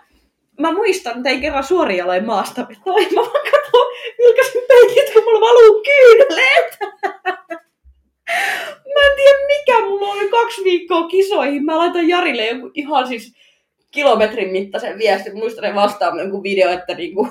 Mä 0.60 0.72
muistan, 0.72 1.24
tein 1.24 1.42
kerran 1.42 1.64
suoria 1.64 1.98
jaloin 1.98 2.26
maasta. 2.26 2.62
Että 2.62 2.76
oi, 2.86 3.06
mä 3.06 3.22
vaan 3.22 3.52
katson, 3.52 3.88
vilkasin 4.18 4.62
peikit, 4.68 5.14
kun 5.14 5.24
mulla 5.24 5.42
valuu 5.42 5.84
kyyneleet. 5.84 6.78
mä 8.96 9.02
en 9.10 9.16
tiedä 9.16 9.40
mikä 9.48 9.80
mulla 9.80 10.14
oli 10.14 10.30
kaksi 10.30 10.64
viikkoa 10.64 11.08
kisoihin. 11.08 11.66
Mä 11.66 11.78
laitan 11.78 12.08
Jarille 12.08 12.46
joku 12.46 12.72
ihan 12.74 13.08
siis 13.08 13.34
kilometrin 13.92 14.52
mittaisen 14.52 14.98
viestin. 14.98 15.38
Muistan 15.38 15.64
ne 15.64 15.76
vastaan 15.76 16.20
jonkun 16.20 16.44
video, 16.44 16.70
että 16.70 16.94
niinku 16.94 17.28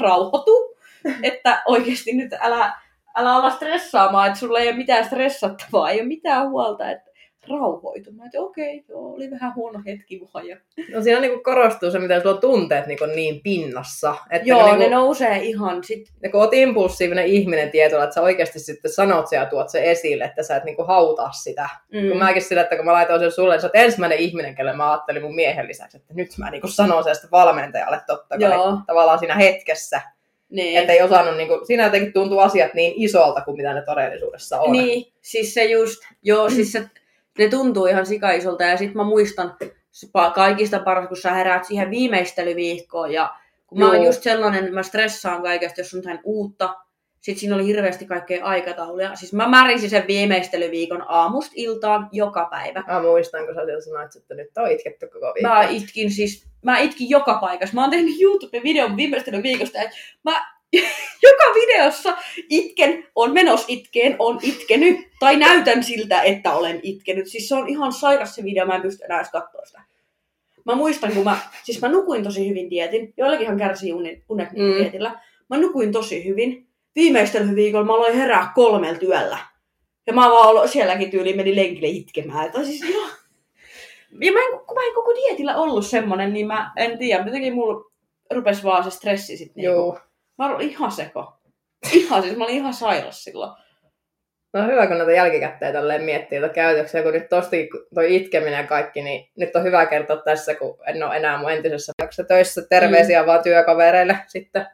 rauhoitu. 0.00 0.76
että 1.22 1.62
oikeasti 1.66 2.12
nyt 2.12 2.32
älä, 2.40 2.72
älä 3.16 3.34
ala 3.34 3.50
stressaamaan, 3.50 4.26
että 4.26 4.38
sulla 4.38 4.58
ei 4.58 4.68
ole 4.68 4.76
mitään 4.76 5.04
stressattavaa, 5.04 5.90
ei 5.90 6.00
ole 6.00 6.08
mitään 6.08 6.50
huolta, 6.50 6.90
että 6.90 7.09
rauhoitu. 7.50 8.12
Mä 8.12 8.26
että 8.26 8.40
okei, 8.40 8.84
joo, 8.88 9.14
oli 9.14 9.30
vähän 9.30 9.54
huono 9.54 9.80
hetki 9.86 10.20
vaan. 10.34 10.46
Ja... 10.46 10.56
No 10.94 11.02
siinä 11.02 11.20
niin 11.20 11.42
korostuu 11.42 11.90
se, 11.90 11.98
miten 11.98 12.22
sulla 12.22 12.34
on 12.34 12.40
tunteet 12.40 12.86
niin, 12.86 12.98
niin 13.14 13.40
pinnassa. 13.40 14.14
Että 14.30 14.48
Joo, 14.48 14.66
niin 14.66 14.78
ne 14.78 14.84
kuin, 14.84 14.90
nousee 14.90 15.38
ihan 15.38 15.84
sit. 15.84 16.08
ja 16.22 16.30
kun 16.30 16.40
oot 16.40 16.54
impulsiivinen 16.54 17.26
ihminen 17.26 17.70
tietyllä, 17.70 18.04
että 18.04 18.14
sä 18.14 18.22
oikeasti 18.22 18.58
sitten 18.58 18.92
sanot 18.92 19.28
sen 19.28 19.36
ja 19.36 19.46
tuot 19.46 19.68
sen 19.68 19.84
esille, 19.84 20.24
että 20.24 20.42
sä 20.42 20.56
et 20.56 20.64
niin 20.64 20.76
kuin 20.76 20.86
hautaa 20.86 21.32
sitä. 21.32 21.68
Mm. 21.92 22.08
Kun 22.08 22.18
mäkin 22.18 22.42
sillä, 22.42 22.62
että 22.62 22.76
kun 22.76 22.84
mä 22.84 22.92
laitoin 22.92 23.20
sen 23.20 23.32
sulle, 23.32 23.54
niin 23.54 23.60
sä 23.60 23.66
oot 23.66 23.76
ensimmäinen 23.76 24.18
ihminen, 24.18 24.54
kelle 24.54 24.72
mä 24.72 24.90
ajattelin 24.90 25.22
mun 25.22 25.34
miehen 25.34 25.68
lisäksi, 25.68 25.96
että 25.96 26.14
nyt 26.14 26.30
mä 26.38 26.50
niin 26.50 26.60
kuin 26.60 26.72
sanon 26.72 27.04
sen 27.04 27.14
sitten 27.14 27.30
valmentajalle 27.30 28.00
totta 28.06 28.38
kai 28.38 28.50
Joo. 28.50 28.78
tavallaan 28.86 29.18
siinä 29.18 29.34
hetkessä. 29.34 30.00
niin. 30.50 30.78
Että 30.78 30.92
ei 30.92 31.02
osannut, 31.02 31.36
niin 31.36 31.48
kuin, 31.48 31.66
siinä 31.66 31.84
jotenkin 31.84 32.12
tuntuu 32.12 32.38
asiat 32.38 32.74
niin 32.74 32.92
isolta 32.96 33.40
kuin 33.40 33.56
mitä 33.56 33.74
ne 33.74 33.82
todellisuudessa 33.82 34.60
on. 34.60 34.72
Niin, 34.72 35.12
siis 35.20 35.54
se 35.54 35.64
just, 35.64 35.98
joo, 36.22 36.50
siis 36.50 36.72
se, 36.72 36.90
ne 37.38 37.48
tuntuu 37.48 37.86
ihan 37.86 38.06
sikaisolta 38.06 38.64
ja 38.64 38.76
sit 38.76 38.94
mä 38.94 39.04
muistan 39.04 39.56
kaikista 40.34 40.78
paras, 40.78 41.08
kun 41.08 41.16
sä 41.16 41.32
heräät 41.32 41.64
siihen 41.64 41.90
viimeistelyviikkoon 41.90 43.12
ja 43.12 43.34
kun 43.66 43.78
mä 43.78 43.86
oon 43.86 44.04
just 44.04 44.22
sellainen, 44.22 44.74
mä 44.74 44.82
stressaan 44.82 45.42
kaikesta, 45.42 45.80
jos 45.80 45.94
on 45.94 45.98
jotain 45.98 46.20
uutta, 46.24 46.76
sit 47.20 47.38
siinä 47.38 47.54
oli 47.54 47.66
hirveästi 47.66 48.06
kaikkea 48.06 48.44
aikatauluja. 48.44 49.16
Siis 49.16 49.32
mä 49.32 49.48
märisin 49.48 49.90
sen 49.90 50.04
viimeistelyviikon 50.06 51.04
aamusta 51.08 51.52
iltaan 51.54 52.08
joka 52.12 52.48
päivä. 52.50 52.84
Mä 52.86 53.02
muistan, 53.02 53.46
kun 53.46 53.54
sä 53.54 53.64
sieltä 53.64 53.84
sanoit, 53.84 54.16
että 54.16 54.34
nyt 54.34 54.58
on 54.58 54.70
itketty 54.70 55.06
koko 55.06 55.26
viikko. 55.34 55.48
Mä 55.48 55.62
itkin 55.62 56.10
siis, 56.10 56.46
mä 56.64 56.78
itkin 56.78 57.10
joka 57.10 57.38
paikassa. 57.40 57.74
Mä 57.74 57.80
oon 57.80 57.90
tehnyt 57.90 58.20
YouTube-videon 58.20 58.96
viimeistelyviikosta, 58.96 59.82
että 59.82 59.96
mä 60.24 60.59
joka 61.28 61.44
videossa 61.54 62.16
itken, 62.48 63.06
on 63.14 63.32
menos 63.32 63.64
itkeen, 63.68 64.16
on 64.18 64.38
itkenyt, 64.42 64.96
tai 65.20 65.36
näytän 65.36 65.84
siltä, 65.84 66.22
että 66.22 66.52
olen 66.54 66.80
itkenyt. 66.82 67.26
Siis 67.28 67.48
se 67.48 67.54
on 67.54 67.68
ihan 67.68 67.92
sairas 67.92 68.34
se 68.34 68.44
video, 68.44 68.66
mä 68.66 68.74
en 68.74 68.82
pysty 68.82 69.04
enää 69.04 69.18
edes 69.18 69.30
katsoa 69.30 69.64
sitä. 69.64 69.82
Mä 70.64 70.74
muistan, 70.74 71.12
kun 71.12 71.24
mä, 71.24 71.38
siis 71.62 71.80
mä 71.80 71.88
nukuin 71.88 72.22
tosi 72.24 72.48
hyvin 72.48 72.70
dietin, 72.70 73.14
joillakinhan 73.16 73.58
kärsii 73.58 73.92
unet, 73.92 74.18
unet 74.28 74.52
Mm. 74.52 74.74
dietillä. 74.78 75.20
Mä 75.50 75.58
nukuin 75.58 75.92
tosi 75.92 76.24
hyvin. 76.24 76.66
Viimeistelyviikolla 76.96 77.84
mä 77.84 77.94
aloin 77.94 78.14
herää 78.16 78.52
kolmelta 78.54 79.00
työllä. 79.00 79.38
Ja 80.06 80.12
mä 80.12 80.30
vaan 80.30 80.48
olo- 80.54 80.68
sielläkin 80.68 81.10
tyyliin 81.10 81.36
meni 81.36 81.56
lenkille 81.56 81.88
itkemään. 81.88 82.52
Tai 82.52 82.64
siis 82.64 82.82
ihan... 82.82 83.10
Ja 84.20 84.32
mä 84.32 84.38
en, 84.40 84.58
kun 84.66 84.74
mä 84.76 84.84
en 84.88 84.94
koko 84.94 85.14
dietillä 85.14 85.56
ollut 85.56 85.86
semmonen, 85.86 86.32
niin 86.32 86.46
mä 86.46 86.72
en 86.76 86.98
tiedä. 86.98 87.24
Jotenkin 87.26 87.54
mulla 87.54 87.90
rupes 88.34 88.64
vaan 88.64 88.84
se 88.84 88.90
stressi 88.90 89.36
sit 89.36 89.54
niinku. 89.56 89.72
Joo. 89.72 89.98
Mä 90.40 90.54
olin 90.54 90.70
ihan 90.70 90.92
seko. 90.92 91.32
Ihan 91.92 92.22
siis, 92.22 92.36
mä 92.36 92.44
olin 92.44 92.56
ihan 92.56 92.74
sairas 92.74 93.24
silloin. 93.24 93.52
No 94.52 94.66
hyvä, 94.66 94.86
kun 94.86 94.98
näitä 94.98 95.12
jälkikäteen 95.12 95.72
tälleen 95.72 96.02
miettii 96.02 96.38
joita 96.38 96.54
käytöksiä, 96.54 97.02
kun 97.02 97.12
nyt 97.12 97.28
tosti 97.28 97.68
toi 97.94 98.16
itkeminen 98.16 98.58
ja 98.58 98.66
kaikki, 98.66 99.02
niin 99.02 99.30
nyt 99.36 99.56
on 99.56 99.62
hyvä 99.62 99.86
kertoa 99.86 100.16
tässä, 100.16 100.54
kun 100.54 100.78
en 100.86 101.02
ole 101.02 101.16
enää 101.16 101.38
mun 101.38 101.52
entisessä 101.52 101.92
töissä. 102.28 102.62
Terveisiä 102.68 103.22
mm. 103.22 103.26
vaan 103.26 103.42
työkavereille 103.42 104.18
sitten 104.26 104.66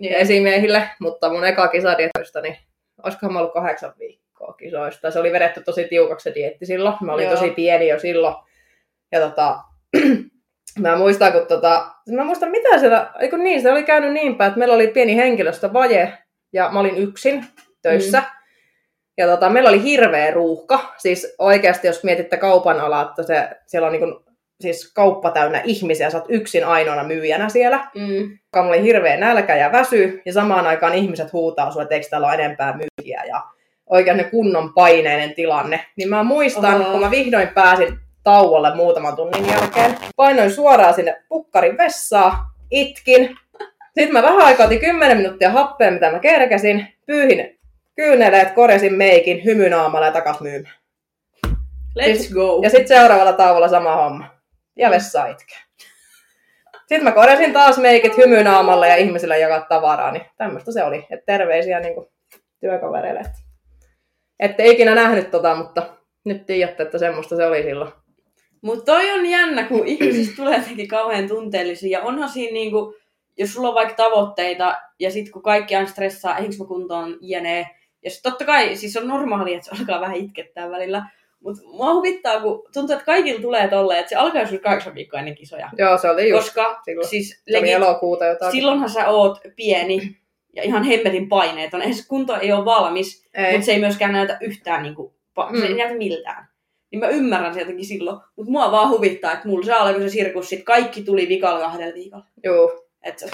ja 0.00 0.16
esimiehille, 0.16 0.88
mutta 1.00 1.30
mun 1.30 1.44
eka 1.44 1.68
kisadietoista, 1.68 2.40
niin 2.40 2.56
olisikohan 3.02 3.32
mä 3.32 3.38
ollut 3.38 3.52
kahdeksan 3.52 3.94
viikkoa 3.98 4.52
kisoista. 4.52 5.10
Se 5.10 5.18
oli 5.18 5.32
vedetty 5.32 5.62
tosi 5.62 5.84
tiukaksi 5.84 6.24
se 6.24 6.34
dietti 6.34 6.66
silloin. 6.66 6.96
Mä 7.00 7.12
olin 7.12 7.24
Joo. 7.24 7.34
tosi 7.34 7.50
pieni 7.50 7.88
jo 7.88 7.98
silloin. 7.98 8.34
Ja 9.12 9.20
tota, 9.20 9.58
mä 10.78 10.96
muistan, 10.96 11.32
kun 11.32 11.46
tota, 11.46 11.86
mä 12.10 12.24
muistan 12.24 12.50
mitä 12.50 12.78
siellä, 12.78 13.10
eikö 13.20 13.36
niin, 13.36 13.62
se 13.62 13.72
oli 13.72 13.84
käynyt 13.84 14.12
niin 14.12 14.36
päin, 14.36 14.48
että 14.48 14.58
meillä 14.58 14.74
oli 14.74 14.88
pieni 14.88 15.16
henkilöstövaje 15.16 16.18
ja 16.52 16.70
mä 16.72 16.80
olin 16.80 16.96
yksin 16.96 17.44
töissä. 17.82 18.18
Mm. 18.18 18.24
Ja 19.18 19.26
tota, 19.26 19.50
meillä 19.50 19.68
oli 19.68 19.82
hirveä 19.82 20.30
ruuhka. 20.30 20.94
Siis 20.98 21.34
oikeasti, 21.38 21.86
jos 21.86 22.04
mietitte 22.04 22.36
kaupan 22.36 22.80
alaa, 22.80 23.02
että 23.02 23.22
se, 23.22 23.48
siellä 23.66 23.86
on 23.86 23.92
niin 23.92 24.00
kuin, 24.00 24.14
siis 24.60 24.92
kauppa 24.92 25.30
täynnä 25.30 25.60
ihmisiä, 25.64 26.10
sä 26.10 26.18
oot 26.18 26.26
yksin 26.28 26.66
ainoana 26.66 27.04
myyjänä 27.04 27.48
siellä. 27.48 27.88
Mm. 27.94 28.38
Mulla 28.56 28.68
oli 28.68 28.82
hirveä 28.82 29.16
nälkä 29.16 29.56
ja 29.56 29.72
väsy, 29.72 30.22
ja 30.26 30.32
samaan 30.32 30.66
aikaan 30.66 30.94
ihmiset 30.94 31.32
huutaa 31.32 31.70
sulle, 31.70 31.82
että 31.82 31.94
eikö 31.94 32.06
täällä 32.10 32.26
ole 32.26 32.34
enempää 32.34 32.76
myyjiä, 32.76 33.24
ja 33.24 33.42
oikein 33.86 34.16
ne 34.16 34.24
kunnon 34.24 34.74
paineinen 34.74 35.34
tilanne. 35.34 35.86
Niin 35.96 36.08
mä 36.08 36.22
muistan, 36.22 36.80
Oho. 36.80 36.90
kun 36.90 37.00
mä 37.00 37.10
vihdoin 37.10 37.48
pääsin 37.48 37.98
tauolle 38.24 38.74
muutaman 38.74 39.16
tunnin 39.16 39.48
jälkeen, 39.48 39.98
painoin 40.16 40.50
suoraan 40.52 40.94
sinne 40.94 41.22
pukkarin 41.28 41.78
vessaa, 41.78 42.52
itkin. 42.70 43.36
Sitten 43.84 44.12
mä 44.12 44.22
vähän 44.22 44.40
aikaa 44.42 44.66
otin 44.66 44.80
10 44.80 45.16
minuuttia 45.16 45.50
happea, 45.50 45.90
mitä 45.90 46.10
mä 46.12 46.18
kerkäsin, 46.18 46.88
pyyhin 47.06 47.58
kyyneleet, 47.96 48.50
korjasin 48.50 48.94
meikin, 48.94 49.44
hymynaamalla 49.44 50.06
ja 50.06 50.12
takas 50.12 50.40
myymään. 50.40 50.74
Let's 51.98 52.34
go. 52.34 52.60
Ja 52.62 52.70
sitten 52.70 52.88
seuraavalla 52.88 53.32
tauolla 53.32 53.68
sama 53.68 53.96
homma. 53.96 54.24
Ja 54.76 54.90
vessa 54.90 55.26
itkeä. 55.26 55.58
Sitten 56.78 57.04
mä 57.04 57.12
korjasin 57.12 57.52
taas 57.52 57.78
meikit 57.78 58.16
hymynaamalla 58.16 58.86
ja 58.86 58.96
ihmisille 58.96 59.38
jakaa 59.38 59.60
tavaraa, 59.60 60.12
niin 60.12 60.26
tämmöistä 60.36 60.72
se 60.72 60.84
oli. 60.84 61.06
Et 61.10 61.24
terveisiä 61.26 61.80
niin 61.80 61.94
kuin, 61.94 62.06
työkavereille. 62.60 63.20
Et- 63.20 63.42
Ette 64.40 64.66
ikinä 64.66 64.94
nähnyt 64.94 65.30
tota, 65.30 65.54
mutta 65.54 65.82
nyt 66.24 66.46
tiedätte, 66.46 66.82
että 66.82 66.98
semmoista 66.98 67.36
se 67.36 67.46
oli 67.46 67.62
silloin. 67.62 67.92
Mutta 68.62 68.84
toi 68.84 69.10
on 69.10 69.26
jännä, 69.26 69.64
kun 69.64 69.86
ihmisistä 69.86 70.36
tulee 70.36 70.58
jotenkin 70.58 70.88
kauhean 70.88 71.28
tunteellisia. 71.28 71.98
Ja 71.98 72.04
onhan 72.04 72.28
siinä 72.28 72.52
niinku, 72.52 72.94
jos 73.38 73.52
sulla 73.54 73.68
on 73.68 73.74
vaikka 73.74 73.94
tavoitteita, 73.94 74.74
ja 74.98 75.10
sitten 75.10 75.32
kun 75.32 75.42
kaikki 75.42 75.76
aina 75.76 75.88
stressaa, 75.88 76.36
eikö 76.38 76.54
mä 76.58 76.64
kuntoon 76.64 77.18
jne. 77.20 77.70
Ja 78.04 78.10
sit 78.10 78.22
totta 78.22 78.44
kai, 78.44 78.76
siis 78.76 78.96
on 78.96 79.08
normaalia, 79.08 79.56
että 79.56 79.70
se 79.76 79.80
alkaa 79.82 80.00
vähän 80.00 80.16
itkettää 80.16 80.70
välillä. 80.70 81.02
Mutta 81.40 81.62
mua 81.64 81.94
huvittaa, 81.94 82.40
kun 82.40 82.62
tuntuu, 82.74 82.92
että 82.92 83.04
kaikilla 83.04 83.40
tulee 83.42 83.68
tolleen, 83.68 84.00
että 84.00 84.10
se 84.10 84.16
alkaa 84.16 84.40
joskus 84.40 84.60
kahdeksan 84.60 84.94
viikkoa 84.94 85.18
ennen 85.20 85.34
kisoja. 85.34 85.70
Joo, 85.78 85.98
se 85.98 86.10
oli 86.10 86.28
just. 86.28 86.44
Koska 86.44 86.80
silloin. 86.84 87.08
siis 87.08 87.42
legit, 87.46 87.70
elokuuta 87.72 88.26
jotain. 88.26 88.52
silloinhan 88.52 88.90
sä 88.90 89.08
oot 89.08 89.38
pieni, 89.56 90.16
ja 90.52 90.62
ihan 90.62 90.82
hemmetin 90.84 91.28
paineet 91.28 91.74
on. 91.74 91.80
Eihän 91.82 91.96
se 91.96 92.08
kunto 92.08 92.36
ei 92.40 92.52
ole 92.52 92.64
valmis, 92.64 93.28
mutta 93.52 93.66
se 93.66 93.72
ei 93.72 93.80
myöskään 93.80 94.12
näytä 94.12 94.38
yhtään, 94.40 94.82
niin 94.82 94.94
kuin, 94.94 95.12
se 95.60 95.66
ei 95.66 95.72
Mm. 95.72 95.78
näytä 95.78 95.94
miltään. 95.94 96.48
Niin 96.92 97.00
mä 97.00 97.08
ymmärrän 97.08 97.54
se 97.54 97.60
jotenkin 97.60 97.84
silloin, 97.86 98.20
mutta 98.36 98.52
mua 98.52 98.70
vaan 98.72 98.90
huvittaa, 98.90 99.32
että 99.32 99.48
mulla 99.48 99.64
se 99.66 99.72
alkoi 99.72 100.02
se 100.02 100.08
sirkus, 100.08 100.48
sit 100.48 100.64
kaikki 100.64 101.02
tuli 101.02 101.28
vikalla 101.28 101.60
kahdella 101.60 101.94
viikolla. 101.94 102.24
Joo. 102.44 102.84
Että 103.02 103.26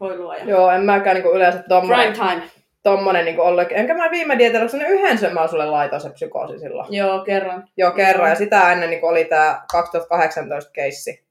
voi 0.00 0.18
luoja. 0.18 0.44
Joo, 0.44 0.70
en 0.70 0.80
mäkään 0.84 1.14
niinku 1.16 1.30
yleensä 1.30 1.58
Prime 1.58 1.68
tommonen, 1.68 2.12
time. 2.12 2.42
tommonen 2.82 3.24
niinku 3.24 3.42
ollut. 3.42 3.64
Enkä 3.70 3.94
mä 3.94 4.10
viime 4.10 4.38
dietillä, 4.38 4.68
kun 4.70 4.82
yhden 4.82 5.18
sen 5.18 5.34
mä 5.34 5.46
sulle 5.46 5.66
laitoin 5.66 6.02
se 6.02 6.10
psykoosi 6.10 6.58
silloin. 6.58 6.94
Joo, 6.94 7.24
kerran. 7.24 7.68
Joo, 7.76 7.90
kerran. 7.90 8.28
Ja 8.28 8.34
sitä 8.34 8.72
ennen 8.72 8.90
niin 8.90 9.04
oli 9.04 9.24
tämä 9.24 9.62
2018 9.72 10.70
keissi. 10.72 11.24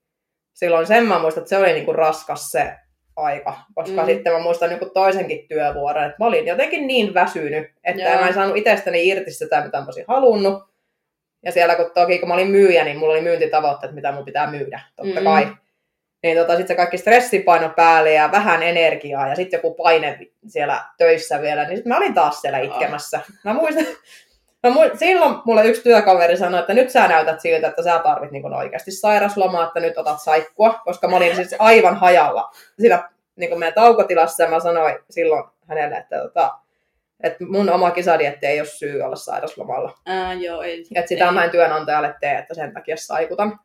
Silloin 0.54 0.88
sen 0.88 1.06
mä 1.06 1.20
muistan, 1.20 1.42
että 1.42 1.50
se 1.50 1.58
oli 1.58 1.74
niin 1.74 1.96
raskas 1.96 2.52
se 2.52 2.74
aika. 3.16 3.58
Koska 3.76 4.02
Mm. 4.02 4.06
sitten 4.06 4.34
mä 4.34 4.40
muistan 4.40 4.70
niin 4.70 4.92
toisenkin 4.94 5.48
työvuoron, 5.48 6.04
että 6.04 6.16
mä 6.20 6.26
olin 6.26 6.48
jotenkin 6.48 6.88
niin 6.88 7.14
väsynyt, 7.14 7.68
että 7.84 8.02
Joo. 8.04 8.20
mä 8.20 8.28
en 8.28 8.34
saanut 8.34 8.58
itsestäni 8.58 9.08
irti 9.08 9.32
sitä, 9.32 9.62
mitä 9.66 9.78
mä 9.78 9.86
olisin 9.86 10.06
halunnut. 10.08 10.69
Ja 11.46 11.52
siellä 11.52 11.76
kun 11.76 11.92
toki, 11.94 12.20
kun 12.20 12.28
mä 12.28 12.34
olin 12.34 12.52
myyjä, 12.52 12.84
niin 12.84 12.98
mulla 12.98 13.14
oli 13.14 13.22
myyntitavoitteet, 13.22 13.92
mitä 13.96 14.12
mun 14.12 14.26
pitää 14.26 14.52
myydä, 14.52 14.80
totta 14.96 15.20
Mm. 15.20 15.24
kai. 15.24 15.48
Niin 16.24 16.38
tota, 16.38 16.52
sitten 16.52 16.68
se 16.68 16.76
kaikki 16.76 16.98
stressipaino 16.98 17.70
päälle 17.70 18.14
ja 18.14 18.32
vähän 18.32 18.64
energiaa 18.64 19.28
ja 19.28 19.36
sitten 19.36 19.58
joku 19.58 19.74
paine 19.74 20.20
siellä 20.48 20.84
töissä 20.98 21.42
vielä, 21.42 21.64
niin 21.64 21.78
sitten 21.78 21.90
mä 21.94 21.98
olin 21.98 22.14
taas 22.14 22.42
siellä 22.42 22.60
itkemässä. 22.60 23.20
Mä 23.44 23.54
muistan, 23.54 23.86
No, 24.64 24.70
mu- 24.70 24.98
silloin 24.98 25.36
mulle 25.46 25.66
yksi 25.66 25.82
työkaveri 25.84 26.38
sanoi, 26.38 26.60
että 26.60 26.74
nyt 26.74 26.90
sä 26.90 27.08
näytät 27.08 27.40
siltä, 27.40 27.68
että 27.68 27.84
sä 27.84 28.00
tarvit 28.00 28.32
niin 28.32 28.54
oikeasti 28.54 28.92
sairaslomaa, 28.92 29.68
että 29.68 29.80
nyt 29.80 29.98
otat 29.98 30.22
saikkua, 30.22 30.82
koska 30.86 31.08
mä 31.08 31.16
olin 31.18 31.36
siis 31.36 31.56
aivan 31.60 31.96
hajalla 31.96 32.52
siinä 32.80 33.10
niin 33.36 33.60
meidän 33.60 33.74
taukotilassa 33.74 34.44
ja 34.44 34.50
mä 34.50 34.60
sanoin 34.60 34.96
silloin 35.10 35.44
hänelle, 35.68 35.96
että, 35.98 36.18
tota, 36.20 36.56
että 37.24 37.46
mun 37.46 37.70
oma 37.70 37.92
kisadietti 37.92 38.46
ei 38.46 38.60
ole 38.60 38.68
syy 38.68 39.02
olla 39.02 39.16
sairaslomalla. 39.16 39.94
Ää, 40.06 40.34
joo, 40.34 40.62
ei. 40.62 40.86
Että 40.96 41.10
sitä 41.10 41.26
ei. 41.26 41.32
mä 41.32 41.44
en 41.44 41.50
työnantajalle 41.52 42.16
tee, 42.22 42.38
että 42.38 42.54
sen 42.54 42.74
takia 42.74 42.98
saikutan. 42.98 43.60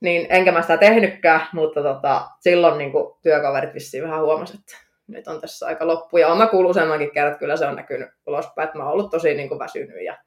Niin 0.00 0.26
enkä 0.30 0.52
mä 0.52 0.62
sitä 0.62 0.76
tehnytkään, 0.76 1.40
mutta 1.52 1.82
tota, 1.82 2.28
silloin 2.40 2.78
niin 2.78 2.92
työkaverit 3.22 3.74
vissiin 3.74 4.04
vähän 4.04 4.20
huomasivat, 4.22 4.60
että 4.60 4.76
nyt 5.06 5.28
on 5.28 5.40
tässä 5.40 5.66
aika 5.66 5.86
loppu. 5.86 6.18
Ja 6.18 6.26
olen 6.26 6.38
mä 6.38 6.46
kuullut 6.46 6.70
useammankin 6.70 7.10
kerran, 7.10 7.32
että 7.32 7.38
kyllä 7.38 7.56
se 7.56 7.66
on 7.66 7.76
näkynyt 7.76 8.08
ulospäin, 8.26 8.66
että 8.66 8.78
mä 8.78 8.84
oon 8.84 8.92
ollut 8.92 9.10
tosi 9.10 9.34
niin 9.34 9.48
kuin 9.48 9.58
väsynyt. 9.58 10.04
Ja, 10.04 10.18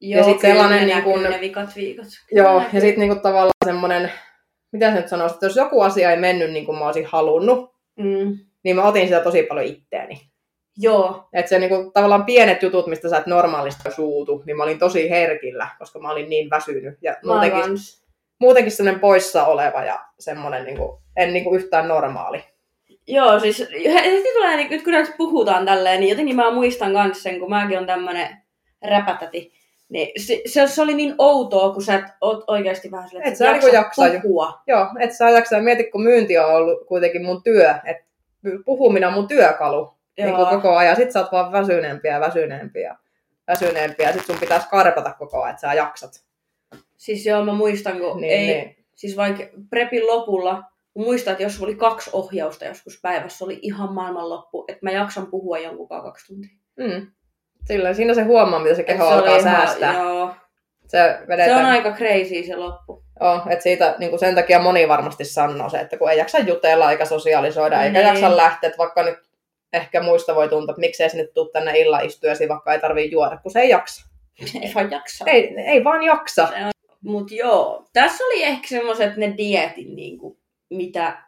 Joo, 0.00 0.24
sit 0.24 0.40
kyllä 0.40 0.54
sellainen 0.54 0.88
ne 0.88 0.94
niin 0.94 1.04
kuin- 1.04 1.22
ne 1.22 1.40
vikat 1.40 1.76
viikot. 1.76 2.06
joo, 2.32 2.58
Näkyy. 2.58 2.70
ja 2.74 2.80
sitten 2.80 3.00
niin 3.00 3.08
kuin 3.10 3.20
tavallaan 3.20 3.52
semmoinen, 3.64 4.12
mitä 4.72 4.90
se 4.90 4.96
nyt 4.96 5.08
sanoisi, 5.08 5.34
että 5.34 5.46
jos 5.46 5.56
joku 5.56 5.80
asia 5.82 6.10
ei 6.10 6.16
mennyt 6.16 6.50
niin 6.52 6.66
kuin 6.66 6.78
mä 6.78 6.84
olisin 6.86 7.06
halunnut, 7.06 7.72
Mm. 7.96 8.38
niin 8.62 8.76
mä 8.76 8.82
otin 8.84 9.04
sitä 9.06 9.20
tosi 9.20 9.42
paljon 9.42 9.66
itteeni. 9.66 10.20
Joo, 10.76 11.28
Että 11.32 11.48
se 11.48 11.58
niinku, 11.58 11.90
tavallaan 11.94 12.24
pienet 12.24 12.62
jutut, 12.62 12.86
mistä 12.86 13.08
sä 13.08 13.18
et 13.18 13.26
normaalisti 13.26 13.90
suutu, 13.90 14.42
niin 14.46 14.56
mä 14.56 14.62
olin 14.62 14.78
tosi 14.78 15.10
herkillä, 15.10 15.68
koska 15.78 15.98
mä 15.98 16.10
olin 16.10 16.30
niin 16.30 16.50
väsynyt. 16.50 16.98
Ja 17.02 17.16
muutenkin, 17.24 17.62
muutenkin 18.38 18.72
semmoinen 18.72 19.00
poissa 19.00 19.46
oleva 19.46 19.84
ja 19.84 20.00
semmoinen 20.18 20.64
niinku, 20.64 21.02
en 21.16 21.32
niinku 21.32 21.54
yhtään 21.54 21.88
normaali. 21.88 22.44
Joo, 23.06 23.40
siis 23.40 23.58
heti 24.04 24.32
tulee, 24.34 24.56
niin, 24.56 24.70
nyt 24.70 24.84
kun 24.84 24.92
näistä 24.92 25.14
puhutaan 25.18 25.66
tälleen, 25.66 26.00
niin 26.00 26.10
jotenkin 26.10 26.36
mä 26.36 26.50
muistan 26.50 26.92
kans 26.92 27.22
sen, 27.22 27.40
kun 27.40 27.50
mäkin 27.50 27.78
on 27.78 27.86
tämmönen 27.86 28.36
räpätäti. 28.90 29.52
Niin 29.88 30.08
se, 30.16 30.42
se, 30.46 30.66
se, 30.66 30.82
oli 30.82 30.94
niin 30.94 31.14
outoa, 31.18 31.72
kun 31.72 31.82
sä 31.82 31.94
et 31.94 32.04
oot 32.20 32.44
oikeasti 32.46 32.90
vähän 32.90 33.08
silleen, 33.08 33.28
Et 33.28 33.36
sä 33.36 33.52
niinku 33.52 33.66
jaksa 33.66 34.02
puhua. 34.22 34.62
Joo, 34.66 34.86
et 35.00 35.12
saa 35.12 35.30
jaksaa 35.30 35.60
mieti, 35.60 35.84
kun 35.84 36.02
myynti 36.02 36.38
on 36.38 36.54
ollut 36.54 36.86
kuitenkin 36.86 37.24
mun 37.24 37.42
työ, 37.42 37.74
että 37.84 38.04
puhuminen 38.64 39.08
on 39.08 39.14
mun 39.14 39.28
työkalu 39.28 39.94
niin 40.18 40.34
kuin 40.36 40.46
koko 40.48 40.76
ajan. 40.76 40.96
Sit 40.96 41.12
sä 41.12 41.20
oot 41.20 41.32
vaan 41.32 41.52
väsyneempiä 41.52 42.12
ja 42.12 42.20
väsyneempiä 42.20 42.88
ja 42.88 42.96
väsyneempiä. 43.48 44.06
Ja 44.06 44.12
sit 44.12 44.26
sun 44.26 44.38
pitäisi 44.40 44.68
karpata 44.68 45.12
koko 45.18 45.42
ajan, 45.42 45.50
että 45.50 45.60
sä 45.60 45.74
jaksat. 45.74 46.10
Siis 46.96 47.26
joo, 47.26 47.44
mä 47.44 47.52
muistan, 47.52 47.98
kun 47.98 48.20
Niin, 48.20 48.32
ei, 48.32 48.46
niin. 48.46 48.84
siis 48.94 49.16
vaikka 49.16 49.42
prepin 49.70 50.06
lopulla, 50.06 50.62
muistan, 50.94 51.32
että 51.32 51.42
jos 51.42 51.62
oli 51.62 51.74
kaksi 51.74 52.10
ohjausta 52.12 52.64
joskus 52.64 52.98
päivässä, 53.02 53.44
oli 53.44 53.58
ihan 53.62 53.92
maailmanloppu, 53.92 54.64
että 54.68 54.78
mä 54.86 54.90
jaksan 54.90 55.26
puhua 55.26 55.58
jonkun 55.58 55.88
kanssa 55.88 56.08
kaksi 56.08 56.26
tuntia. 56.26 56.50
Mm. 56.76 57.06
Sillä 57.66 57.94
siinä 57.94 58.14
se 58.14 58.22
huomaa, 58.22 58.58
mitä 58.60 58.74
se 58.74 58.82
keho 58.82 59.04
Et 59.04 59.08
se 59.10 59.14
alkaa 59.14 59.36
ihan- 59.36 59.42
säästää. 59.56 59.94
Joo, 59.94 60.34
Se, 60.86 60.88
se 61.20 61.28
vedetään. 61.28 61.58
on 61.60 61.66
aika 61.70 61.92
crazy 61.92 62.42
se 62.46 62.56
loppu. 62.56 63.02
Joo, 63.20 63.40
että 63.48 63.62
siitä 63.62 63.94
niin 63.98 64.10
kuin 64.10 64.20
sen 64.20 64.34
takia 64.34 64.58
moni 64.58 64.88
varmasti 64.88 65.24
sanoo 65.24 65.68
se, 65.68 65.78
että 65.80 65.96
kun 65.98 66.10
ei 66.10 66.18
jaksa 66.18 66.38
jutella 66.38 66.90
eikä 66.90 67.04
sosiaalisoida, 67.04 67.82
eikä 67.82 67.98
Niin. 67.98 68.08
jaksa 68.08 68.36
lähteä, 68.36 68.68
että 68.68 68.78
vaikka 68.78 69.02
nyt 69.02 69.18
ehkä 69.72 70.02
muista 70.02 70.34
voi 70.34 70.48
tuntua, 70.48 70.72
että 70.72 70.80
miksei 70.80 71.10
se 71.10 71.16
nyt 71.16 71.34
tuu 71.34 71.48
tänne 71.48 71.78
illan 71.78 72.04
istuesi, 72.04 72.48
vaikka 72.48 72.72
ei 72.72 72.80
tarvii 72.80 73.10
juoda, 73.10 73.36
kun 73.36 73.52
se 73.52 73.60
ei 73.60 73.68
jaksa. 73.68 74.08
Ei 74.62 74.74
vaan 74.74 74.90
jaksa. 74.90 75.24
Ei, 75.28 75.54
ei 75.66 75.84
vaan 75.84 76.02
jaksa. 76.02 76.48
Mut 77.04 77.30
joo, 77.30 77.86
tässä 77.92 78.24
oli 78.24 78.42
ehkä 78.42 78.68
semmoiset 78.68 79.16
ne 79.16 79.34
dietin, 79.36 79.96
niin 79.96 80.18
kuin, 80.18 80.38
mitä... 80.70 81.22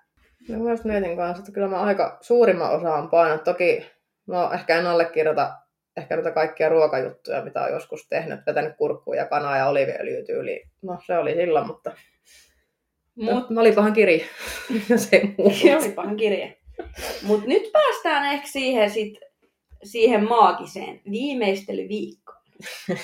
No, 0.48 0.58
mä 0.58 0.70
just 0.70 0.84
mietin 0.84 1.16
kanssa, 1.16 1.40
että 1.40 1.52
kyllä 1.52 1.68
mä 1.68 1.80
aika 1.80 2.18
suurimman 2.20 2.70
osaan 2.70 3.10
painat. 3.10 3.44
Toki 3.44 3.86
mä 4.26 4.50
ehkä 4.54 4.78
en 4.78 4.86
allekirjoita 4.86 5.52
ehkä 5.96 6.16
noita 6.16 6.30
kaikkia 6.30 6.68
ruokajuttuja, 6.68 7.44
mitä 7.44 7.62
on 7.62 7.72
joskus 7.72 8.08
tehnyt, 8.08 8.40
vetänyt 8.46 8.76
kurkkuja 8.76 9.20
ja 9.22 9.28
kanaa 9.28 9.56
ja 9.56 9.68
oliviöljyä 9.68 10.24
tyyliin. 10.24 10.70
No 10.82 10.98
se 11.06 11.18
oli 11.18 11.34
silloin, 11.34 11.66
mutta 11.66 11.92
Mut 13.14 13.50
mä 13.50 13.60
olin 13.60 13.74
pahan 13.74 13.92
kiri, 13.92 14.24
jos 14.90 15.08
ei 15.12 15.34
muuta. 15.38 15.56
se 15.56 15.76
olipahan 15.76 16.16
kirje. 16.16 16.56
Mut 17.22 17.46
nyt 17.46 17.72
päästään 17.72 18.32
ehkä 18.32 18.46
siihen, 18.46 18.90
sit, 18.90 19.18
siihen 19.84 20.28
maagiseen 20.28 21.00
viimeistelyviikkoon. 21.10 22.38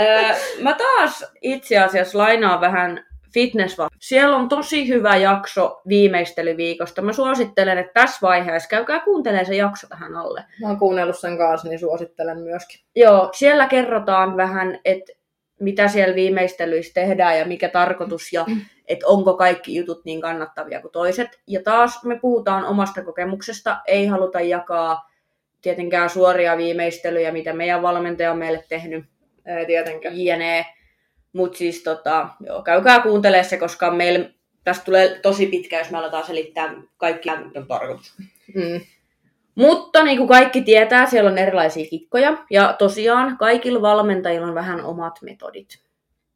Öö, 0.00 0.34
mä 0.62 0.74
taas 0.74 1.24
itse 1.42 1.78
asiassa 1.78 2.18
lainaan 2.18 2.60
vähän 2.60 3.04
fitness 3.34 3.76
Siellä 4.00 4.36
on 4.36 4.48
tosi 4.48 4.88
hyvä 4.88 5.16
jakso 5.16 5.80
viimeistelyviikosta. 5.88 7.02
Mä 7.02 7.12
suosittelen, 7.12 7.78
että 7.78 8.00
tässä 8.00 8.18
vaiheessa 8.22 8.68
käykää 8.68 9.00
kuuntelemaan 9.00 9.46
se 9.46 9.56
jakso 9.56 9.86
tähän 9.88 10.16
alle. 10.16 10.44
Mä 10.60 10.68
oon 10.68 10.78
kuunnellut 10.78 11.18
sen 11.18 11.38
kanssa, 11.38 11.68
niin 11.68 11.78
suosittelen 11.78 12.38
myöskin. 12.38 12.80
Joo, 12.96 13.30
siellä 13.32 13.66
kerrotaan 13.66 14.36
vähän, 14.36 14.78
että 14.84 15.12
mitä 15.60 15.88
siellä 15.88 16.14
viimeistelyissä 16.14 16.94
tehdään 16.94 17.38
ja 17.38 17.44
mikä 17.44 17.68
tarkoitus 17.68 18.32
ja 18.32 18.46
että 18.88 19.06
onko 19.06 19.34
kaikki 19.34 19.74
jutut 19.74 20.04
niin 20.04 20.20
kannattavia 20.20 20.80
kuin 20.80 20.92
toiset. 20.92 21.40
Ja 21.46 21.62
taas 21.62 22.04
me 22.04 22.18
puhutaan 22.18 22.64
omasta 22.64 23.04
kokemuksesta, 23.04 23.80
ei 23.86 24.06
haluta 24.06 24.40
jakaa 24.40 25.10
tietenkään 25.62 26.10
suoria 26.10 26.56
viimeistelyjä, 26.56 27.32
mitä 27.32 27.52
meidän 27.52 27.82
valmentaja 27.82 28.32
on 28.32 28.38
meille 28.38 28.64
tehnyt, 28.68 29.04
Ei 29.46 29.66
tietenkään. 29.66 30.20
jne. 30.20 30.66
Mutta 31.32 31.58
siis 31.58 31.82
tota, 31.82 32.28
joo, 32.40 32.62
käykää 32.62 33.00
kuuntelemaan 33.00 33.44
se, 33.44 33.56
koska 33.56 33.90
meillä 33.90 34.30
tästä 34.64 34.84
tulee 34.84 35.18
tosi 35.22 35.46
pitkä, 35.46 35.78
jos 35.78 35.90
me 35.90 35.98
aletaan 35.98 36.26
selittää 36.26 36.74
kaikki 36.96 37.28
tarkoitus. 37.68 38.14
Mm. 38.54 38.80
Mutta 39.54 40.04
niin 40.04 40.16
kuin 40.16 40.28
kaikki 40.28 40.62
tietää, 40.62 41.06
siellä 41.06 41.30
on 41.30 41.38
erilaisia 41.38 41.86
kikkoja. 41.90 42.36
Ja 42.50 42.74
tosiaan 42.78 43.36
kaikilla 43.38 43.82
valmentajilla 43.82 44.46
on 44.46 44.54
vähän 44.54 44.84
omat 44.84 45.18
metodit. 45.22 45.68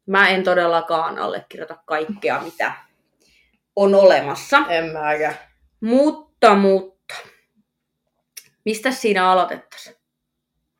Mä 0.05 0.29
en 0.29 0.43
todellakaan 0.43 1.17
allekirjoita 1.17 1.77
kaikkea, 1.85 2.41
mitä 2.41 2.71
on 3.75 3.95
olemassa. 3.95 4.57
En 4.69 4.85
mäkään. 4.85 5.35
Mutta, 5.81 6.55
mutta. 6.55 7.15
Mistä 8.65 8.91
siinä 8.91 9.31
aloitettaisiin? 9.31 9.95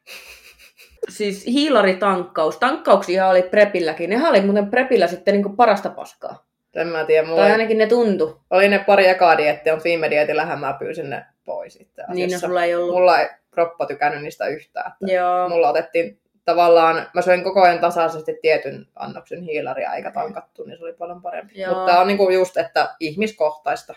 Siis 1.09 1.45
hiilaritankkaus. 1.45 2.57
Tankkauksia 2.57 3.27
oli 3.27 3.41
Prepilläkin. 3.43 4.09
Nehän 4.09 4.29
oli 4.29 4.41
muuten 4.41 4.69
Prepillä 4.69 5.07
sitten 5.07 5.33
niin 5.33 5.43
kuin 5.43 5.55
parasta 5.55 5.89
paskaa. 5.89 6.45
En 6.75 6.87
mä 6.87 7.05
tiedä. 7.05 7.27
Mulla 7.27 7.41
Tai 7.41 7.51
ainakin 7.51 7.77
ne 7.77 7.87
tuntu. 7.87 8.41
oli 8.49 8.69
ne 8.69 8.79
pari 8.79 9.07
ekaa 9.07 9.37
diettiä, 9.37 9.73
mutta 9.73 9.83
viime 9.83 10.09
dietillähän 10.09 10.59
mä 10.59 10.75
pyysin 10.79 11.09
ne 11.09 11.25
pois 11.45 11.75
itse 11.81 12.03
Niin, 12.07 12.19
no 12.19 12.25
asiassa. 12.25 12.47
sulla 12.47 12.63
ei 12.63 12.75
ollut. 12.75 12.95
Mulla 12.95 13.19
ei 13.19 13.29
kroppa 13.51 13.85
tykännyt 13.85 14.21
niistä 14.23 14.47
yhtään. 14.47 14.91
Että 15.01 15.13
Joo. 15.15 15.49
Mulla 15.49 15.69
otettiin 15.69 16.19
tavallaan, 16.45 17.07
mä 17.13 17.21
söin 17.21 17.43
koko 17.43 17.61
ajan 17.61 17.79
tasaisesti 17.79 18.37
tietyn 18.41 18.87
annoksen 18.95 19.41
hiilaria 19.41 19.93
eikä 19.93 20.11
tankattu, 20.11 20.63
niin 20.63 20.77
se 20.77 20.83
oli 20.83 20.93
paljon 20.93 21.21
parempi. 21.21 21.61
Joo. 21.61 21.75
Mutta 21.75 21.99
on 21.99 22.07
niinku 22.07 22.29
just, 22.29 22.57
että 22.57 22.95
ihmiskohtaista. 22.99 23.93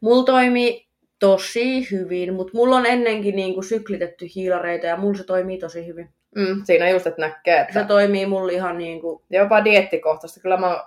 Mulla 0.00 0.24
toimii 0.24 0.88
tosi 1.18 1.90
hyvin, 1.90 2.34
mutta 2.34 2.50
mulla 2.54 2.76
on 2.76 2.86
ennenkin 2.86 3.36
niinku 3.36 3.62
syklitetty 3.62 4.26
hiilareita 4.36 4.86
ja 4.86 4.96
mulla 4.96 5.18
se 5.18 5.24
toimii 5.24 5.58
tosi 5.58 5.86
hyvin. 5.86 6.08
Mm, 6.36 6.62
siinä 6.64 6.90
just, 6.90 7.06
että 7.06 7.20
näkee, 7.20 7.60
että 7.60 7.72
Se 7.72 7.84
toimii 7.84 8.26
mulla 8.26 8.52
ihan 8.52 8.78
niinku, 8.78 9.24
jopa 9.30 9.64
diettikohtaista. 9.64 10.40
Kyllä 10.40 10.56
mä 10.56 10.66
oon 10.68 10.80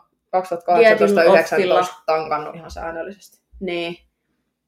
Dietin 0.80 1.08
2018-2019 1.08 1.12
offilla. 1.52 1.86
tankannut 2.06 2.56
ihan 2.56 2.72
säännöllisesti. 2.72 3.42
niin. 3.60 3.98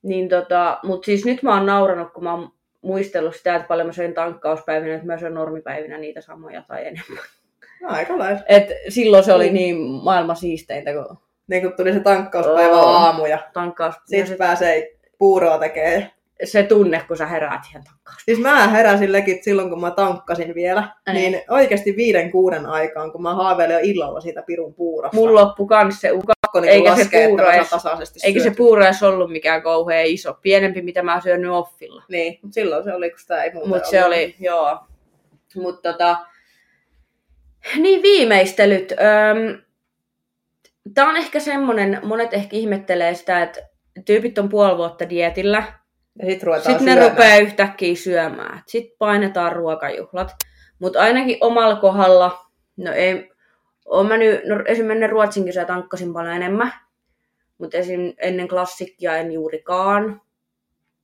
Niin 0.03 0.29
tota, 0.29 0.79
mut 0.83 1.03
siis 1.05 1.25
nyt 1.25 1.43
mä 1.43 1.53
oon 1.57 1.65
nauranut, 1.65 2.13
kun 2.13 2.23
mä 2.23 2.33
oon 2.33 2.51
muistellut 2.81 3.35
sitä, 3.35 3.55
että 3.55 3.67
paljon 3.67 3.87
mä 3.87 3.93
söin 3.93 4.13
tankkauspäivinä, 4.13 4.95
että 4.95 5.07
mä 5.07 5.17
söin 5.17 5.33
normipäivinä 5.33 5.97
niitä 5.97 6.21
samoja 6.21 6.63
tai 6.67 6.81
enemmän. 6.81 7.23
No, 7.81 7.89
aika 7.89 8.17
lailla. 8.17 8.39
Et 8.47 8.67
silloin 8.89 9.23
se 9.23 9.33
oli 9.33 9.47
Mm. 9.47 9.53
niin 9.53 9.77
maailman 9.77 10.35
siisteintä, 10.35 10.91
kun 10.93 11.17
Niin 11.47 11.61
kun 11.61 11.73
tuli 11.77 11.93
se 11.93 11.99
tankkauspäivä 11.99 12.81
Oo. 12.81 12.87
aamu 12.87 13.25
ja 13.25 13.39
tankkaus... 13.53 13.95
sit 14.05 14.37
pääsee 14.37 14.95
puuroa 15.17 15.59
tekee. 15.59 16.11
Se 16.43 16.63
tunne, 16.63 17.03
kun 17.07 17.17
sä 17.17 17.25
heräät 17.25 17.61
ihan 17.69 17.83
takkaan. 17.83 18.17
Siis 18.25 18.39
mä 18.39 18.67
heräsin 18.67 19.11
legit 19.11 19.43
silloin, 19.43 19.69
kun 19.69 19.81
mä 19.81 19.91
tankkasin 19.91 20.55
vielä, 20.55 20.89
Ai. 21.07 21.13
niin 21.13 21.41
oikeasti 21.49 21.95
viiden 21.95 22.31
kuuden 22.31 22.65
aikaan, 22.65 23.11
kun 23.11 23.21
mä 23.21 23.35
haaveilin 23.35 23.73
jo 23.73 23.79
illalla 23.83 24.21
siitä 24.21 24.41
pirun 24.41 24.73
puurosta. 24.73 25.17
Mulla 25.17 25.41
loppu 25.41 25.67
kans 25.67 26.01
se 26.01 26.11
uka. 26.11 26.33
pakko 26.41 26.59
niin 26.59 26.71
eikä 26.73 26.95
se 26.95 27.01
laskea, 27.01 27.27
puuro 27.27 27.49
edes- 27.49 27.69
tasaisesti 27.69 28.19
Eikä 28.23 28.43
se 28.43 28.51
puuro 28.51 28.85
edes 28.85 29.03
ollut 29.03 29.31
mikään 29.31 29.61
kauhean 29.61 30.05
iso. 30.05 30.33
Pienempi, 30.41 30.81
mitä 30.81 31.03
mä 31.03 31.13
oon 31.13 31.21
syönyt 31.21 31.51
offilla. 31.51 32.03
Niin, 32.09 32.39
mutta 32.41 32.53
silloin 32.53 32.83
se 32.83 32.93
oli, 32.93 33.09
kun 33.09 33.19
sitä 33.19 33.43
ei 33.43 33.53
muuta 33.53 33.69
Mutta 33.69 33.89
se 33.89 34.05
oli, 34.05 34.35
joo. 34.39 34.79
Mutta 35.55 35.91
tota, 35.91 36.17
niin 37.77 38.01
viimeistelyt. 38.01 38.91
Öm, 38.91 39.61
Tämä 40.93 41.09
on 41.09 41.17
ehkä 41.17 41.39
semmonen, 41.39 41.99
monet 42.03 42.33
ehkä 42.33 42.55
ihmettelee 42.55 43.13
sitä, 43.13 43.41
että 43.41 43.59
tyypit 44.05 44.37
on 44.37 44.49
puoli 44.49 44.77
vuotta 44.77 45.09
dietillä. 45.09 45.63
Ja 46.19 46.25
sit 46.25 46.43
ruvetaan 46.43 46.65
Sitten 46.65 46.85
ne 46.85 46.93
syömään. 46.93 47.11
rupeaa 47.11 47.37
yhtäkkiä 47.37 47.95
syömään. 47.95 48.63
Sitten 48.67 48.97
painetaan 48.97 49.51
ruokajuhlat. 49.51 50.31
Mutta 50.79 51.01
ainakin 51.01 51.37
omalla 51.41 51.75
kohdalla, 51.75 52.45
no 52.77 52.91
ei, 52.91 53.31
oon 53.85 54.07
mä 54.07 54.17
nyt, 54.17 54.45
no 54.45 54.63
esimerkiksi 54.65 55.07
Ruotsin 55.07 55.45
kisoja 55.45 55.65
tankkasin 55.65 56.13
paljon 56.13 56.33
enemmän. 56.33 56.73
Mutta 57.57 57.77
esim. 57.77 58.13
ennen 58.17 58.47
klassikkia 58.47 59.17
en 59.17 59.31
juurikaan. 59.31 60.21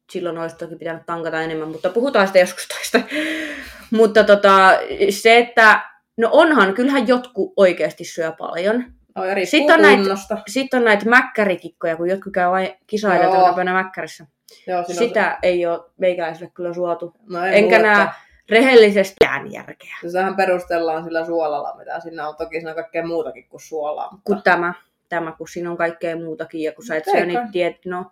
Silloin 0.10 0.38
olisi 0.38 0.56
toki 0.56 0.76
pitänyt 0.76 1.06
tankata 1.06 1.42
enemmän, 1.42 1.68
mutta 1.68 1.90
puhutaan 1.90 2.28
sitä 2.28 2.40
joskus 2.40 2.68
toista. 2.68 3.02
mutta 3.98 4.24
tota, 4.24 4.80
se, 5.10 5.38
että 5.38 5.82
no 6.18 6.30
onhan, 6.32 6.74
kyllähän 6.74 7.08
jotkut 7.08 7.54
oikeasti 7.58 8.04
syö 8.04 8.32
paljon. 8.32 8.99
No, 9.20 9.46
Sitten 9.46 9.76
on 9.76 9.82
näitä-. 9.82 10.42
Sitten 10.48 10.78
on 10.78 10.84
näitä 10.84 11.10
mäkkärikikkoja, 11.10 11.98
kun 11.98 12.10
jotkut 12.10 12.34
käy 12.34 12.50
vain 12.50 12.70
päivänä 13.02 13.74
mäkkärissä. 13.74 14.26
Joo, 14.68 14.84
Sitä 14.84 15.38
ei 15.44 15.66
ole 15.66 15.80
meikäläiselle 15.98 16.52
kyllä 16.54 16.74
suotu. 16.74 17.06
On, 17.06 17.34
no, 17.34 17.46
en 17.46 17.54
Enkä 17.54 17.80
näe 17.80 18.08
rehellisesti 18.50 19.16
järkeä. 19.50 19.96
Sehän 20.12 20.36
perustellaan 20.36 21.04
sillä 21.04 21.26
suolalla, 21.26 21.76
mitä 21.78 22.00
siinä 22.00 22.28
on. 22.28 22.36
Toki 22.36 22.56
siinä 22.56 22.70
on 22.70 22.76
kaikkea 22.76 23.08
muutakin 23.08 23.50
kuin 23.50 23.62
suolaa. 23.62 24.12
Mutta... 24.12 24.24
Kun 24.24 24.44
tämä, 24.44 24.74
tämä, 25.10 25.32
kun 25.32 25.48
siinä 25.48 25.72
on 25.72 25.78
kaikkea 25.78 26.16
muutakin 26.16 26.62
ja 26.62 26.72
kun 26.72 26.86
sä 26.86 26.96
et 26.96 27.06
syö 27.06 27.26
niitä 27.26 27.48
tiet... 27.52 27.86
No, 27.86 28.06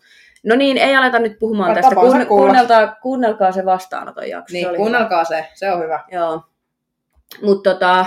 no 0.43 0.56
niin, 0.56 0.78
ei 0.78 0.96
aleta 0.96 1.20
nyt 1.20 1.39
puhumaan 1.39 1.67
Vai 1.74 1.82
tästä. 1.82 1.96
kuulla. 1.96 2.26
kuunnelkaa, 2.26 2.96
kuunnelkaa 3.02 3.52
se 3.52 3.65
vastaanoton 3.65 4.30
jakso. 4.30 4.54
Niin, 4.54 4.70
se 4.70 4.76
kuunnelkaa 4.76 5.24
se. 5.24 5.46
Se 5.54 5.72
on 5.72 5.84
hyvä. 5.84 6.04
Hyvä. 6.08 6.20
Joo. 6.20 6.43
Mutta 7.41 7.74
tota... 7.74 8.06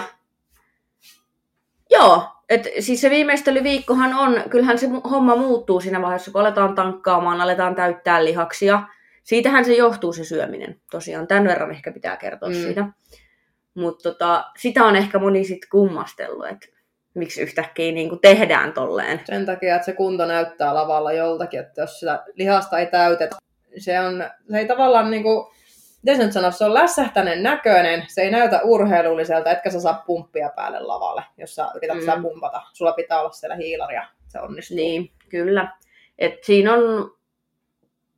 Joo, 1.91 2.23
et 2.49 2.69
siis 2.81 3.01
se 3.01 3.11
viimeistelyviikkohan 3.11 4.15
on, 4.15 4.43
kyllähän 4.51 4.79
se 4.79 4.89
homma 5.11 5.37
muuttuu 5.37 5.81
siinä 5.81 6.03
vaiheessa, 6.03 6.31
kun 6.31 6.41
aletaan 6.41 6.75
tankkaamaan, 6.75 7.41
aletaan 7.41 7.75
täyttää 7.75 8.25
lihaksia. 8.25 8.83
Siitähän 9.23 9.65
se 9.65 9.75
johtuu 9.75 10.13
se 10.13 10.25
syöminen. 10.25 10.81
Tosiaan 10.91 11.27
tämän 11.27 11.45
verran 11.45 11.71
ehkä 11.71 11.93
pitää 11.93 12.17
kertoa 12.17 12.49
mm. 12.49 12.55
siitä. 12.55 12.85
Mutta 13.75 14.13
tota, 14.13 14.45
sitä 14.59 14.85
on 14.85 14.97
ehkä 14.97 15.19
moni 15.19 15.45
sitten 15.45 15.69
kummastellut, 15.71 16.47
että 16.47 16.67
miksi 17.15 17.43
yhtäkkiä 17.43 17.93
niin 17.93 18.09
kuin 18.09 18.21
tehdään 18.21 18.73
tolleen. 18.73 19.21
Sen 19.25 19.47
takia, 19.47 19.75
että 19.75 19.87
se 19.87 19.93
kunto 19.93 20.27
näyttää 20.27 20.75
lavalla 20.75 21.13
joltakin, 21.13 21.61
että 21.61 21.81
jos 21.81 22.01
sitä 22.01 22.25
lihasta 22.35 22.79
ei 22.79 22.87
täytetä, 22.87 23.37
se, 23.79 24.01
on, 24.01 24.25
se 24.51 24.59
ei 24.59 24.67
tavallaan 24.67 25.11
niin 25.11 25.23
kuin, 25.23 25.47
miten 26.03 26.17
se 26.17 26.25
nyt 26.25 26.33
sanoisi, 26.33 26.59
se 26.59 26.65
on 26.65 26.75
lässähtäneen 26.75 27.43
näköinen, 27.43 28.05
se 28.09 28.23
ei 28.23 28.31
näytä 28.31 28.61
urheilulliselta, 28.65 29.51
etkä 29.51 29.71
sä 29.71 29.81
saa 29.81 30.03
pumppia 30.07 30.51
päälle 30.57 30.81
lavalle, 30.81 31.23
jos 31.39 31.55
sä 31.55 31.69
yrität 31.77 31.97
Mm. 31.97 32.01
sitä 32.01 32.19
pumpata. 32.23 32.63
Sulla 32.73 32.93
pitää 32.93 33.21
olla 33.21 33.31
siellä 33.31 33.57
hiilaria, 33.57 34.07
se 34.29 34.41
onnistuu. 34.41 34.77
Niin, 34.77 35.11
kyllä. 35.29 35.77
Et 36.19 36.45
siinä, 36.45 36.75
on, 36.75 37.15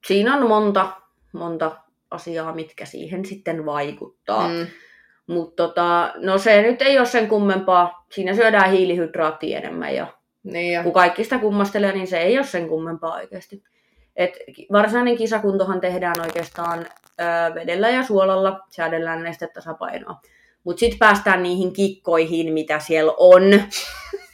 siinä 0.06 0.36
on 0.36 0.48
monta, 0.48 0.88
monta 1.32 1.76
asiaa, 2.10 2.54
mitkä 2.54 2.84
siihen 2.84 3.24
sitten 3.26 3.66
vaikuttaa. 3.66 4.48
Mm. 4.48 4.66
Mutta 5.26 5.66
tota, 5.66 6.12
no 6.16 6.38
se 6.38 6.62
nyt 6.62 6.82
ei 6.82 6.98
ole 6.98 7.06
sen 7.06 7.28
kummempaa. 7.28 8.06
Siinä 8.12 8.34
syödään 8.34 8.70
hiilihydraattia 8.70 9.58
enemmän 9.58 9.94
ja 9.94 10.06
Niin 10.42 10.82
kun 10.82 10.92
kaikki 10.92 11.24
sitä 11.24 11.38
kummastelee, 11.38 11.92
niin 11.92 12.06
se 12.06 12.18
ei 12.18 12.38
ole 12.38 12.46
sen 12.46 12.68
kummempaa 12.68 13.14
oikeasti. 13.14 13.62
Et 14.16 14.32
varsinainen 14.72 15.16
kisakuntohan 15.16 15.80
tehdään 15.80 16.20
oikeastaan 16.20 16.86
vedellä 17.54 17.90
ja 17.90 18.02
suolalla, 18.02 18.60
säädellään 18.70 19.22
nestetasapainoa. 19.22 20.20
Mutta 20.64 20.80
sitten 20.80 20.98
päästään 20.98 21.42
niihin 21.42 21.72
kikkoihin, 21.72 22.52
mitä 22.52 22.78
siellä 22.78 23.12
on. 23.16 23.42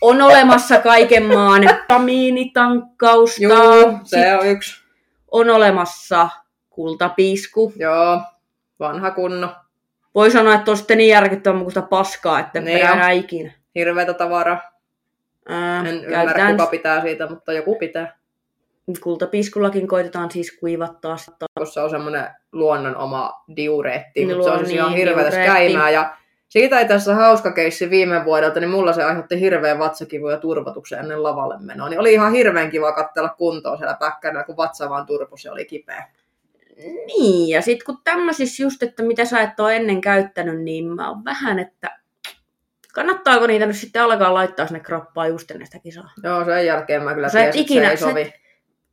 On 0.00 0.22
olemassa 0.22 0.78
kaiken 0.78 1.24
maan 1.24 1.62
vitamiinitankkausta. 1.62 3.36
Sit 3.36 4.06
se 4.06 4.36
on 4.36 4.46
yksi. 4.46 4.82
on 5.30 5.50
olemassa 5.50 6.28
kultapiisku. 6.70 7.72
Joo, 7.76 8.20
vanha 8.80 9.10
kunno. 9.10 9.54
Voi 10.14 10.30
sanoa, 10.30 10.54
että 10.54 10.70
on 10.70 10.76
sitten 10.76 10.98
niin 10.98 11.10
järkyttävän 11.10 11.58
mukusta 11.58 11.82
paskaa, 11.82 12.40
että 12.40 12.60
Niin 12.60 12.78
enää 12.78 13.10
ikinä. 13.10 13.52
Hirveätä 13.74 14.14
tavaraa. 14.14 14.62
Ää, 15.48 15.80
En 15.80 15.86
ymmärrä, 15.86 16.10
käytetään 16.10 16.56
kuka 16.56 16.66
pitää 16.66 17.00
siitä, 17.00 17.26
mutta 17.26 17.52
joku 17.52 17.76
pitää. 17.78 18.17
Kultapiiskullakin 19.00 19.88
koitetaan 19.88 20.30
siis 20.30 20.58
kuivattaa 20.60 21.16
se 21.72 21.80
on 21.80 21.90
semmoinen 21.90 22.28
luonnon 22.52 22.96
oma 22.96 23.44
diureetti, 23.56 24.24
Niin, 24.24 24.28
mutta 24.36 24.44
se 24.44 24.50
on 24.50 24.58
siis 24.58 24.68
niin, 24.68 24.78
ihan 24.78 24.94
hirveätä 24.94 25.36
käymään. 25.36 25.92
Ja 25.92 26.16
siitä 26.48 26.78
ei 26.78 26.88
tässä 26.88 27.14
hauska 27.14 27.52
keissi 27.52 27.90
viime 27.90 28.24
vuodelta, 28.24 28.60
niin 28.60 28.70
mulla 28.70 28.92
se 28.92 29.04
aiheutti 29.04 29.40
hirveän 29.40 29.78
vatsakivuja 29.78 30.36
turvotuksen 30.38 30.98
ennen 30.98 31.22
lavalle 31.22 31.56
menoa. 31.60 31.88
Niin 31.88 32.00
oli 32.00 32.12
ihan 32.12 32.32
hirveän 32.32 32.70
kiva 32.70 32.92
katsella 32.92 33.28
kuntoa 33.28 33.76
siellä 33.76 33.96
päkkärillä, 34.00 34.44
kun 34.44 34.56
vatsa 34.56 34.90
vaan 34.90 35.06
turpus 35.06 35.44
ja 35.44 35.52
oli 35.52 35.64
kipeä. 35.64 36.04
Niin, 37.06 37.48
ja 37.48 37.62
sitten 37.62 37.86
kun 37.86 37.98
tämmöisissä 38.04 38.62
just, 38.62 38.82
että 38.82 39.02
mitä 39.02 39.24
sä 39.24 39.40
et 39.40 39.60
ole 39.60 39.76
ennen 39.76 40.00
käyttänyt, 40.00 40.60
niin 40.62 40.86
mä 40.86 41.08
oon 41.08 41.24
vähän, 41.24 41.58
että 41.58 41.98
kannattaako 42.94 43.46
niitä 43.46 43.66
nyt 43.66 43.76
sitten 43.76 44.02
alkaa 44.02 44.34
laittaa 44.34 44.66
sinne 44.66 44.80
kroppaan 44.80 45.28
just 45.28 45.50
ennen 45.50 45.66
sitä 45.66 45.78
kisaa. 45.78 46.10
Joo, 46.22 46.44
sen 46.44 46.66
jälkeen 46.66 47.02
mä 47.02 47.14
kyllä 47.14 47.28
Sä 47.28 47.44
et 47.44 47.50
tiesin, 47.50 47.60
että 47.60 47.72
ikinä- 47.72 47.86
se 47.86 47.90
ei 47.90 47.96
sä 47.96 48.06
et- 48.06 48.10
sovi. 48.10 48.47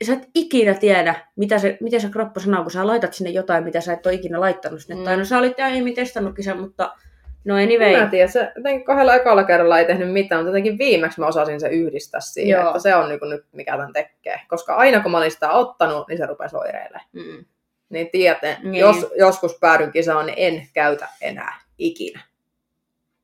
Sä 0.05 0.13
et 0.13 0.29
ikinä 0.35 0.73
tiedä, 0.73 1.15
mitä 1.35 1.59
se, 1.59 1.77
miten 1.81 2.01
se 2.01 2.09
kroppa 2.09 2.39
sanoo, 2.39 2.61
kun 2.61 2.71
sä 2.71 2.87
laitat 2.87 3.13
sinne 3.13 3.29
jotain, 3.29 3.63
mitä 3.63 3.81
sä 3.81 3.93
et 3.93 4.05
ole 4.05 4.13
ikinä 4.13 4.39
laittanut 4.39 4.81
sinne. 4.81 4.95
Mm. 4.95 5.05
Tai 5.05 5.17
no 5.17 5.25
sä 5.25 5.37
olit 5.37 5.59
aiemmin 5.59 5.95
testannutkin 5.95 6.43
sen, 6.43 6.59
mutta 6.59 6.95
no 7.45 7.55
anyway. 7.55 7.91
Mä 7.97 8.03
en 8.03 8.09
tiedä, 8.09 8.27
se 8.27 8.51
jotenkin 8.55 8.85
kahdella 8.85 9.15
ekalla 9.15 9.43
kerralla 9.43 9.79
ei 9.79 9.85
tehnyt 9.85 10.11
mitään, 10.13 10.41
mutta 10.41 10.49
jotenkin 10.49 10.77
viimeksi 10.77 11.19
mä 11.19 11.27
osasin 11.27 11.59
se 11.59 11.67
yhdistää 11.67 12.21
siihen, 12.21 12.49
Joo. 12.49 12.67
että 12.67 12.79
se 12.79 12.95
on 12.95 13.09
niin 13.09 13.19
nyt 13.29 13.45
mikä 13.51 13.71
tämän 13.71 13.93
tekee. 13.93 14.41
Koska 14.47 14.75
aina 14.75 14.99
kun 14.99 15.11
mä 15.11 15.17
olin 15.17 15.31
sitä 15.31 15.51
ottanut, 15.51 16.07
niin 16.07 16.17
se 16.17 16.25
rupesi 16.25 16.55
oireilemaan. 16.55 17.05
Mm. 17.13 17.45
Niin 17.89 18.09
tiedän, 18.11 18.57
Niin. 18.63 18.75
jos 18.75 19.05
joskus 19.17 19.57
päädyn 19.59 19.91
kisaan, 19.91 20.25
niin 20.25 20.37
en 20.37 20.67
käytä 20.73 21.07
enää 21.21 21.61
ikinä. 21.77 22.21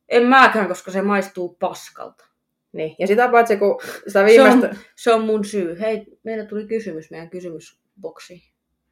En 0.10 0.24
mäkään, 0.28 0.67
koska 0.67 0.91
se 0.91 1.02
maistuu 1.02 1.58
paskalta. 1.60 2.26
Niin. 2.73 2.95
Ja 2.99 3.07
sitä 3.07 3.29
paitsi, 3.29 3.57
kun 3.57 3.81
sitä 3.84 4.19
Se 4.19 4.25
viimeistä... 4.25 4.67
on, 4.67 4.75
se 4.95 5.13
on 5.13 5.21
mun 5.21 5.45
syy. 5.45 5.79
Hei, 5.79 6.05
meillä 6.23 6.45
tuli 6.45 6.65
kysymys 6.65 7.12
meidän 7.12 7.29
kysymysboksiin. 7.29 8.41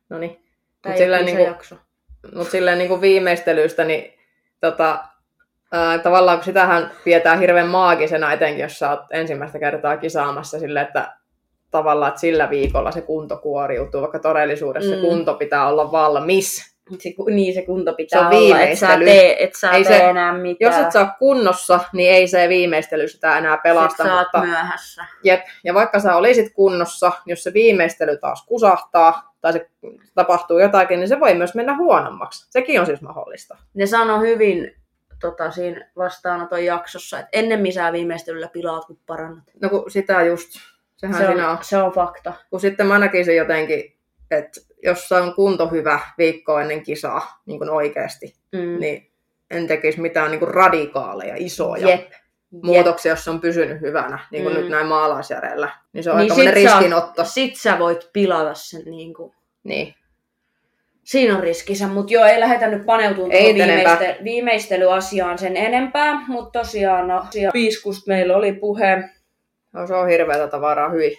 No 0.10 0.18
niin. 0.18 0.44
Tämä 0.82 0.96
ei 0.96 1.02
silleen 1.02 1.22
ole 1.22 1.32
niinku- 1.32 1.44
jakso. 1.44 1.76
Mutta 2.36 2.52
silleen 2.52 2.78
niin 2.78 2.88
kuin 2.88 3.02
viimeistelystä, 3.02 3.84
niin 3.84 4.14
tota, 4.62 5.04
ää, 5.72 6.00
tavallaan 6.00 6.38
kun 6.38 6.46
sitähän 6.46 6.92
pidetään 7.04 7.40
hirveän 7.40 7.68
maagisena, 7.68 8.34
etenkin 8.34 8.64
jos 8.64 8.80
sä 8.80 8.90
oot 8.90 9.00
ensimmäistä 9.12 9.60
kertaa 9.60 9.98
kisaamassa 9.98 10.60
sille, 10.60 10.82
että 10.82 11.14
tavallaan 11.72 12.10
että 12.10 12.22
sillä 12.22 12.50
viikolla 12.50 12.92
se 12.92 13.02
kunto 13.02 13.38
kuoriutuu, 13.38 14.02
vaikka 14.02 14.20
todellisuudessa 14.20 14.90
mm. 14.90 14.96
se 14.96 15.02
kunto 15.02 15.34
pitää 15.34 15.68
olla 15.68 15.92
valmis. 15.92 16.69
Se, 17.00 17.10
niin 17.32 17.54
se 17.54 17.62
kunto 17.62 17.94
pitää 17.94 18.20
Se 18.20 18.26
on 18.26 18.44
olla, 18.44 18.62
että 18.62 18.76
sä 18.76 18.98
tee, 19.06 19.44
et 19.44 19.56
sä 19.56 19.72
Ei 19.72 19.84
tee 19.84 19.98
se- 19.98 20.10
enää 20.10 20.34
mitään. 20.38 20.74
Jos 20.74 20.86
et 20.86 20.92
sä 20.92 21.00
ole 21.00 21.10
kunnossa, 21.20 21.80
niin 21.94 22.12
ei 22.12 22.28
se 22.28 22.50
viimeistely 22.50 23.08
sitä 23.08 23.38
enää 23.38 23.58
pelasta. 23.58 24.04
Sit 24.04 24.12
sä 24.12 24.20
mutta, 24.20 24.42
myöhässä. 24.42 25.06
jep, 25.24 25.42
ja 25.64 25.74
vaikka 25.74 26.00
sä 26.00 26.16
olisit 26.16 26.54
kunnossa, 26.54 27.12
jos 27.26 27.44
se 27.44 27.54
viimeistely 27.54 28.18
taas 28.18 28.46
kusahtaa 28.46 29.34
tai 29.42 29.54
se 29.54 29.70
tapahtuu 30.16 30.60
jotakin, 30.60 31.00
niin 31.00 31.08
se 31.10 31.20
voi 31.20 31.34
myös 31.34 31.56
mennä 31.56 31.78
huonommaksi. 31.78 32.48
Sekin 32.50 32.80
on 32.80 32.86
siis 32.86 33.02
mahdollista. 33.02 33.58
Ne 33.74 33.86
sanoi 33.86 34.20
hyvin 34.20 34.76
tota, 35.22 35.52
siinä 35.52 35.88
vastaanoton 35.98 36.66
jaksossa, 36.66 37.20
että 37.20 37.30
ennemmin 37.34 37.74
sä 37.74 37.92
viimeistelyllä 37.92 38.48
pilaat 38.48 38.86
kuin 38.86 39.00
parannat. 39.06 39.44
No 39.62 39.70
kun 39.70 39.92
sitä 39.92 40.22
just, 40.24 40.50
sehän 40.98 41.18
Se 41.18 41.26
siinä 41.26 41.50
on. 41.50 41.58
on, 41.58 41.64
se 41.64 41.78
on 41.78 41.92
fakta. 41.92 42.34
kun 42.50 42.60
sitten 42.60 42.88
mä 42.88 43.00
näkisin 43.00 43.36
jotenkin, 43.36 43.96
että 44.32 44.62
jos 44.84 45.08
se 45.08 45.16
on 45.16 45.34
kunto 45.36 45.68
hyvä 45.68 46.00
viikko 46.18 46.60
ennen 46.60 46.84
kisaa 46.84 47.42
niin 47.46 47.58
kuin 47.60 47.70
oikeasti, 47.70 48.36
Mm. 48.52 48.80
niin 48.80 49.12
en 49.52 49.68
tekisi 49.68 50.02
mitään 50.02 50.32
niin 50.32 50.40
kuin 50.40 50.54
radikaaleja, 50.54 51.34
isoja 51.38 51.90
Jep. 51.90 52.12
Muutoksia, 52.64 53.12
jos 53.12 53.28
on 53.28 53.42
pysynyt 53.42 53.82
hyvänä, 53.82 54.20
niin 54.32 54.44
kuin 54.44 54.56
Mm. 54.56 54.62
nyt 54.62 54.70
näin 54.72 54.88
maalaisjärjellä. 54.88 55.70
Niin 55.94 56.04
se 56.04 56.12
on 56.12 56.18
Niin 56.18 56.32
aika 56.32 56.36
sit 56.36 56.44
sä- 56.46 56.52
riskinotto. 56.80 57.26
Sit 57.26 57.56
sä 57.56 57.80
voit 57.80 58.10
pilata 58.14 58.54
sen 58.54 58.82
niin 58.86 59.14
kuin. 59.14 59.34
Niin. 59.64 59.96
Siinä 61.04 61.36
on 61.36 61.44
riskinsä, 61.44 61.88
mutta 61.88 62.14
joo, 62.14 62.26
ei 62.26 62.40
lähdetä 62.40 62.68
nyt 62.68 62.86
paneutumaan 62.86 63.32
Ei 63.32 63.54
viimeiste- 63.54 64.24
viimeistelyasiaan 64.24 65.38
sen 65.38 65.58
enempää, 65.58 66.22
mutta 66.28 66.60
tosiaan 66.60 67.08
no, 67.08 67.26
piiskusta 67.54 68.04
meillä 68.08 68.38
oli 68.38 68.54
puhe. 68.54 69.04
No, 69.74 69.88
se 69.88 69.94
on 69.96 70.08
hirveätä 70.08 70.48
tavaraa 70.48 70.90
hyvin. 70.90 71.18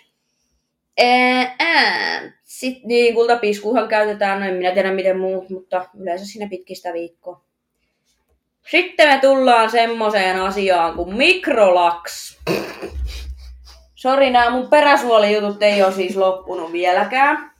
Ää, 0.98 1.56
ää. 1.58 2.32
Sitten 2.44 2.88
niin, 2.88 3.14
kultapiskuhan 3.14 3.88
käytetään, 3.88 4.40
no 4.40 4.46
en 4.46 4.54
minä 4.54 4.70
tiedä 4.74 4.92
miten 4.92 5.18
muut, 5.20 5.50
mutta 5.50 5.88
yleensä 6.00 6.26
siinä 6.26 6.48
pitkistä 6.48 6.92
viikkoa. 6.92 7.40
Sitten 8.70 9.08
me 9.08 9.18
tullaan 9.20 9.70
semmoiseen 9.70 10.40
asiaan 10.40 10.94
kuin 10.94 11.16
mikrolaks. 11.16 12.40
Sori, 13.94 14.30
nämä 14.30 14.50
mun 14.50 14.68
peräsuolijutut 14.68 15.62
ei 15.62 15.82
ole 15.82 15.92
siis 15.92 16.16
loppunut 16.16 16.72
vieläkään. 16.72 17.50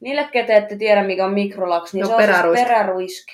Niille, 0.00 0.28
ketä 0.32 0.56
ette 0.56 0.76
tiedä, 0.76 1.02
mikä 1.02 1.24
on 1.24 1.34
mikrolaks, 1.34 1.94
niin 1.94 2.00
No, 2.02 2.06
se 2.08 2.14
on 2.14 2.20
siis 2.20 2.30
peräruiske. 2.30 2.64
peräruiske. 2.64 3.32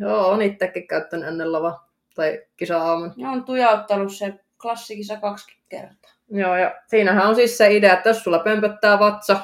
Joo, 0.00 0.28
on 0.28 0.42
itsekin 0.42 0.86
käyttänyt 0.88 1.28
ennen 1.28 1.52
lava 1.52 1.80
tai 2.14 2.42
kisa-aamun. 2.56 3.12
Ne 3.16 3.28
on 3.28 3.44
tujauttanut 3.44 4.12
se 4.14 4.34
klassikissa 4.62 5.16
kaksi 5.16 5.56
kertaa. 5.68 6.03
Joo, 6.34 6.56
ja 6.56 6.74
siinähän 6.86 7.26
on 7.26 7.34
siis 7.34 7.58
se 7.58 7.72
idea, 7.72 7.92
että 7.92 8.08
jos 8.08 8.24
sulla 8.24 8.38
pömpöttää 8.38 8.98
vatsa, 8.98 9.36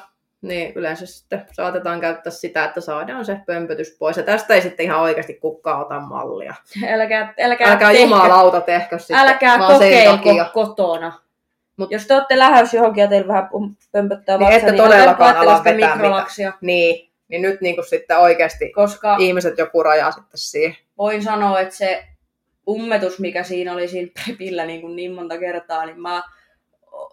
niin 0.43 0.73
yleensä 0.75 1.07
sitten 1.07 1.47
saatetaan 1.53 2.01
käyttää 2.01 2.31
sitä, 2.31 2.65
että 2.65 2.81
saadaan 2.81 3.25
se 3.25 3.41
pömpötys 3.47 3.97
pois. 3.99 4.17
Ja 4.17 4.23
tästä 4.23 4.55
ei 4.55 4.63
sitten 4.63 4.85
ihan 4.85 5.01
oikeasti 5.01 5.35
kukaan 5.35 5.81
ota 5.81 6.01
mallia. 6.01 6.55
Älkää, 6.89 7.35
älkää, 7.41 7.71
Älkää 7.71 7.89
tehkö- 7.91 8.03
jumalauta 8.03 8.61
tehkö 8.61 8.99
sitten, 8.99 9.17
Älkää 9.17 9.59
kokeilko 9.59 10.51
kotona. 10.53 11.13
Mut, 11.77 11.91
Jos 11.91 12.07
te 12.07 12.15
olette 12.15 12.39
lähes 12.39 12.75
johonkin 12.75 13.03
ja 13.03 13.09
teillä 13.09 13.29
vähän 13.29 13.49
pömpöttää 13.93 14.39
Niin 14.39 14.47
vatsa, 14.47 14.57
ette 14.57 14.71
niin 14.71 14.83
todellakaan 14.83 15.37
älkää 15.37 15.43
ala 15.43 15.65
vetää 15.65 15.95
mikrolaksia. 15.95 16.53
Niin, 16.61 17.11
niin 17.29 17.43
nyt 17.43 17.61
niin 17.61 17.75
kuin 17.75 17.87
sitten 17.87 18.19
oikeasti 18.19 18.73
Koska 18.73 19.17
ihmiset 19.19 19.59
joku 19.59 19.83
raja 19.83 20.11
sitten 20.11 20.39
siihen. 20.39 20.77
voin 20.99 21.23
sanoa, 21.23 21.61
että 21.61 21.75
se 21.75 22.05
ummetus, 22.69 23.19
mikä 23.19 23.43
siinä 23.43 23.73
oli 23.73 23.89
siinä 23.89 24.11
prepillä 24.25 24.67
niin, 24.67 24.81
kuin 24.81 24.97
niin 24.97 25.15
monta 25.15 25.39
kertaa, 25.39 25.87
niin 25.87 26.01
mä 26.01 26.23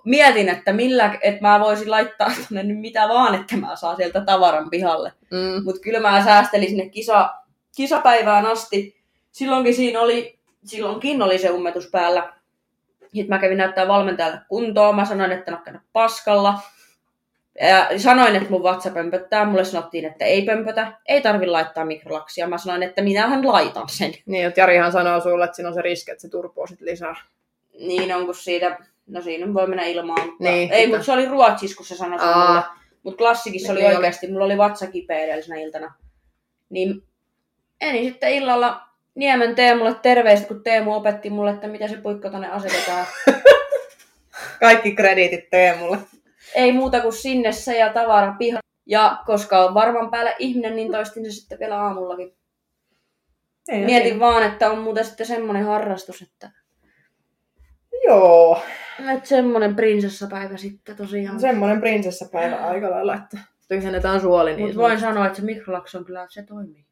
mietin, 0.07 0.49
että, 0.49 0.73
millä, 0.73 1.17
että 1.21 1.41
mä 1.41 1.59
voisin 1.59 1.91
laittaa 1.91 2.27
tonne 2.27 2.63
nyt 2.63 2.79
mitä 2.79 3.07
vaan, 3.07 3.35
että 3.35 3.57
mä 3.57 3.75
saan 3.75 3.95
sieltä 3.95 4.21
tavaran 4.21 4.69
pihalle. 4.69 5.13
Mm. 5.31 5.63
Mutta 5.63 5.81
kyllä 5.81 5.99
mä 5.99 6.23
säästelin 6.23 6.69
sinne 6.69 6.89
kisa, 6.89 7.33
kisapäivään 7.75 8.45
asti. 8.45 8.97
Silloinkin 9.31 9.73
siinä 9.75 10.01
oli, 10.01 10.39
silloinkin 10.65 11.21
oli 11.21 11.37
se 11.37 11.49
ummetus 11.49 11.89
päällä. 11.91 12.33
Sitten 13.01 13.29
mä 13.29 13.39
kävin 13.39 13.57
näyttää 13.57 13.87
valmentajalle 13.87 14.39
kuntoon. 14.47 14.95
Mä 14.95 15.05
sanoin, 15.05 15.31
että 15.31 15.51
en 15.51 15.57
ole 15.57 15.63
käynyt 15.63 15.81
paskalla. 15.93 16.59
Ja 17.61 17.99
sanoin, 17.99 18.35
että 18.35 18.49
mun 18.49 18.63
vatsa 18.63 18.89
pömpöttää. 18.89 19.45
Mulle 19.45 19.65
sanottiin, 19.65 20.05
että 20.05 20.25
ei 20.25 20.45
pömpötä. 20.45 20.91
Ei 21.05 21.21
tarvi 21.21 21.47
laittaa 21.47 21.85
mikrolaksia. 21.85 22.47
Mä 22.47 22.57
sanoin, 22.57 22.83
että 22.83 23.01
minähän 23.01 23.47
laitan 23.47 23.89
sen. 23.89 24.11
Niin, 24.25 24.45
että 24.45 24.61
Jarihan 24.61 24.91
sanoo 24.91 25.21
sulle, 25.21 25.45
että 25.45 25.55
siinä 25.55 25.69
on 25.69 25.75
se 25.75 25.81
riski, 25.81 26.11
että 26.11 26.21
se 26.21 26.29
turpoo 26.29 26.67
sitten 26.67 26.87
lisää. 26.87 27.15
Niin 27.79 28.15
on, 28.15 28.25
kun 28.25 28.35
siitä, 28.35 28.77
no 29.07 29.21
siinä 29.21 29.53
voi 29.53 29.67
mennä 29.67 29.83
ilmaan. 29.85 30.27
Mutta, 30.27 30.43
Niin, 30.43 30.71
ei, 30.71 30.87
mutta 30.87 31.03
se 31.03 31.11
oli 31.11 31.25
Ruotsissa, 31.25 31.77
kun 31.77 31.85
se 31.85 31.95
sanoi 31.95 32.19
sen 32.19 32.27
mulle. 32.27 32.61
Mutta 33.03 33.17
klassikissa 33.17 33.71
oli 33.71 33.79
Niin 33.79 33.87
oli. 33.87 33.95
oikeasti, 33.95 34.31
mulla 34.31 34.45
oli 34.45 34.57
vatsa 34.57 34.87
kipeä 34.87 35.19
edellisenä 35.19 35.59
iltana. 35.59 35.93
Niin 36.69 37.03
eni 37.81 38.03
sitten 38.03 38.33
illalla 38.33 38.81
Niemen 39.15 39.55
Teemulle 39.55 39.95
terveiset, 40.01 40.47
kun 40.47 40.63
Teemu 40.63 40.93
opetti 40.95 41.29
mulle, 41.29 41.51
että 41.51 41.67
mitä 41.67 41.87
se 41.87 41.97
puikko 41.97 42.29
tonne 42.29 42.49
asetetaan. 42.51 43.05
Kaikki 44.59 44.95
krediitit 44.95 45.49
Teemulle. 45.49 45.97
Ei 46.55 46.71
muuta 46.71 46.99
kuin 47.01 47.13
sinne 47.13 47.51
se 47.51 47.77
ja 47.77 47.93
tavara 47.93 48.35
piha. 48.37 48.59
Ja 48.85 49.17
koska 49.25 49.65
on 49.65 49.73
varman 49.73 50.11
päällä 50.11 50.35
ihminen, 50.39 50.75
niin 50.75 50.91
toistin 50.91 51.25
se 51.25 51.31
sitten 51.31 51.59
vielä 51.59 51.81
aamullakin. 51.81 52.37
Ei 53.69 53.85
Mietin 53.85 54.19
vaan, 54.19 54.43
että 54.43 54.71
on 54.71 54.77
muuten 54.79 55.05
sitten 55.05 55.27
semmoinen 55.27 55.65
harrastus, 55.65 56.21
että, 56.21 56.51
Joo, 58.07 58.63
että 59.13 59.29
semmoinen 59.29 59.75
prinsessapäivä 59.75 60.57
sitten 60.57 60.95
tosiaan. 60.95 61.39
semmoinen 61.39 61.79
prinsessapäivä 61.79 62.55
aika 62.55 62.91
lailla, 62.91 63.15
että 63.15 63.37
tyhjennetään 63.67 64.21
suoli. 64.21 64.55
Niin 64.55 64.65
Mutta 64.65 64.81
voin 64.81 64.99
sanoa, 64.99 65.25
että 65.25 65.39
se 65.39 65.45
mikrolaks 65.45 65.95
on 65.95 66.05
kyllä, 66.05 66.25
se 66.29 66.43
toimii. 66.43 66.85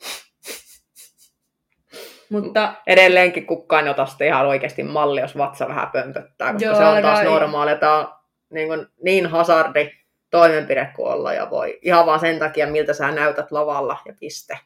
Mutta 2.30 2.74
edelleenkin 2.86 3.46
kukaan 3.46 3.84
ei 3.84 3.90
ota 3.90 4.06
sitä 4.06 4.24
ihan 4.24 4.46
oikeasti 4.46 4.82
malli, 4.82 5.20
jos 5.20 5.38
vatsa 5.38 5.68
vähän 5.68 5.90
pömpöttää, 5.90 6.52
koska 6.52 6.68
Joo, 6.68 6.76
se 6.76 6.84
on 6.84 7.02
taas 7.02 7.24
normaali. 7.24 7.78
Tämä 7.78 7.98
on 7.98 8.08
niin, 8.50 8.68
kuin, 8.68 8.86
niin 9.04 9.26
hasardi 9.26 9.90
toimenpide 10.30 10.92
kuin 10.96 11.12
olla 11.12 11.32
ja 11.32 11.50
voi. 11.50 11.78
Ihan 11.82 12.06
vaan 12.06 12.20
sen 12.20 12.38
takia, 12.38 12.66
miltä 12.66 12.92
sä 12.92 13.10
näytät 13.10 13.52
lavalla 13.52 13.98
ja 14.04 14.14
piste. 14.20 14.58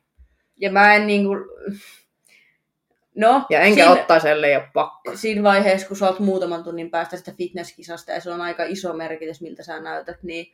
ja 0.56 0.72
mä 0.72 0.94
en 0.94 1.06
niinku... 1.06 1.34
No, 3.16 3.46
Ja 3.50 3.60
enkä 3.60 3.84
siinä, 3.84 4.00
ottaisi, 4.00 4.28
ellei 4.28 4.56
ole 4.56 4.68
pakko. 4.72 5.12
siinä 5.16 5.42
vaiheessa, 5.42 5.88
kun 5.88 5.96
sä 5.96 6.06
oot 6.06 6.18
muutaman 6.18 6.64
tunnin 6.64 6.90
päästä 6.90 7.16
sitä 7.16 7.32
fitnesskisasta 7.38 8.12
ja 8.12 8.20
se 8.20 8.30
on 8.30 8.40
aika 8.40 8.64
iso 8.64 8.92
merkitys, 8.92 9.40
miltä 9.40 9.62
sä 9.62 9.80
näytät, 9.80 10.22
niin 10.22 10.46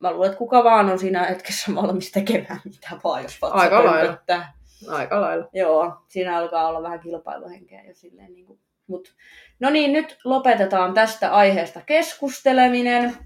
mä 0.00 0.12
luulen, 0.12 0.26
että 0.28 0.38
kuka 0.38 0.64
vaan 0.64 0.90
on 0.90 0.98
siinä 0.98 1.24
hetkessä 1.24 1.74
valmis 1.74 2.12
tekemään 2.12 2.60
mitä 2.64 2.88
vaan, 3.04 3.22
jos 3.22 3.42
vatsa 3.42 3.56
Aika 3.56 3.84
lailla. 3.84 4.00
pömpöttää. 4.06 4.52
Aika 4.88 5.20
lailla. 5.20 5.48
Joo, 5.52 5.92
siinä 6.08 6.36
alkaa 6.38 6.68
olla 6.68 6.82
vähän 6.82 7.00
kilpailuhenkeä 7.00 7.82
jo 7.84 7.94
silleen 7.94 8.32
niin 8.34 8.46
kuin. 8.46 8.60
Mut, 8.86 9.14
no 9.60 9.70
niin, 9.70 9.92
nyt 9.92 10.18
lopetetaan 10.24 10.94
tästä 10.94 11.32
aiheesta 11.32 11.80
keskusteleminen. 11.86 13.16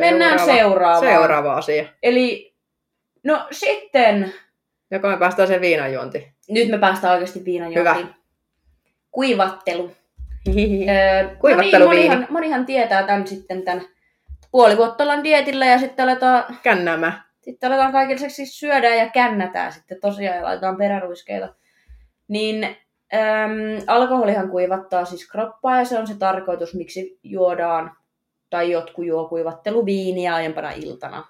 Mennään 0.00 0.38
seuraavaan. 0.38 1.12
Seuraava 1.14 1.54
asia. 1.54 1.84
Eli, 2.02 2.54
no 3.24 3.46
sitten, 3.50 4.32
Joka 4.92 5.08
me 5.08 5.16
päästään 5.16 5.48
sen 5.48 5.60
viinanjuontiin. 5.60 6.32
nyt 6.48 6.68
me 6.68 6.78
päästään 6.78 7.12
oikeasti 7.12 7.44
viinajuontiin. 7.44 8.08
Kuivattelu. 9.10 9.90
Öö, 10.48 11.36
Kuivattelu 11.36 11.84
no 11.84 11.90
niin, 11.90 12.00
viini. 12.00 12.08
monihan, 12.08 12.26
monihan 12.30 12.66
tietää 12.66 13.02
tämän 13.02 13.26
sitten 13.26 13.62
tämän 13.62 13.84
puoli 14.50 14.76
vuotta 14.76 15.04
ollaan 15.04 15.24
dietillä 15.24 15.66
ja 15.66 15.78
sitten 15.78 16.02
aletaan, 16.02 16.44
Kännämä. 16.62 17.22
sitten 17.40 17.68
aletaan 17.72 17.92
kaiken 17.92 18.14
lisäksi 18.14 18.46
syödään 18.46 18.96
ja 18.98 19.08
kännätään 19.10 19.72
sitten 19.72 20.00
tosiaan 20.00 20.36
ja 20.36 20.44
laitetaan 20.44 20.76
peräruiskeita. 20.76 21.54
Niin 22.28 22.64
äm, 22.64 23.82
alkoholihan 23.86 24.50
kuivattaa 24.50 25.04
siis 25.04 25.30
kroppaa 25.30 25.78
ja 25.78 25.84
se 25.84 25.98
on 25.98 26.06
se 26.06 26.14
tarkoitus, 26.18 26.74
miksi 26.74 27.18
juodaan 27.22 27.96
tai 28.50 28.70
jotkut 28.70 29.06
juo 29.06 29.28
kuivatteluviiniä 29.28 30.34
aiempana 30.34 30.70
iltana. 30.70 31.24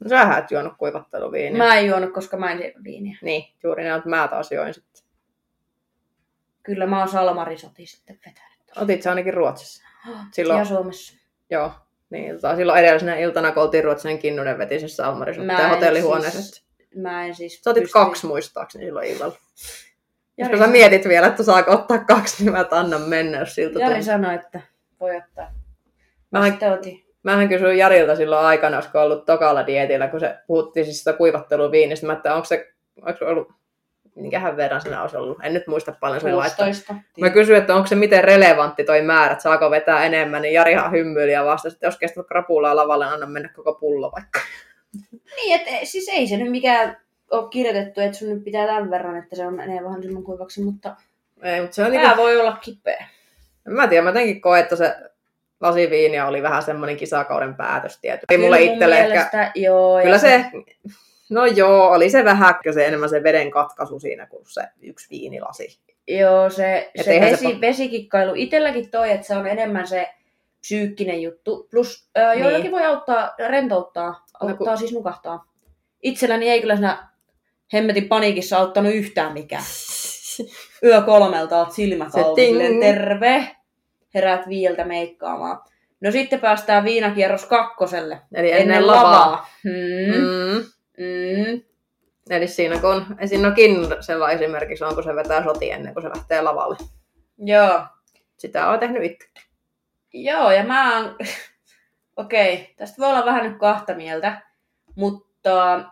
No 0.00 0.08
sähän 0.08 0.38
et 0.44 0.50
juonut 0.50 0.72
kuivatteluviiniä. 0.78 1.58
Mä 1.64 1.74
en 1.78 1.86
juonut, 1.86 2.12
koska 2.12 2.36
mä 2.36 2.52
en 2.52 2.58
syö 2.58 2.72
viiniä. 2.84 3.18
Niin, 3.22 3.44
juuri 3.62 3.84
näin, 3.84 3.96
että 3.98 4.08
mä 4.10 4.28
taas 4.28 4.52
join 4.52 4.74
sitten. 4.74 5.04
Kyllä 6.62 6.86
mä 6.86 6.98
oon 6.98 7.08
salmarisoti 7.08 7.86
sitten 7.86 8.18
vetänyt. 8.26 8.70
Otit 8.76 9.02
se 9.02 9.08
ainakin 9.10 9.34
Ruotsissa. 9.34 9.82
Silloin- 10.32 10.58
Ja 10.58 10.64
Suomessa. 10.64 11.14
Joo. 11.50 11.72
Niin, 12.10 12.34
tota, 12.34 12.56
silloin 12.56 12.78
edellisenä 12.84 13.16
iltana, 13.16 13.52
kun 13.52 13.62
oltiin 13.62 13.84
Ruotsin 13.84 14.18
Kinnunen 14.18 14.58
veti 14.58 14.80
sen 14.80 14.88
Mä 15.46 15.58
en 15.58 15.70
hotellihuoneessa. 15.70 16.40
siis 16.42 16.64
Mä 16.96 17.24
en 17.26 17.34
siis 17.34 17.60
Sä 17.62 17.70
otit 17.70 17.82
pysty- 17.82 17.92
kaksi 17.92 18.26
muistaakseni 18.26 18.84
silloin 18.84 19.08
illalla. 19.08 19.36
Jari 20.38 20.50
Koska 20.50 20.66
sä 20.66 20.70
mietit 20.72 21.08
vielä, 21.08 21.26
että 21.26 21.42
saako 21.42 21.70
ottaa 21.72 21.98
kaksi, 21.98 22.42
niin 22.44 22.52
mä 22.52 22.60
et 22.60 22.72
anna 22.72 22.98
mennä, 22.98 23.38
jos 23.38 23.54
siltä 23.54 23.78
Jari 23.78 24.02
sanoi, 24.02 24.34
että 24.34 24.60
voi 25.00 25.16
ottaa. 25.16 25.44
Mä 25.44 25.52
Mähän, 26.30 26.50
sitten 26.50 26.72
otin. 26.72 27.03
Mähän 27.24 27.48
kysyin 27.48 27.78
Jarilta 27.78 28.16
silloin 28.16 28.46
aikana, 28.46 28.76
olisiko 28.76 29.00
ollut 29.00 29.26
tokalla 29.26 29.66
dietillä, 29.66 30.08
kun 30.08 30.20
se 30.20 30.34
puhuttiin 30.46 30.84
siis 30.84 30.98
sitä 30.98 31.12
kuivatteluviinistä. 31.12 32.06
Mä 32.06 32.12
että 32.12 32.34
onko 32.34 32.44
se, 32.44 32.72
onko 32.96 33.18
se 33.18 33.24
ollut, 33.24 33.48
minkähän 34.14 34.56
verran 34.56 34.80
siinä 34.80 35.02
olisi 35.02 35.16
ollut. 35.16 35.38
En 35.42 35.54
nyt 35.54 35.66
muista 35.66 35.94
paljon 36.00 36.20
sen 36.20 36.36
laittaa. 36.36 36.66
16. 36.66 36.94
Mä 37.20 37.30
kysyin, 37.30 37.58
että 37.58 37.74
onko 37.74 37.86
se 37.86 37.94
miten 37.94 38.24
relevantti 38.24 38.84
toi 38.84 39.02
määrä, 39.02 39.32
että 39.32 39.42
saako 39.42 39.70
vetää 39.70 40.04
enemmän, 40.04 40.42
niin 40.42 40.54
Jarihan 40.54 40.92
hymyili 40.92 41.32
ja 41.32 41.44
vastasi, 41.44 41.76
että 41.76 41.86
jos 41.86 41.98
kestät 41.98 42.26
krapulaa 42.26 42.76
lavalle, 42.76 43.06
anna 43.06 43.26
mennä 43.26 43.48
koko 43.48 43.74
pullo 43.74 44.12
vaikka. 44.12 44.40
Niin, 45.36 45.60
että 45.60 45.70
siis 45.84 46.08
ei 46.08 46.26
se 46.26 46.36
nyt 46.36 46.50
mikään 46.50 46.96
ole 47.30 47.48
kirjoitettu, 47.48 48.00
että 48.00 48.18
sun 48.18 48.28
nyt 48.28 48.44
pitää 48.44 48.66
tämän 48.66 48.90
verran, 48.90 49.16
että 49.16 49.36
se 49.36 49.46
on 49.46 49.54
menee 49.54 49.84
vähän 49.84 50.02
semmoinen 50.02 50.24
kuivaksi, 50.24 50.64
mutta 50.64 50.96
Ei, 51.42 51.60
mutta 51.60 51.74
se 51.74 51.84
on 51.84 51.92
Pää 51.92 52.02
niinku, 52.02 52.16
voi 52.22 52.40
olla 52.40 52.56
kipeä. 52.56 53.06
en 53.66 53.72
mä 53.72 53.88
tiedä, 53.88 54.02
mä 54.02 54.10
jotenkin 54.10 54.40
koen, 54.40 54.62
että 54.62 54.76
se 54.76 54.96
lasiviiniä 55.64 56.26
oli 56.26 56.42
vähän 56.42 56.62
semmoinen 56.62 56.96
kisakauden 56.96 57.54
päätös 57.54 57.98
tietty. 58.00 58.26
Ei 58.30 58.38
mulle 58.38 58.62
itselle 58.62 58.98
ehkä, 58.98 59.08
mielestä, 59.08 59.52
Joo, 59.54 60.00
kyllä 60.02 60.18
se, 60.18 60.44
no 61.30 61.46
joo, 61.46 61.88
oli 61.90 62.10
se 62.10 62.24
vähän 62.24 62.54
se 62.74 62.86
enemmän 62.86 63.08
se 63.08 63.22
veden 63.22 63.50
katkaisu 63.50 64.00
siinä 64.00 64.26
kuin 64.26 64.44
se 64.46 64.62
yksi 64.82 65.06
viinilasi. 65.10 65.78
Joo, 66.08 66.50
se, 66.50 66.90
Et 66.94 67.04
se, 67.04 67.12
se 67.14 67.20
vesi, 67.20 67.46
pa- 67.46 67.60
vesikikkailu. 67.60 68.32
Itelläkin 68.36 68.90
toi, 68.90 69.10
että 69.10 69.26
se 69.26 69.36
on 69.36 69.46
enemmän 69.46 69.86
se 69.86 70.08
psyykkinen 70.60 71.22
juttu. 71.22 71.68
Plus 71.70 72.08
ö, 72.18 72.28
Niin. 72.30 72.42
joillakin 72.44 72.72
voi 72.72 72.84
auttaa, 72.84 73.34
rentouttaa, 73.48 74.24
auttaa 74.40 74.56
kun- 74.66 74.78
siis 74.78 74.92
nukahtaa. 74.92 75.46
Itselläni 76.02 76.48
ei 76.50 76.60
kyllä 76.60 76.76
siinä 76.76 77.08
hemmetin 77.72 78.08
paniikissa 78.08 78.58
auttanut 78.58 78.94
yhtään 78.94 79.32
mikään. 79.32 79.62
Yö 80.84 81.00
kolmelta 81.02 81.58
oot 81.58 81.72
silmät 81.72 82.12
Se 82.12 82.20
auki, 82.20 82.52
terve, 82.80 83.56
herät 84.14 84.48
viiltä 84.48 84.84
meikkaamaan. 84.84 85.60
No 86.00 86.10
sitten 86.10 86.40
päästään 86.40 86.84
viinakierros 86.84 87.46
kakkoselle. 87.46 88.20
Eli 88.34 88.52
ennen, 88.52 88.86
lavaa. 88.86 89.48
Hmm. 89.64 90.14
Mm. 90.16 90.64
Mm. 90.98 91.62
Eli 92.30 92.48
siinä 92.48 92.78
kun 92.78 93.06
siinä 93.24 93.48
on 93.48 93.54
Kinnusella 93.54 94.30
esimerkiksi 94.30 94.84
on, 94.84 94.94
kun 94.94 95.04
se 95.04 95.14
vetää 95.14 95.44
soti 95.44 95.70
ennen 95.70 95.94
kuin 95.94 96.02
se 96.02 96.08
lähtee 96.08 96.42
lavalle. 96.42 96.76
Joo. 97.38 97.80
Sitä 98.36 98.68
on 98.68 98.80
tehnyt 98.80 99.04
itse. 99.04 99.28
Joo, 100.12 100.50
ja 100.50 100.64
mä 100.64 100.96
oon, 100.96 101.16
Okei, 102.16 102.74
tästä 102.76 102.96
voi 102.98 103.08
olla 103.08 103.24
vähän 103.24 103.44
nyt 103.50 103.58
kahta 103.58 103.94
mieltä, 103.94 104.42
mutta 104.94 105.84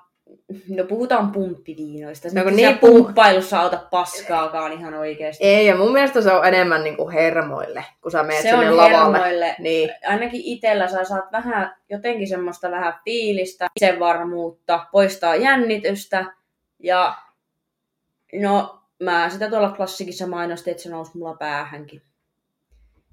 no 0.68 0.84
puhutaan 0.84 1.32
pumppiviinoista. 1.32 2.28
No 2.34 2.42
kun 2.42 2.56
niin 2.56 2.66
niin 2.68 2.78
pumppailussa 2.78 3.60
auta 3.60 3.86
paskaakaan 3.90 4.72
ihan 4.72 4.94
oikeesti. 4.94 5.44
Ei, 5.44 5.66
ja 5.66 5.76
mun 5.76 5.92
mielestä 5.92 6.20
se 6.20 6.32
on 6.32 6.44
enemmän 6.46 6.84
niinku 6.84 7.10
hermoille, 7.10 7.84
kun 8.02 8.10
sä 8.12 8.22
meet 8.22 8.42
Se 8.42 8.50
sinne 8.50 8.70
on 8.70 8.76
lavalle. 8.76 9.18
hermoille. 9.18 9.56
Niin. 9.58 9.90
Ainakin 10.08 10.40
itsellä 10.44 10.88
sä 10.88 11.04
saat 11.04 11.32
vähän 11.32 11.76
jotenkin 11.90 12.28
semmoista 12.28 12.70
vähän 12.70 12.94
fiilistä, 13.04 13.66
itsevarmuutta, 13.76 14.86
poistaa 14.92 15.36
jännitystä 15.36 16.24
ja 16.78 17.14
no 18.32 18.78
mä 19.02 19.30
sitä 19.30 19.48
tuolla 19.50 19.70
klassikissa 19.70 20.26
mainostin, 20.26 20.70
että 20.70 20.82
se 20.82 20.90
nousi 20.90 21.18
mulla 21.18 21.34
päähänkin. 21.34 22.02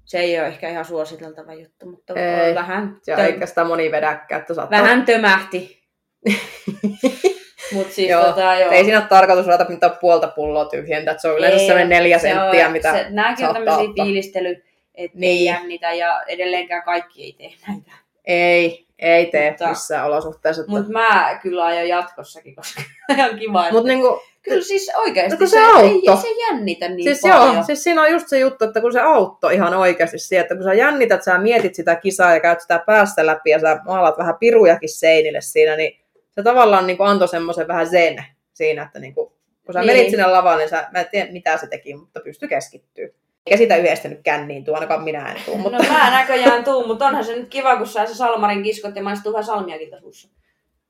Se 0.04 0.18
ei 0.18 0.38
ole 0.38 0.46
ehkä 0.48 0.68
ihan 0.68 0.84
suositeltava 0.84 1.54
juttu, 1.54 1.86
mutta 1.86 2.14
Ei. 2.14 2.54
vähän, 2.54 2.96
Ja 3.06 3.16
tö- 3.16 3.20
eikä 3.20 3.46
sitä 3.46 3.64
moni 3.64 3.90
vedäkään, 3.92 4.40
että 4.40 4.54
saattaa... 4.54 4.82
vähän 4.82 5.04
tömähti. 5.04 5.79
Mut 7.74 7.90
siis 7.92 8.10
Joo, 8.10 8.24
tota, 8.24 8.54
joo. 8.54 8.70
Ei 8.72 8.84
siinä 8.84 8.98
ole 8.98 9.06
tarkoitus 9.08 9.46
ruveta 9.46 9.66
mitään 9.68 9.96
puolta 10.00 10.28
pulloa 10.28 10.64
tyhjentää, 10.64 11.12
että 11.12 11.22
se 11.22 11.28
on 11.28 11.38
yleensä 11.38 11.58
Ei 11.60 11.66
sellainen 11.66 11.88
neljä 11.88 12.18
se 12.18 12.22
senttiä, 12.28 12.66
on- 12.66 12.72
mitä 12.72 12.92
se, 12.92 13.06
Nämäkin 13.10 13.46
on 13.48 13.54
tämmöisiä 13.54 13.80
ottaa. 13.88 14.04
fiilistely, 14.04 14.62
että 14.94 15.18
Niin. 15.18 15.38
ei 15.38 15.44
jännitä 15.44 15.92
ja 15.92 16.22
edelleenkään 16.28 16.82
kaikki 16.82 17.24
ei 17.24 17.32
tee 17.32 17.50
näitä. 17.68 17.90
ei, 18.24 18.86
ei 18.98 19.26
tee 19.26 19.50
Mutta- 19.50 19.68
missään 19.68 20.06
olosuhteessa. 20.06 20.62
Mutta 20.62 20.72
Mutta 20.76 20.92
mä 20.92 21.38
kyllä 21.42 21.64
aion 21.64 21.88
jatkossakin, 21.88 22.54
koska 22.56 22.82
ihan 23.16 23.38
kiva. 23.38 23.62
Että... 23.62 23.74
Mut 23.74 23.84
niinku, 23.86 24.22
Kyllä 24.42 24.62
siis 24.62 24.92
oikeasti 24.98 25.36
No 25.40 25.46
se, 25.46 25.50
se 25.50 25.56
ei, 25.58 25.62
auttoi. 26.08 26.16
se 26.16 26.28
jännitä 26.40 26.88
niin 26.88 27.02
siis 27.04 27.20
paljon. 27.22 27.54
joo, 27.54 27.62
siis 27.62 27.82
siinä 27.84 28.02
on 28.02 28.10
just 28.10 28.28
se 28.28 28.38
juttu, 28.38 28.64
että 28.64 28.80
kun 28.80 28.92
se 28.92 29.00
auttoi 29.00 29.54
ihan 29.54 29.74
oikeasti 29.74 30.18
siihen, 30.18 30.42
että 30.42 30.54
kun 30.54 30.64
sä 30.64 30.74
jännität, 30.74 31.22
sä 31.24 31.38
mietit 31.38 31.74
sitä 31.74 31.96
kisaa 31.96 32.34
ja 32.34 32.40
käyt 32.40 32.60
sitä 32.60 32.82
päästä 32.86 33.26
läpi 33.26 33.50
ja 33.50 33.58
sä 33.60 33.80
maalat 33.84 34.18
vähän 34.18 34.34
pirujakin 34.40 34.88
seinille 34.88 35.40
siinä, 35.40 35.76
niin 35.76 36.00
se 36.40 36.44
tavallaan 36.44 36.86
niin 36.86 36.96
antoi 37.00 37.28
semmoisen 37.28 37.68
vähän 37.68 37.86
zen 37.90 38.24
siinä, 38.52 38.82
että 38.82 38.98
niin 38.98 39.14
kuin, 39.14 39.32
kun 39.66 39.72
sä 39.72 39.80
Niin. 39.80 39.86
menit 39.86 40.10
sinne 40.10 40.26
lavalle, 40.26 40.58
niin 40.62 40.70
sä, 40.70 40.88
mä 40.92 40.98
en 41.00 41.06
tiedä 41.10 41.32
mitä 41.32 41.56
se 41.56 41.66
teki, 41.66 41.94
mutta 41.94 42.20
pystyi 42.20 42.48
keskittyä. 42.48 43.08
Eikä 43.46 43.56
sitä 43.56 43.76
yhdestä 43.76 44.08
nyt 44.08 44.20
känniin 44.22 44.64
tuu, 44.64 44.74
ainakaan 44.74 45.02
minä 45.04 45.32
en 45.32 45.36
tuu, 45.46 45.56
mutta 45.58 45.78
No 45.78 45.84
mä 45.92 46.10
näköjään 46.10 46.64
tuun, 46.64 46.86
mutta 46.86 47.06
onhan 47.06 47.24
se 47.24 47.36
nyt 47.36 47.48
kiva, 47.48 47.76
kun 47.76 47.86
saa 47.86 48.06
se 48.06 48.14
salmarin 48.14 48.62
kiskot 48.62 48.96
ja 48.96 49.02
maistuu 49.02 49.32
vähän 49.32 49.44
salmiakin 49.44 49.88
suussa. 50.00 50.28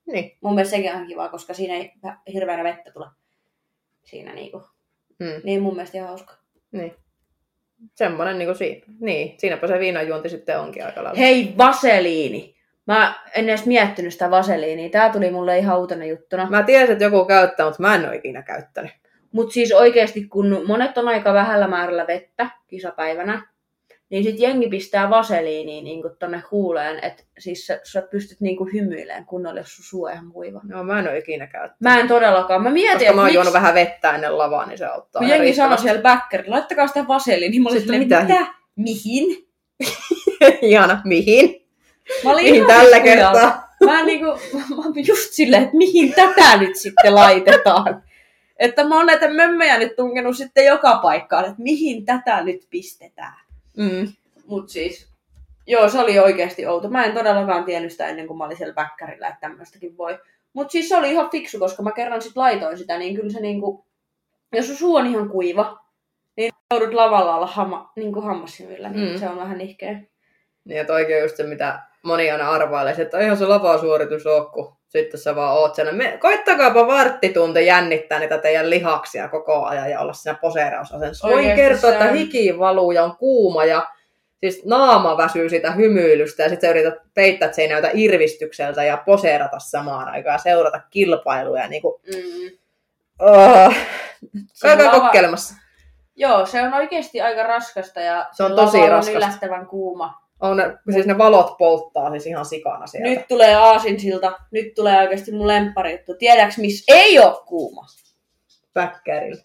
niin. 0.06 0.36
Mun 0.40 0.54
mielestä 0.54 0.76
sekin 0.76 0.94
on 0.94 1.06
kiva, 1.06 1.28
koska 1.28 1.54
siinä 1.54 1.74
ei 1.74 1.92
hirveänä 2.32 2.64
vettä 2.64 2.90
tule. 2.90 3.06
Siinä 4.04 4.34
niinku. 4.34 4.62
Mm, 5.18 5.40
Niin 5.44 5.62
mun 5.62 5.74
mielestä 5.76 5.98
ihan 5.98 6.08
hauska. 6.08 6.34
niin. 6.72 6.94
Semmoinen 7.94 8.38
niin 8.38 8.46
kuin 8.48 8.56
siinä. 8.56 8.80
Niin, 9.00 9.34
siinäpä 9.38 9.66
se 9.66 9.78
viinanjuonti 9.78 10.28
sitten 10.28 10.60
onkin 10.60 10.86
aika 10.86 11.04
lailla. 11.04 11.18
Hei, 11.18 11.54
vaseliini. 11.58 12.56
Mä 12.86 13.14
en 13.34 13.48
edes 13.48 13.66
miettinyt 13.66 14.12
sitä 14.12 14.30
vaseliinia. 14.30 14.90
Tää 14.90 15.12
tuli 15.12 15.30
mulle 15.30 15.58
ihan 15.58 15.78
uutena 15.78 16.04
juttuna. 16.04 16.50
Mä 16.50 16.62
tiesin, 16.62 16.92
että 16.92 17.04
joku 17.04 17.24
käyttää, 17.24 17.66
mutta 17.66 17.82
mä 17.82 17.94
en 17.94 18.06
ole 18.06 18.16
ikinä 18.16 18.42
käyttänyt. 18.42 18.90
Mutta 19.32 19.52
siis 19.52 19.72
oikeasti, 19.72 20.24
kun 20.24 20.62
monet 20.66 20.98
on 20.98 21.08
aika 21.08 21.34
vähällä 21.34 21.68
määrällä 21.68 22.06
vettä 22.06 22.50
kisapäivänä, 22.66 23.46
niin 24.10 24.24
sit 24.24 24.40
jengi 24.40 24.68
pistää 24.68 25.10
vaseliiniin 25.10 25.84
niin 25.84 26.02
tonne 26.18 26.42
huuleen, 26.50 27.04
että 27.04 27.22
siis 27.38 27.66
sä, 27.66 27.80
sä 27.84 28.02
pystyt 28.02 28.40
niin 28.40 28.56
hymyilemään 28.72 29.26
kunnolla, 29.26 29.60
jos 29.60 29.76
sun 29.76 29.84
suu 29.84 30.04
on 30.04 30.12
ihan 30.12 30.32
kuiva. 30.32 30.60
No 30.64 30.84
mä 30.84 30.98
en 30.98 31.08
ole 31.08 31.18
ikinä 31.18 31.46
käyttänyt. 31.46 31.80
Mä 31.80 32.00
en 32.00 32.08
todellakaan. 32.08 32.62
Mä 32.62 32.70
mietin, 32.70 32.98
Koska 32.98 33.12
mä 33.12 33.20
oon 33.20 33.26
miksi, 33.26 33.34
juonut 33.36 33.52
vähän 33.52 33.74
vettä 33.74 34.14
ennen 34.14 34.38
lavaa, 34.38 34.66
niin 34.66 34.78
se 34.78 34.86
auttaa. 34.86 35.20
kun 35.20 35.28
jengi 35.28 35.54
sanoi 35.54 35.78
siellä 35.78 36.02
backerilla, 36.02 36.56
laittakaa 36.56 36.86
sitä 36.86 37.08
vaseliiniin, 37.08 37.50
niin 37.50 37.62
mä 37.62 37.68
olin 37.68 37.80
Sitten 37.80 38.00
silleen, 38.02 38.24
mitä? 38.26 38.40
mitä? 38.40 38.54
Mihin? 38.76 39.48
Ihana, 40.62 41.00
mihin? 41.04 41.59
Mä 42.24 42.30
olin 42.30 42.44
Mihin 42.44 42.66
tällä 42.66 43.00
kertaa? 43.00 43.68
Mä, 43.84 44.04
niinku, 44.04 44.26
mä 44.76 44.84
just 45.06 45.32
silleen, 45.32 45.62
että 45.62 45.76
mihin 45.76 46.12
tätä 46.14 46.56
nyt 46.56 46.76
sitten 46.76 47.14
laitetaan. 47.14 48.02
Että 48.56 48.84
mä 48.84 48.96
oon 48.96 49.06
näitä 49.06 49.28
mömmöjä 49.28 49.78
nyt 49.78 49.96
tunkenut 49.96 50.36
sitten 50.36 50.66
joka 50.66 50.98
paikkaan, 51.02 51.44
että 51.44 51.62
mihin 51.62 52.04
tätä 52.04 52.40
nyt 52.44 52.66
pistetään. 52.70 53.36
Mm. 53.76 54.12
Mut 54.46 54.68
siis, 54.68 55.08
joo, 55.66 55.88
se 55.88 55.98
oli 55.98 56.18
oikeasti 56.18 56.66
outo. 56.66 56.88
Mä 56.88 57.04
en 57.04 57.14
todellakaan 57.14 57.64
tiennyt 57.64 57.92
sitä 57.92 58.06
ennen 58.06 58.26
kuin 58.26 58.38
mä 58.38 58.44
olin 58.44 58.56
siellä 58.56 58.74
bäkkärillä, 58.74 59.28
että 59.28 59.40
tämmöistäkin 59.40 59.96
voi. 59.98 60.18
Mut 60.52 60.70
siis 60.70 60.88
se 60.88 60.96
oli 60.96 61.10
ihan 61.10 61.30
fiksu, 61.30 61.58
koska 61.58 61.82
mä 61.82 61.92
kerran 61.92 62.22
sit 62.22 62.36
laitoin 62.36 62.78
sitä, 62.78 62.98
niin 62.98 63.14
kyllä 63.14 63.30
se 63.30 63.40
niinku, 63.40 63.84
jos 64.52 64.66
sun 64.66 64.76
suu 64.76 64.96
on 64.96 65.06
ihan 65.06 65.28
kuiva, 65.28 65.84
niin 66.36 66.52
joudut 66.70 66.94
lavalla 66.94 67.36
olla 67.36 67.46
hamma, 67.46 67.92
niinku 67.96 68.20
hammassimillä, 68.20 68.88
niin 68.88 69.12
Mm. 69.12 69.18
se 69.18 69.28
on 69.28 69.36
vähän 69.36 69.58
nihkeä. 69.58 70.00
Niin, 70.64 70.80
että 70.80 70.92
oikein 70.92 71.22
just 71.22 71.36
se, 71.36 71.42
mitä 71.42 71.80
moni 72.02 72.30
aina 72.30 72.50
arvailee, 72.50 72.94
että 72.98 73.18
eihän 73.18 73.36
se 73.36 73.46
lavasuoritus 73.46 74.26
ole, 74.26 74.46
kun 74.52 74.76
sitten 74.88 75.20
sä 75.20 75.36
vaan 75.36 75.56
oot 75.56 75.74
siellä. 75.74 75.92
Me, 75.92 76.18
koittakaapa 76.20 76.86
varttitunti 76.86 77.66
jännittää 77.66 78.18
niitä 78.18 78.38
teidän 78.38 78.70
lihaksia 78.70 79.28
koko 79.28 79.64
ajan 79.64 79.90
ja 79.90 80.00
olla 80.00 80.12
siinä 80.12 80.38
poseerausasennossa. 80.40 81.28
Voin 81.28 81.54
kertoa, 81.56 81.90
että 81.92 82.04
hiki 82.12 82.58
valuu 82.58 82.92
ja 82.92 83.04
on 83.04 83.16
kuuma 83.16 83.64
ja 83.64 83.86
siis 84.40 84.64
naama 84.64 85.16
väsyy 85.16 85.48
sitä 85.48 85.70
hymyilystä 85.70 86.42
ja 86.42 86.48
sitten 86.48 86.68
sä 86.68 86.78
yrität 86.78 86.94
peittää, 87.14 87.46
että 87.46 87.56
se 87.56 87.62
ei 87.62 87.68
näytä 87.68 87.90
irvistykseltä 87.94 88.84
ja 88.84 88.96
poseerata 88.96 89.58
samaan 89.58 90.08
aikaan 90.08 90.34
ja 90.34 90.38
seurata 90.38 90.80
kilpailuja. 90.90 91.68
Niin 91.68 91.82
kuin, 91.82 92.00
Mm. 92.06 92.58
oh. 93.18 93.74
Käykää 94.62 94.92
lava- 94.92 95.00
kokeilemassa. 95.00 95.54
Joo, 96.16 96.46
se 96.46 96.62
on 96.62 96.74
oikeasti 96.74 97.20
aika 97.20 97.42
raskasta 97.42 98.00
ja 98.00 98.26
Se 98.32 98.42
on 98.44 98.56
tosi 98.56 98.86
raskasta. 98.88 99.18
yllättävän 99.18 99.66
kuuma. 99.66 100.20
On, 100.40 100.56
ne- 100.56 100.78
siis 100.92 101.06
ne 101.06 101.18
valot 101.18 101.58
polttaa 101.58 102.10
siis 102.10 102.26
ihan 102.26 102.44
sikana 102.44 102.86
sieltä. 102.86 103.08
Nyt 103.08 103.28
tulee 103.28 103.54
aasinsilta, 103.54 104.32
nyt 104.50 104.74
tulee 104.74 104.98
oikeasti 105.00 105.32
mun 105.32 105.46
lempparijuttu. 105.46 106.14
Tiedäks 106.14 106.58
missä 106.58 106.94
ei 106.94 107.18
ole 107.18 107.36
kuuma? 107.46 107.86
Päkkärillä. 108.72 109.42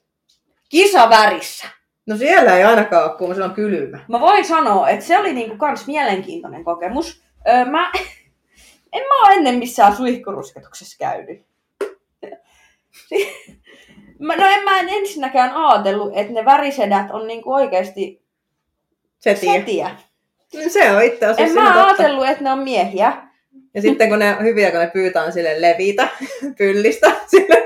Kisavärissä. 0.69 1.67
No 2.05 2.17
siellä 2.17 2.57
ei 2.57 2.63
ainakaan 2.63 3.09
ole 3.09 3.17
kuuma, 3.17 3.33
siellä 3.33 3.49
on 3.49 3.55
kylmä. 3.55 3.99
Mä 4.07 4.19
voin 4.19 4.45
sanoa, 4.45 4.89
että 4.89 5.05
se 5.05 5.17
oli 5.17 5.33
niinku 5.33 5.57
kans 5.57 5.87
mielenkiintoinen 5.87 6.63
kokemus. 6.63 7.23
Öö, 7.47 7.65
mä, 7.65 7.91
en 8.93 9.03
mä 9.03 9.23
oo 9.23 9.31
ennen 9.31 9.55
missään 9.55 9.95
suihkurusketuksessa 9.95 10.97
käynyt. 10.99 11.45
mä, 14.19 14.35
no 14.35 14.45
en 14.45 14.63
mä 14.63 14.79
en 14.79 14.89
ensinnäkään 14.89 15.51
ajatellut, 15.53 16.11
että 16.15 16.33
ne 16.33 16.45
värisedät 16.45 17.11
on 17.11 17.27
niinku 17.27 17.53
oikeesti 17.53 18.25
Se 19.19 19.33
tie. 19.33 19.59
setiä. 19.59 19.95
No 20.63 20.69
Se 20.69 20.91
on 20.91 21.03
itse 21.03 21.25
asiassa 21.25 21.59
En 21.59 21.63
mä 21.65 21.73
totta. 21.73 21.85
ajatellut, 21.85 22.27
että 22.27 22.43
ne 22.43 22.51
on 22.51 22.59
miehiä. 22.59 23.13
Ja 23.73 23.81
sitten 23.81 24.09
kun 24.09 24.19
ne 24.19 24.37
hyviä, 24.41 24.71
kun 24.71 24.79
ne 24.79 24.87
pyytää 24.93 25.31
sille 25.31 25.61
levitä, 25.61 26.07
pyllistä. 26.57 27.11
Sille. 27.27 27.65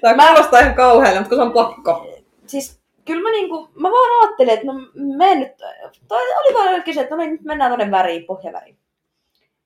Tämä 0.00 0.14
Mä- 0.14 0.26
kuulostaa 0.28 0.60
ihan 0.60 0.74
kauhealle, 0.74 1.20
mutta 1.20 1.28
kun 1.28 1.38
se 1.38 1.42
on 1.42 1.52
pakko. 1.52 2.06
siis 2.46 2.80
kyllä 3.04 3.22
mä 3.22 3.30
niinku, 3.30 3.68
mä 3.74 3.90
vaan 3.90 4.22
ajattelin, 4.22 4.52
että 4.54 4.66
no 4.66 4.72
menen 5.16 5.38
nyt, 5.40 5.52
toi 6.08 6.22
oli 6.22 6.54
vaan 6.54 6.68
oikein 6.74 6.94
se, 6.94 7.00
että 7.00 7.14
no 7.16 7.22
niin, 7.22 7.32
nyt 7.32 7.42
mennään 7.44 7.70
tonne 7.70 7.90
väriin, 7.90 8.24
pohjaväriin. 8.24 8.78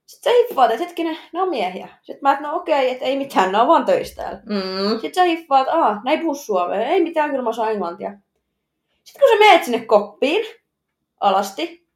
Sitten 0.06 0.32
sä 0.32 0.38
hiffaat, 0.38 0.70
että 0.70 0.84
hetkinen, 0.84 1.18
ne 1.32 1.42
on 1.42 1.48
miehiä. 1.48 1.88
Sitten 2.02 2.18
mä, 2.22 2.32
että 2.32 2.42
no 2.44 2.56
okei, 2.56 2.90
että 2.90 3.04
ei 3.04 3.16
mitään, 3.18 3.52
ne 3.52 3.58
on 3.60 3.68
vaan 3.68 3.84
töistä 3.84 4.22
täällä. 4.22 4.38
Mm. 4.46 4.90
Sitten 4.90 5.14
sä 5.14 5.24
hiffaat, 5.24 5.60
että 5.68 5.78
aah, 5.78 6.04
ne 6.04 6.10
ei 6.10 6.18
puhu 6.18 6.34
suomea, 6.34 6.86
ei 6.88 7.02
mitään, 7.02 7.30
kyllä 7.30 7.42
mä 7.42 7.50
osaan 7.50 7.72
englantia. 7.72 8.10
Sitten 9.04 9.20
kun 9.20 9.28
sä 9.28 9.38
meet 9.38 9.64
sinne 9.64 9.86
koppiin, 9.86 10.44
alasti, 11.20 11.86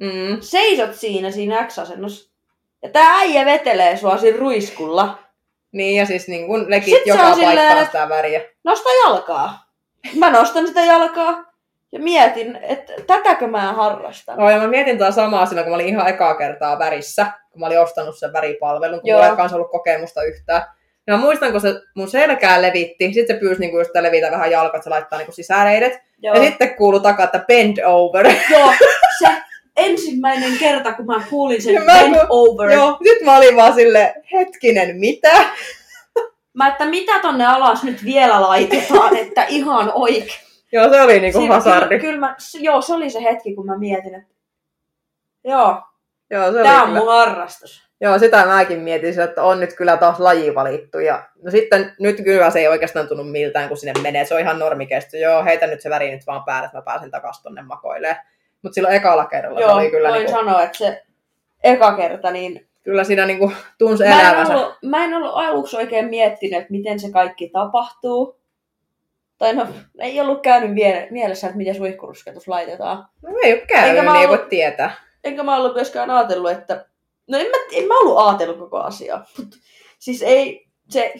Mm. 0.00 0.36
seisot 0.40 0.94
siinä, 0.94 1.30
siinä 1.30 1.64
X-asennossa, 1.66 2.30
ja 2.82 2.88
tää 2.90 3.14
äijä 3.18 3.44
vetelee 3.44 3.96
sua 3.96 4.16
siinä 4.16 4.38
ruiskulla, 4.38 5.18
Niin, 5.72 5.96
ja 6.00 6.06
siis 6.06 6.28
niin 6.28 6.46
kun 6.46 6.70
lekit 6.70 6.94
Sitten 6.94 7.10
joka 7.16 7.26
on 7.26 7.34
silleen, 7.34 7.86
sitä 7.86 8.08
väriä. 8.08 8.40
nosta 8.64 8.88
jalkaa. 9.04 9.66
Mä 10.14 10.30
nostan 10.30 10.66
sitä 10.66 10.80
jalkaa 10.84 11.44
ja 11.92 11.98
mietin, 11.98 12.56
että 12.62 12.92
tätäkö 13.06 13.46
mä 13.46 13.72
harrastan. 13.72 14.40
Oh, 14.40 14.50
ja 14.50 14.58
mä 14.58 14.66
mietin 14.68 14.98
tätä 14.98 15.10
samaa 15.12 15.46
silloin, 15.46 15.64
kun 15.64 15.70
mä 15.70 15.74
olin 15.74 15.88
ihan 15.88 16.08
ekaa 16.08 16.34
kertaa 16.34 16.78
värissä, 16.78 17.26
kun 17.50 17.60
mä 17.60 17.66
olin 17.66 17.80
ostanut 17.80 18.18
sen 18.18 18.32
väripalvelun, 18.32 19.00
kun 19.00 19.10
Joo. 19.10 19.20
mulla 19.22 19.44
ei 19.44 19.54
ollut 19.54 19.70
kokemusta 19.70 20.22
yhtään. 20.22 20.62
Ja 21.06 21.14
mä 21.16 21.20
muistan, 21.20 21.52
kun 21.52 21.60
se 21.60 21.74
mun 21.94 22.08
selkää 22.10 22.62
levitti, 22.62 23.12
sitten 23.12 23.36
se 23.36 23.40
pyysi 23.40 23.60
niinku 23.60 23.78
just 23.78 23.90
levitä 23.94 24.30
vähän 24.30 24.50
jalkat, 24.50 24.82
se 24.84 24.90
laittaa 24.90 25.18
niinku 25.18 25.32
sisäreidet. 25.32 25.98
Joo. 26.22 26.34
Ja 26.36 26.42
sitten 26.44 26.74
kuului 26.74 27.00
takaa, 27.00 27.24
että 27.24 27.38
bend 27.48 27.76
over. 27.84 28.26
Joo, 28.50 28.72
se 29.18 29.28
ensimmäinen 29.76 30.58
kerta, 30.58 30.92
kun 30.92 31.06
mä 31.06 31.22
kuulin 31.30 31.62
sen 31.62 31.74
Ja 31.74 31.80
mä 31.80 31.92
bend 31.94 32.14
kun- 32.14 32.26
over. 32.30 32.70
Joo, 32.72 32.96
nyt 33.00 33.18
mä 33.24 33.36
olin 33.36 33.56
vaan 33.56 33.74
sille 33.74 34.14
hetkinen, 34.32 34.96
mitä? 34.96 35.32
Mä, 36.52 36.68
että 36.68 36.84
mitä 36.84 37.18
tonne 37.18 37.46
alas 37.46 37.82
nyt 37.82 38.04
vielä 38.04 38.42
laitetaan, 38.42 39.16
että 39.22 39.44
ihan 39.48 39.92
oikein. 39.94 40.40
Joo, 40.72 40.88
se 40.90 41.00
oli 41.02 41.20
niinku 41.20 41.38
Siinä- 41.38 41.54
hasardi. 41.54 41.88
Kyllä, 41.88 42.00
kyllä 42.00 42.18
mä, 42.18 42.36
joo, 42.60 42.82
se 42.82 42.94
oli 42.94 43.10
se 43.10 43.22
hetki, 43.22 43.54
kun 43.54 43.66
mä 43.66 43.78
mietin, 43.78 44.14
että 44.14 44.34
joo, 45.44 45.82
Joo, 46.30 46.52
se 46.52 46.62
tää 46.62 46.72
oli 46.74 46.82
on 46.82 46.86
kyllä. 46.88 46.98
mun 47.00 47.08
harrastus. 47.08 47.85
Joo, 48.00 48.18
sitä 48.18 48.46
mäkin 48.46 48.80
mietin, 48.80 49.20
että 49.20 49.42
on 49.42 49.60
nyt 49.60 49.72
kyllä 49.74 49.96
taas 49.96 50.20
laji 50.20 50.54
valittu. 50.54 50.98
Ja 50.98 51.28
no 51.44 51.50
sitten 51.50 51.92
nyt 52.00 52.16
kyllä 52.24 52.50
se 52.50 52.58
ei 52.58 52.68
oikeastaan 52.68 53.08
tunnu 53.08 53.24
miltään, 53.24 53.68
kun 53.68 53.76
sinne 53.76 54.00
menee. 54.02 54.24
Se 54.24 54.34
on 54.34 54.40
ihan 54.40 54.58
normikesto. 54.58 55.16
Joo, 55.16 55.44
heitä 55.44 55.66
nyt 55.66 55.80
se 55.80 55.90
väri 55.90 56.10
nyt 56.10 56.26
vaan 56.26 56.44
päälle, 56.44 56.66
että 56.66 56.78
mä 56.78 56.82
pääsen 56.82 57.10
takaisin 57.10 57.42
tonne 57.42 57.62
makoilemaan. 57.62 58.24
Mutta 58.62 58.74
silloin 58.74 58.94
ekalla 58.94 59.24
kerralla 59.26 59.60
Joo, 59.60 59.72
oli 59.74 59.90
kyllä 59.90 60.08
voin 60.08 60.18
niinku... 60.18 60.32
sanoa, 60.38 60.62
että 60.62 60.78
se 60.78 61.02
eka 61.64 61.96
kerta, 61.96 62.30
niin 62.30 62.68
Kyllä 62.82 63.04
siinä 63.04 63.26
niinku 63.26 63.52
tunsi 63.78 64.04
mä 64.04 64.20
en, 64.20 64.26
elävänsä. 64.26 64.52
ollut, 64.56 64.74
mä 64.84 65.04
en 65.04 65.14
ollut 65.14 65.32
aluksi 65.34 65.76
oikein 65.76 66.08
miettinyt, 66.08 66.58
että 66.58 66.70
miten 66.70 67.00
se 67.00 67.10
kaikki 67.10 67.48
tapahtuu. 67.48 68.40
Tai 69.38 69.54
no, 69.54 69.66
ei 70.00 70.20
ollut 70.20 70.42
käynyt 70.42 70.74
vie- 70.74 71.08
mielessä, 71.10 71.46
että 71.46 71.56
miten 71.56 71.74
suihkurusketus 71.74 72.48
laitetaan. 72.48 73.06
No 73.22 73.30
ei 73.42 73.52
ole 73.52 73.60
käynyt, 73.60 73.90
Eikä 73.90 74.02
niin 74.02 74.12
mä 74.12 74.20
ei 74.20 74.26
ollut- 74.26 74.40
voi 74.40 74.48
tietää. 74.48 74.90
Enkä 75.24 75.42
mä 75.42 75.56
ollut 75.56 75.74
myöskään 75.74 76.10
ajatellut, 76.10 76.50
että... 76.50 76.84
No 77.28 77.38
en 77.38 77.46
mä, 77.46 77.56
en 77.72 77.86
mä 77.86 77.98
ollut 77.98 78.18
ajatellut 78.18 78.58
koko 78.58 78.78
asiaa. 78.78 79.24
Mut 79.38 79.56
siis 79.98 80.22
ei, 80.22 80.66
se, 80.90 81.14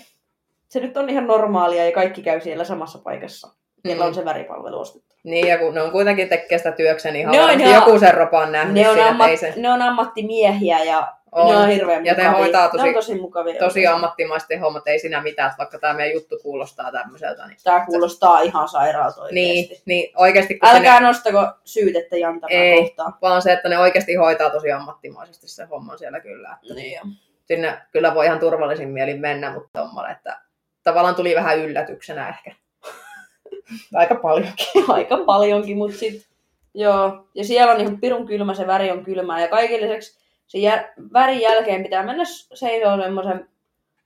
se 0.69 0.81
nyt 0.81 0.97
on 0.97 1.11
ihan 1.11 1.27
normaalia 1.27 1.85
ja 1.87 1.93
kaikki 1.93 2.23
käy 2.23 2.41
siellä 2.41 2.65
samassa 2.65 2.99
paikassa. 2.99 3.49
Niillä 3.85 4.05
Mm. 4.05 4.09
on 4.09 4.15
se 4.15 4.25
väripalvelu 4.25 4.81
ostettu. 4.81 5.15
Niin, 5.25 5.49
ja 5.49 5.59
kun 5.59 5.75
ne 5.75 5.83
on 5.83 5.91
kuitenkin 5.91 6.29
tekee 6.29 6.59
sitä 6.59 6.75
niin 7.13 7.31
Ne 7.31 7.43
on 7.43 7.61
joku 7.75 7.99
sen 7.99 8.15
ropan 8.15 8.53
nähnyt 8.53 8.75
Ne 8.75 8.89
on, 8.89 8.95
siinä, 8.95 9.09
ammat, 9.09 9.39
se 9.41 9.55
ne 9.57 9.73
on 9.73 9.83
ammattimiehiä 9.83 10.85
ja 10.85 11.16
on. 11.43 11.51
ne 11.51 11.57
on 11.57 11.69
hirveän 11.69 12.07
Ja 12.07 12.13
ne 12.15 12.23
mukavia. 12.23 12.39
hoitaa 12.39 12.69
tosi- 12.69 12.83
ne 12.83 12.89
on 12.89 12.95
tosi 12.95 13.15
mukavia. 13.15 13.59
tosi 13.59 13.87
ammattimaisesti 13.87 14.57
hommat, 14.57 14.87
ei 14.87 14.99
sinä 14.99 15.23
mitään, 15.23 15.47
että 15.49 15.59
vaikka 15.59 15.79
tämä 15.79 15.95
meidän 15.95 16.15
juttu 16.15 16.39
kuulostaa 16.43 16.93
tämmöiseltä. 16.93 17.47
Niin, 17.47 17.59
Tämä 17.65 17.87
kuulostaa 17.87 18.41
ihan 18.41 18.69
sairaalta 18.69 19.21
oikeasti. 19.23 19.35
niin, 19.35 19.81
niin 19.85 20.13
oikeasti 20.17 20.59
Älkää 20.63 21.01
nostako 21.01 21.47
syytettä 21.65 22.17
Jantaraa 22.17 22.61
Ei. 22.61 22.81
kohtaan. 22.83 23.13
ne, 23.13 23.19
vaan 23.23 23.43
se, 23.43 23.53
että 23.53 23.69
ne 23.69 23.79
oikeasti 23.79 24.15
hoitaa 24.15 24.51
tosi 24.51 24.73
ammattimaisesti 24.73 25.49
sen 25.49 25.69
homman 25.69 25.99
siellä 25.99 26.21
kyllä. 26.21 26.57
Niin 26.75 26.93
jo. 26.97 27.03
Sinne 27.45 27.79
kyllä 27.93 28.15
voi 28.15 28.27
ihan 28.27 28.39
turvallisin 28.41 28.89
mielin 28.89 29.21
mennä, 29.21 29.51
mutta 29.51 29.69
tommoinen, 29.73 30.13
että 30.17 30.39
tavallaan 30.83 31.15
tuli 31.15 31.35
vähän 31.35 31.59
yllätyksenä 31.59 32.29
ehkä. 32.29 32.53
Aika 33.95 34.15
paljonkin. 34.15 34.67
Aika 34.89 35.17
paljonkin, 35.17 35.77
mutta 35.77 35.97
sit, 35.97 36.27
joo. 36.75 37.27
Ja 37.35 37.45
siellä 37.45 37.73
on 37.73 37.81
ihan 37.81 38.01
pirun 38.01 38.27
kylmä, 38.27 38.55
se 38.55 38.67
väri 38.67 38.91
on 38.91 39.05
kylmää. 39.05 39.41
Ja 39.41 39.49
kaiken 39.49 39.81
lisäksi 39.81 40.19
se 40.47 40.59
jär, 40.59 40.85
värin 41.13 41.41
jälkeen 41.41 41.83
pitää 41.83 42.03
mennä 42.07 42.25
seisoo 42.55 43.03
semmoisen 43.03 43.49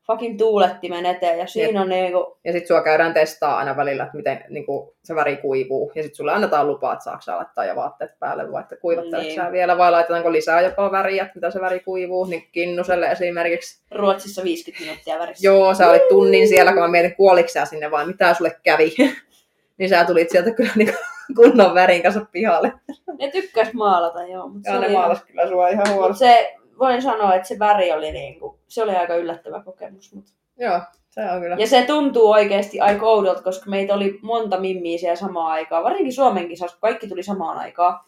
fucking 0.06 0.38
tuulettimen 0.38 1.06
eteen. 1.06 1.38
Ja 1.38 1.46
siinä 1.46 1.80
on 1.80 1.88
niinku, 1.88 2.38
Ja 2.44 2.52
sitten 2.52 2.68
sua 2.68 2.82
käydään 2.82 3.14
testaa 3.14 3.56
aina 3.56 3.76
välillä, 3.76 4.02
että 4.02 4.16
miten 4.16 4.44
niin 4.48 4.66
kuin, 4.66 4.90
se 5.04 5.14
väri 5.14 5.36
kuivuu. 5.36 5.92
Ja 5.94 6.02
sitten 6.02 6.16
sulle 6.16 6.32
annetaan 6.32 6.66
lupaa, 6.66 6.92
että 6.92 7.04
saako 7.04 7.20
sä 7.20 7.36
laittaa 7.36 7.64
jo 7.64 7.76
vaatteet 7.76 8.18
päälle, 8.18 8.52
vai 8.52 8.62
että 8.62 8.76
kuivatteletko 8.76 9.22
Niin. 9.22 9.34
sä 9.34 9.52
vielä, 9.52 9.78
vai 9.78 9.90
laitetaanko 9.90 10.32
lisää 10.32 10.60
jopa 10.60 10.92
väriä, 10.92 11.22
että 11.22 11.34
mitä 11.34 11.50
se 11.50 11.60
väri 11.60 11.80
kuivuu. 11.80 12.24
Niin 12.24 12.48
Kinnuselle 12.52 13.06
esimerkiksi. 13.06 13.82
Ruotsissa 13.90 14.44
50 14.44 14.84
minuuttia 14.84 15.18
värissä. 15.18 15.46
Joo, 15.46 15.74
sä 15.74 15.90
olit 15.90 16.08
tunnin 16.08 16.48
siellä, 16.48 16.72
kun 16.72 16.82
mä 16.82 16.88
mietin, 16.88 17.16
kuoliko 17.16 17.48
sinne 17.64 17.90
vai 17.90 18.06
mitä 18.06 18.34
sulle 18.34 18.56
kävi. 18.62 18.94
niin 19.78 19.88
sä 19.88 20.04
tulit 20.04 20.30
sieltä 20.30 20.50
kyllä 20.50 20.72
niin 20.76 20.94
kunnon 21.34 21.74
värin 21.74 22.02
kanssa 22.02 22.26
pihalle. 22.32 22.72
Ne 23.18 23.30
tykkäs 23.30 23.72
maalata, 23.72 24.22
joo. 24.26 24.48
Mutta 24.48 24.70
Ja 24.70 24.74
se, 24.74 24.80
ne 24.80 24.86
oli, 24.86 24.96
maalas 24.96 25.24
kyllä 25.24 25.48
sua 25.48 25.68
ihan 25.68 25.88
mut 25.88 25.96
huolesta. 25.96 26.18
se, 26.18 26.56
voin 26.78 27.02
sanoa, 27.02 27.34
että 27.34 27.48
se 27.48 27.58
väri 27.58 27.92
oli 27.92 28.12
niinku, 28.12 28.58
se 28.68 28.82
oli 28.82 28.96
aika 28.96 29.14
yllättävä 29.14 29.62
kokemus. 29.64 30.14
Mut. 30.14 30.24
Joo, 30.58 30.80
se 31.10 31.20
on 31.30 31.40
kyllä. 31.40 31.56
Ja 31.58 31.66
se 31.66 31.82
tuntuu 31.82 32.30
oikeasti 32.30 32.80
aika 32.80 33.06
oudolta, 33.06 33.42
koska 33.42 33.70
meitä 33.70 33.94
oli 33.94 34.18
monta 34.22 34.60
mimmiä 34.60 34.98
siellä 34.98 35.16
samaan 35.16 35.52
aikaan. 35.52 35.84
Varsinkin 35.84 36.12
Suomen 36.12 36.48
kisassa, 36.48 36.76
kun 36.76 36.80
kaikki 36.88 37.08
tuli 37.08 37.22
samaan 37.22 37.58
aikaan. 37.58 38.00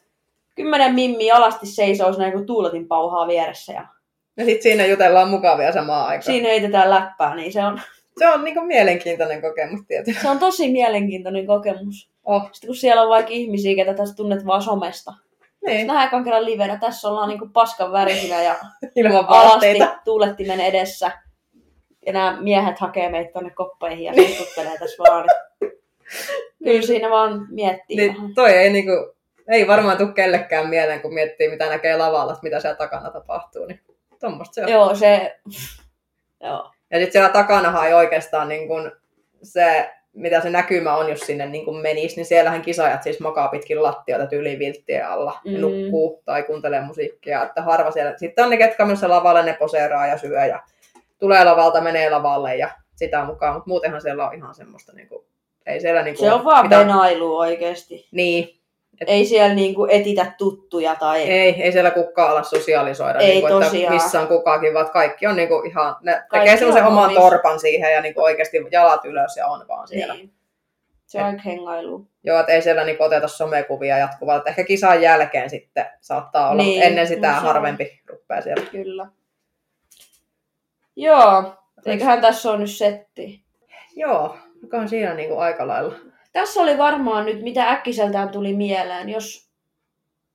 Kymmenen 0.54 0.94
mimmiä 0.94 1.34
alasti 1.36 1.66
seisoo 1.66 2.12
siinä 2.12 2.32
kun 2.32 2.46
tuuletin 2.46 2.88
pauhaa 2.88 3.28
vieressä 3.28 3.72
ja 3.72 3.86
Ja 4.36 4.44
sitten 4.44 4.62
siinä 4.62 4.86
jutellaan 4.86 5.28
mukavia 5.28 5.72
samaan 5.72 6.06
aikaan. 6.06 6.22
siinä 6.22 6.48
heitetään 6.48 6.90
läppää, 6.90 7.34
niin 7.34 7.52
se 7.52 7.64
on, 7.64 7.80
Se 8.18 8.28
on 8.28 8.44
niin 8.44 8.66
mielenkiintoinen 8.66 9.42
kokemus 9.42 9.80
tietysti. 9.88 10.22
se 10.22 10.28
on 10.28 10.38
tosi 10.38 10.72
mielenkiintoinen 10.72 11.46
kokemus. 11.46 12.10
Oh, 12.24 12.42
Sitten 12.52 12.68
kun 12.68 12.76
siellä 12.76 13.02
on 13.02 13.08
vaikka 13.08 13.32
ihmisiä, 13.32 13.74
ketä 13.76 13.94
tässä 13.94 14.14
tunnet 14.14 14.46
vaan 14.46 14.62
somesta. 14.62 15.12
niin, 15.66 15.86
Nähdään 15.86 16.06
ekan 16.08 16.24
kerran 16.24 16.44
livenä, 16.44 16.78
tässä 16.78 17.08
ollaan 17.08 17.28
niinku 17.28 17.48
paskan 17.52 17.92
värisinä 17.92 18.42
ja 18.42 18.56
ilman 18.96 19.24
alasti 19.28 19.78
tuulettimen 20.04 20.60
edessä. 20.60 21.10
Ja 22.06 22.12
nämä 22.12 22.38
miehet 22.40 22.78
hakee 22.78 23.08
meitä 23.08 23.32
tonne 23.32 23.50
koppeihin 23.50 24.04
ja 24.04 24.14
suhtuttelee 24.14 24.78
tässä 24.78 25.02
vaan. 25.02 25.28
Kyllä 26.64 26.82
siinä 26.82 27.10
vaan 27.10 27.46
miettii 27.50 28.08
vähän. 28.08 28.22
Niin 28.22 28.34
toi 28.34 28.50
ei, 28.50 28.72
niinku, 28.72 29.14
ei 29.48 29.66
varmaan 29.66 29.98
tule 29.98 30.12
kellekään 30.12 30.68
mieleen, 30.68 31.00
kun 31.02 31.14
miettii, 31.14 31.50
mitä 31.50 31.68
näkee 31.68 31.96
lavalla, 31.96 32.38
mitä 32.42 32.60
siellä 32.60 32.76
takana 32.76 33.10
tapahtuu. 33.10 33.66
Niin 33.66 33.80
tommosta 34.20 34.54
se 34.54 34.64
on. 34.64 34.72
Joo, 34.72 34.94
se... 34.94 35.36
Joo. 36.40 36.71
Ja 36.92 36.98
sitten 36.98 37.12
siellä 37.12 37.28
takanahan 37.28 37.86
ei 37.86 37.94
oikeastaan 37.94 38.48
niin 38.48 38.68
kun 38.68 38.92
se, 39.42 39.90
mitä 40.12 40.40
se 40.40 40.50
näkymä 40.50 40.96
on, 40.96 41.08
jos 41.10 41.20
sinne 41.20 41.46
niin 41.46 41.64
kun 41.64 41.80
menisi, 41.80 42.16
niin 42.16 42.26
siellähän 42.26 42.62
kisajat 42.62 43.02
siis 43.02 43.20
makaa 43.20 43.48
pitkin 43.48 43.82
lattioita 43.82 44.26
tyyliin 44.26 44.58
vilttien 44.58 45.08
alla. 45.08 45.38
Mm. 45.44 45.60
nukkuu 45.60 46.22
tai 46.24 46.42
kuuntelee 46.42 46.80
musiikkia. 46.80 47.42
Että 47.42 47.62
harva 47.62 47.90
siellä. 47.90 48.14
Sitten 48.16 48.44
on 48.44 48.50
ne, 48.50 48.56
ketkä 48.56 48.84
menossa 48.84 49.08
lavalle, 49.08 49.42
ne 49.42 49.52
poseeraa 49.58 50.06
ja 50.06 50.18
syö 50.18 50.44
ja 50.46 50.62
tulee 51.18 51.44
lavalta, 51.44 51.80
menee 51.80 52.10
lavalle 52.10 52.56
ja 52.56 52.70
sitä 52.96 53.24
mukaan. 53.24 53.54
Mutta 53.54 53.68
muutenhan 53.68 54.00
siellä 54.02 54.26
on 54.28 54.34
ihan 54.34 54.54
semmoista, 54.54 54.92
niin 54.92 55.08
kuin, 55.08 55.24
ei 55.66 55.80
siellä 55.80 56.02
niin 56.02 56.16
kuin, 56.16 56.28
Se 56.28 56.34
on 56.34 56.44
vaan 56.44 56.64
mitään- 56.66 56.86
venailu 56.86 57.36
oikeesti. 57.38 58.08
Niin, 58.10 58.60
Ei 59.06 59.24
siellä 59.24 59.54
niinku 59.54 59.86
etitä 59.90 60.32
tuttuja 60.38 60.94
tai... 60.94 61.22
ei, 61.22 61.62
ei 61.62 61.72
siellä 61.72 61.90
kukaan 61.90 62.30
ala 62.30 62.42
sosiaalisoida, 62.42 63.18
Ei 63.18 63.28
niin 63.28 63.40
kuin, 63.40 63.62
että 63.62 63.90
missä 63.90 64.20
on 64.20 64.28
kukakin, 64.28 64.74
vaan 64.74 64.90
kaikki 64.90 65.26
on 65.26 65.36
niin 65.36 65.48
kuin 65.48 65.70
ihan, 65.70 65.96
ne 66.02 66.12
Kaikki 66.12 66.38
tekee 66.38 66.56
semmoisen 66.56 66.84
on 66.84 66.92
oman 66.92 67.04
omissa. 67.04 67.20
torpan 67.20 67.60
siihen 67.60 67.92
ja 67.92 68.00
niin 68.00 68.14
kuin 68.14 68.24
oikeasti 68.24 68.56
jalat 68.70 69.04
ylös 69.04 69.36
ja 69.36 69.46
on 69.46 69.68
vaan 69.68 69.88
siellä. 69.88 70.14
Niin. 70.14 70.32
Se 71.06 71.22
on 71.22 71.38
hengailu. 71.38 72.06
Joo, 72.24 72.40
että 72.40 72.52
ei 72.52 72.62
siellä 72.62 72.84
niinku 72.84 73.02
oteta 73.02 73.28
somekuvia 73.28 73.98
jatkuvasti. 73.98 74.38
Että 74.38 74.50
ehkä 74.50 74.64
kisan 74.64 75.02
jälkeen 75.02 75.50
sitten 75.50 75.86
saattaa 76.00 76.50
olla, 76.50 76.62
Niin, 76.62 76.82
ennen 76.82 77.06
sitä 77.06 77.32
no 77.32 77.40
harvempi 77.40 78.02
ruppaa 78.06 78.40
siellä. 78.40 78.66
Kyllä. 78.70 79.06
Joo. 80.96 81.54
Eiköhän 81.86 82.20
tässä 82.20 82.50
on 82.50 82.60
nyt 82.60 82.70
setti. 82.70 83.42
Joo, 83.96 84.36
joka 84.62 84.76
on 84.76 84.88
siinä 84.88 85.14
niinku 85.14 85.38
aika 85.38 85.68
lailla. 85.68 85.94
Tässä 86.32 86.60
oli 86.60 86.78
varmaan 86.78 87.26
nyt, 87.26 87.42
mitä 87.42 87.70
äkkiseltään 87.70 88.28
tuli 88.28 88.54
mieleen. 88.54 89.08
Jos, 89.08 89.50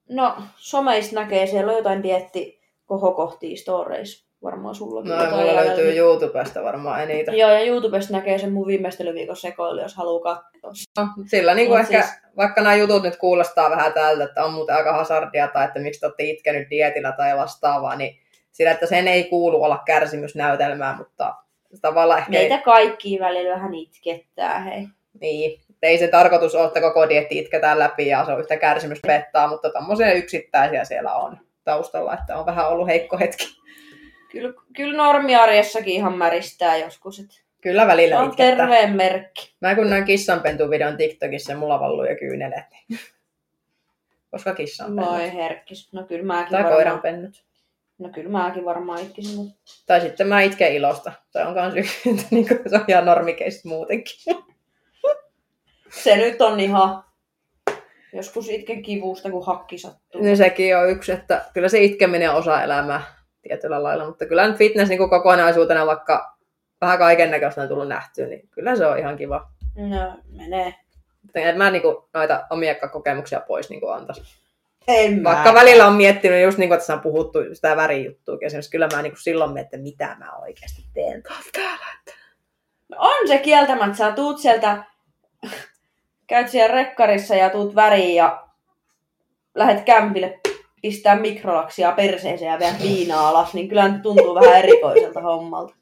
no, 0.10 0.36
someista 0.56 1.16
näkee, 1.16 1.48
siellä 1.48 1.72
on 1.72 1.78
jotain 1.78 2.04
dietti 2.04 2.62
kohokohtia 2.86 3.58
storeissa. 3.58 4.28
Varmaan 4.43 4.76
sullakin. 4.76 5.10
No, 5.10 5.16
jotain 5.24 5.36
mulla 5.36 5.56
löytyy 5.56 5.98
YouTubesta 5.98 6.64
varmaan 6.64 7.04
eniten. 7.04 7.38
Joo, 7.38 7.50
ja 7.50 7.66
YouTubesta 7.66 8.14
näkee 8.14 8.38
sen 8.38 8.54
mun 8.54 8.68
viimeistelyviikon 8.68 9.36
sekoilu, 9.36 9.82
jos 9.82 9.95
haluaa 9.95 10.20
katsoa. 10.62 11.08
Sillä 11.26 11.54
niinku 11.54 11.74
Mut 11.78 11.82
ehkä, 11.82 12.02
siis- 12.02 12.16
vaikka 12.38 12.62
nämä 12.62 12.76
jutut 12.76 13.04
nyt 13.04 13.16
kuulostaa 13.16 13.70
vähän 13.70 13.93
tältä, 13.93 14.24
että 14.24 14.43
on 14.43 14.54
muuten 14.54 14.76
aika 14.76 14.93
hasardia 14.93 15.48
tai 15.48 15.66
että 15.66 15.80
miksi 15.80 16.00
te 16.00 16.06
olette 16.06 16.24
itkenyt 16.24 16.70
dietillä 16.70 17.12
tai 17.12 17.38
vastaavaa, 17.38 17.95
niin 17.95 18.20
sillä, 18.52 18.72
että 18.72 18.86
sen 18.86 19.08
ei 19.08 19.24
kuulu 19.24 19.64
olla 19.64 19.82
kärsimysnäytelmää, 19.86 20.98
mutta 20.98 21.36
tavallaan 21.82 22.20
ehkä... 22.20 22.32
Meitä 22.32 22.58
kaikki 22.58 23.20
välillä 23.20 23.56
vähän 23.56 23.76
itkettää, 23.76 24.60
hei. 24.60 24.88
Niin, 25.22 25.62
ei 25.82 25.97
se 25.97 26.07
tarkoitus 26.07 26.55
ole, 26.55 26.67
että 26.67 26.82
koko 26.82 27.09
dietti 27.09 27.38
itketään 27.39 27.80
läpi 27.80 28.07
ja 28.07 28.25
se 28.25 28.32
on 28.32 28.39
yhtä 28.39 28.57
kärsimys 28.57 28.99
pettaa, 29.07 29.47
mutta 29.47 29.69
tämmöisiä 29.69 30.11
yksittäisiä 30.11 30.86
siellä 30.86 31.13
on 31.15 31.38
taustalla, 31.63 32.13
että 32.13 32.38
on 32.38 32.45
vähän 32.45 32.69
ollut 32.69 32.88
heikko 32.88 33.17
hetki. 33.17 33.45
Kyllä, 34.32 34.53
kyllä 34.75 34.97
normiarjessakin 34.97 35.93
ihan 35.93 36.17
märistää 36.17 36.78
joskus. 36.78 37.19
Et 37.19 37.43
Kyllä 37.61 37.82
se 37.82 37.88
välillä 37.88 38.19
on 38.19 38.30
itkettää. 38.30 38.55
terveen 38.55 38.95
merkki. 38.95 39.55
Mä 39.61 39.75
kun 39.75 39.89
näin 39.89 40.05
kissanpentu-videon 40.05 40.97
TikTokissa, 40.97 41.55
mulla 41.55 41.80
valluu 41.80 42.05
jo 42.05 42.15
kyynelet. 42.15 42.65
Niin. 42.89 42.99
Koska 44.32 44.55
kissanpennut. 44.55 45.11
Voi 45.11 45.34
herkkis. 45.34 45.93
No 45.93 46.03
kyllä 46.03 46.23
mäkin 46.25 46.51
Tai 46.51 46.63
varmaan. 46.63 46.75
koiranpennut. 46.75 47.43
No 47.97 48.09
kyllä 48.09 48.30
mäkin 48.30 48.65
varmaan 48.65 48.99
itkisin, 49.01 49.36
mutta 49.38 49.53
Tai 49.86 50.01
sitten 50.01 50.28
mä 50.28 50.41
itken 50.41 50.73
ilosta. 50.73 51.11
Se 51.30 51.43
on 51.43 51.53
kans 51.53 51.75
yksi, 51.75 52.09
niin 52.32 52.47
se 52.47 52.75
on 52.75 52.86
ihan 52.88 53.05
normikeistä 53.05 53.67
muutenkin. 53.69 54.15
se 56.04 56.18
nyt 56.18 56.41
on 56.41 56.60
ihan... 56.60 57.04
Joskus 58.14 58.50
itken 58.50 58.82
kivusta, 58.82 59.32
kun 59.32 59.45
hakki 59.45 59.78
sattuu. 59.78 60.22
Niin 60.22 60.38
sekin 60.38 60.78
on 60.78 60.89
yksi, 60.89 61.12
että 61.12 61.45
kyllä 61.54 61.70
se 61.70 61.82
itkeminen 61.82 62.30
on 62.30 62.36
osa 62.36 62.64
elämää 62.64 63.02
tietyllä 63.41 63.84
lailla. 63.84 64.06
Mutta 64.06 64.26
kyllä 64.26 64.48
nyt 64.48 64.58
fitness 64.58 64.89
niin 64.89 64.98
kuin 64.98 65.10
kokonaisuutena, 65.10 65.86
vaikka 65.86 66.38
vähän 66.82 66.98
kaiken 66.98 67.32
näköistä 67.32 67.62
on 67.62 67.68
tullut 67.68 67.88
nähtyä, 67.88 68.28
niin 68.28 68.50
kyllä 68.50 68.76
se 68.76 68.86
on 68.86 69.00
ihan 69.00 69.18
kiva. 69.18 69.52
No, 69.76 70.18
menee. 70.38 70.74
En 71.36 71.58
mä 71.58 71.72
niinku 71.72 72.10
noita 72.14 72.48
omia 72.50 72.76
kokemuksia 72.76 73.39
pois 73.39 73.70
niinku 73.70 73.88
antaisi. 73.88 74.22
En 74.88 75.24
Vaikka 75.24 75.54
välillä 75.54 75.88
on 75.88 75.93
miettinyt 75.93 76.43
just 76.43 76.58
niin 76.58 76.70
kuin 76.70 76.80
tässä 76.80 76.93
on 76.93 77.02
puhuttu 77.02 77.39
sitä 77.54 77.76
värijuttua, 77.76 78.38
esimerkiksi 78.41 78.72
kyllä 78.72 78.88
mä 78.95 79.02
niinku 79.02 79.20
silloin 79.20 79.52
mietin, 79.52 79.66
että 79.66 79.78
mitä 79.78 80.16
mä 80.20 80.32
oikeasti 80.41 80.82
teen 80.93 81.24
täällä. 81.52 81.86
No 82.89 82.98
on 83.00 83.28
se 83.28 83.38
kieltämättä. 83.38 83.98
Sä 83.98 84.12
tuut 84.12 84.39
sieltä, 84.39 84.84
käyt 86.28 86.49
siellä 86.49 86.75
rekkarissa 86.75 87.36
ja 87.36 87.49
tuut 87.49 87.75
väriin 87.75 88.15
ja 88.15 88.47
lähet 89.55 89.84
kämpille 89.84 90.39
pistää 90.82 91.19
mikrolaksia 91.19 91.91
perseeseen 91.91 92.51
ja 92.51 92.59
vielä 92.59 92.75
viinaa 92.84 93.30
alas, 93.30 93.53
niin 93.53 93.67
kyllä 93.67 93.88
nyt 93.88 94.01
tuntuu 94.01 94.36
vähän 94.36 94.57
erikoiselta 94.57 95.21
hommalta. 95.21 95.75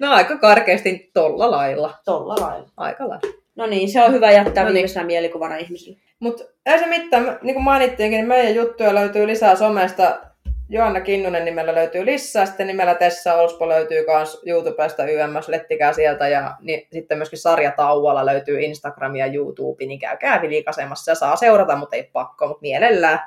No 0.00 0.12
aika 0.12 0.38
karkeasti 0.38 1.10
tolla 1.14 1.50
lailla. 1.50 1.94
Tolla 2.04 2.34
lailla. 2.40 2.68
Aika 2.76 3.08
lailla. 3.08 3.36
No 3.56 3.66
niin, 3.66 3.88
se 3.88 4.04
on 4.04 4.12
hyvä 4.12 4.30
jättää 4.30 4.64
No 4.64 4.68
no 4.68 4.72
niin. 4.72 4.74
viimeisenä 4.74 5.06
mielikuvana 5.06 5.56
ihmisille. 5.56 5.98
Mutta 6.18 6.44
ei 6.66 6.78
se 6.78 6.86
mitään, 6.86 7.38
niin 7.42 7.54
kuin 7.54 7.64
mainittiinkin, 7.64 8.18
niin 8.18 8.28
meidän 8.28 8.54
juttuja 8.54 8.94
löytyy 8.94 9.26
lisää 9.26 9.56
somesta. 9.56 10.20
Joanna 10.68 11.00
Kinnunen 11.00 11.44
nimellä 11.44 11.74
löytyy 11.74 12.06
lisää, 12.06 12.46
sitten 12.46 12.66
nimellä 12.66 12.94
Tessa 12.94 13.34
Olspo 13.34 13.68
löytyy 13.68 14.04
myös 14.06 14.42
YouTubesta 14.46 15.04
YMS, 15.04 15.48
lettikää 15.48 15.92
sieltä 15.92 16.28
ja 16.28 16.56
niin, 16.60 16.88
sitten 16.92 17.18
myöskin 17.18 17.38
Sarja 17.38 17.72
Tauvala 17.72 18.26
löytyy 18.26 18.60
Instagram 18.60 19.16
ja 19.16 19.26
YouTube, 19.26 19.86
niin 19.86 19.98
käykää 19.98 20.42
vilikasemassa 20.42 21.10
ja 21.10 21.14
saa 21.14 21.36
seurata, 21.36 21.76
mutta 21.76 21.96
ei 21.96 22.10
pakko, 22.12 22.48
mutta 22.48 22.62
mielellään. 22.62 23.20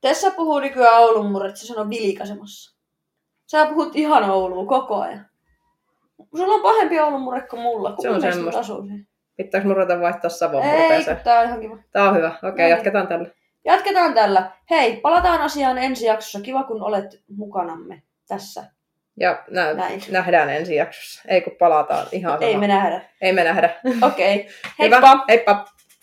Tässä 0.00 0.30
puhuu 0.30 0.60
nykyään 0.60 0.98
Oulun 0.98 1.30
murret, 1.30 1.56
se 1.56 1.66
sanoo 1.66 1.90
vilikasemassa. 1.90 2.76
Sä 3.46 3.66
puhut 3.66 3.96
ihan 3.96 4.30
Oulua 4.30 4.66
koko 4.66 5.00
ajan. 5.00 5.26
Sulla 6.36 6.54
on 6.54 6.62
pahempi 6.62 7.00
Oulun 7.00 7.20
murre 7.20 7.40
kuin 7.40 7.62
mulla, 7.62 7.92
kun 7.92 8.02
Se 8.02 8.10
on 8.10 8.20
semmoista. 8.20 8.60
Pitääkö 9.36 9.66
mun 9.66 9.76
ruveta 9.76 10.00
vaihtaa 10.00 10.30
Savon 10.30 10.62
Ei, 10.62 10.80
murteeseen? 10.80 11.20
tää 11.24 11.40
on 11.40 11.46
ihan 11.46 11.60
kiva. 11.60 11.78
Tää 11.92 12.08
on 12.08 12.16
hyvä. 12.16 12.28
Okei, 12.28 12.48
okay, 12.48 12.50
No 12.50 12.56
niin. 12.56 12.70
jatketaan 12.70 13.08
tällä. 13.08 13.28
Jatketaan 13.64 14.14
tällä. 14.14 14.50
Hei, 14.70 14.96
palataan 14.96 15.40
asiaan 15.42 15.78
ensi 15.78 16.06
jaksossa. 16.06 16.40
Kiva, 16.40 16.62
kun 16.64 16.82
olet 16.82 17.22
mukanamme 17.36 18.02
tässä. 18.28 18.64
Ja 19.16 19.44
nä- 19.50 19.74
Näin. 19.74 20.02
nähdään 20.10 20.50
ensi 20.50 20.74
jaksossa. 20.74 21.22
Ei 21.28 21.40
kun 21.40 21.56
palataan 21.58 22.06
ihan 22.12 22.42
Ei 22.42 22.50
sama. 22.52 22.60
me 22.60 22.66
nähdä. 22.68 23.00
Ei 23.20 23.32
me 23.32 23.44
nähdä. 23.44 23.74
Okei. 24.02 24.36
Hyvä. 24.82 24.96
Heippa! 25.00 25.24
Heippa! 25.28 25.64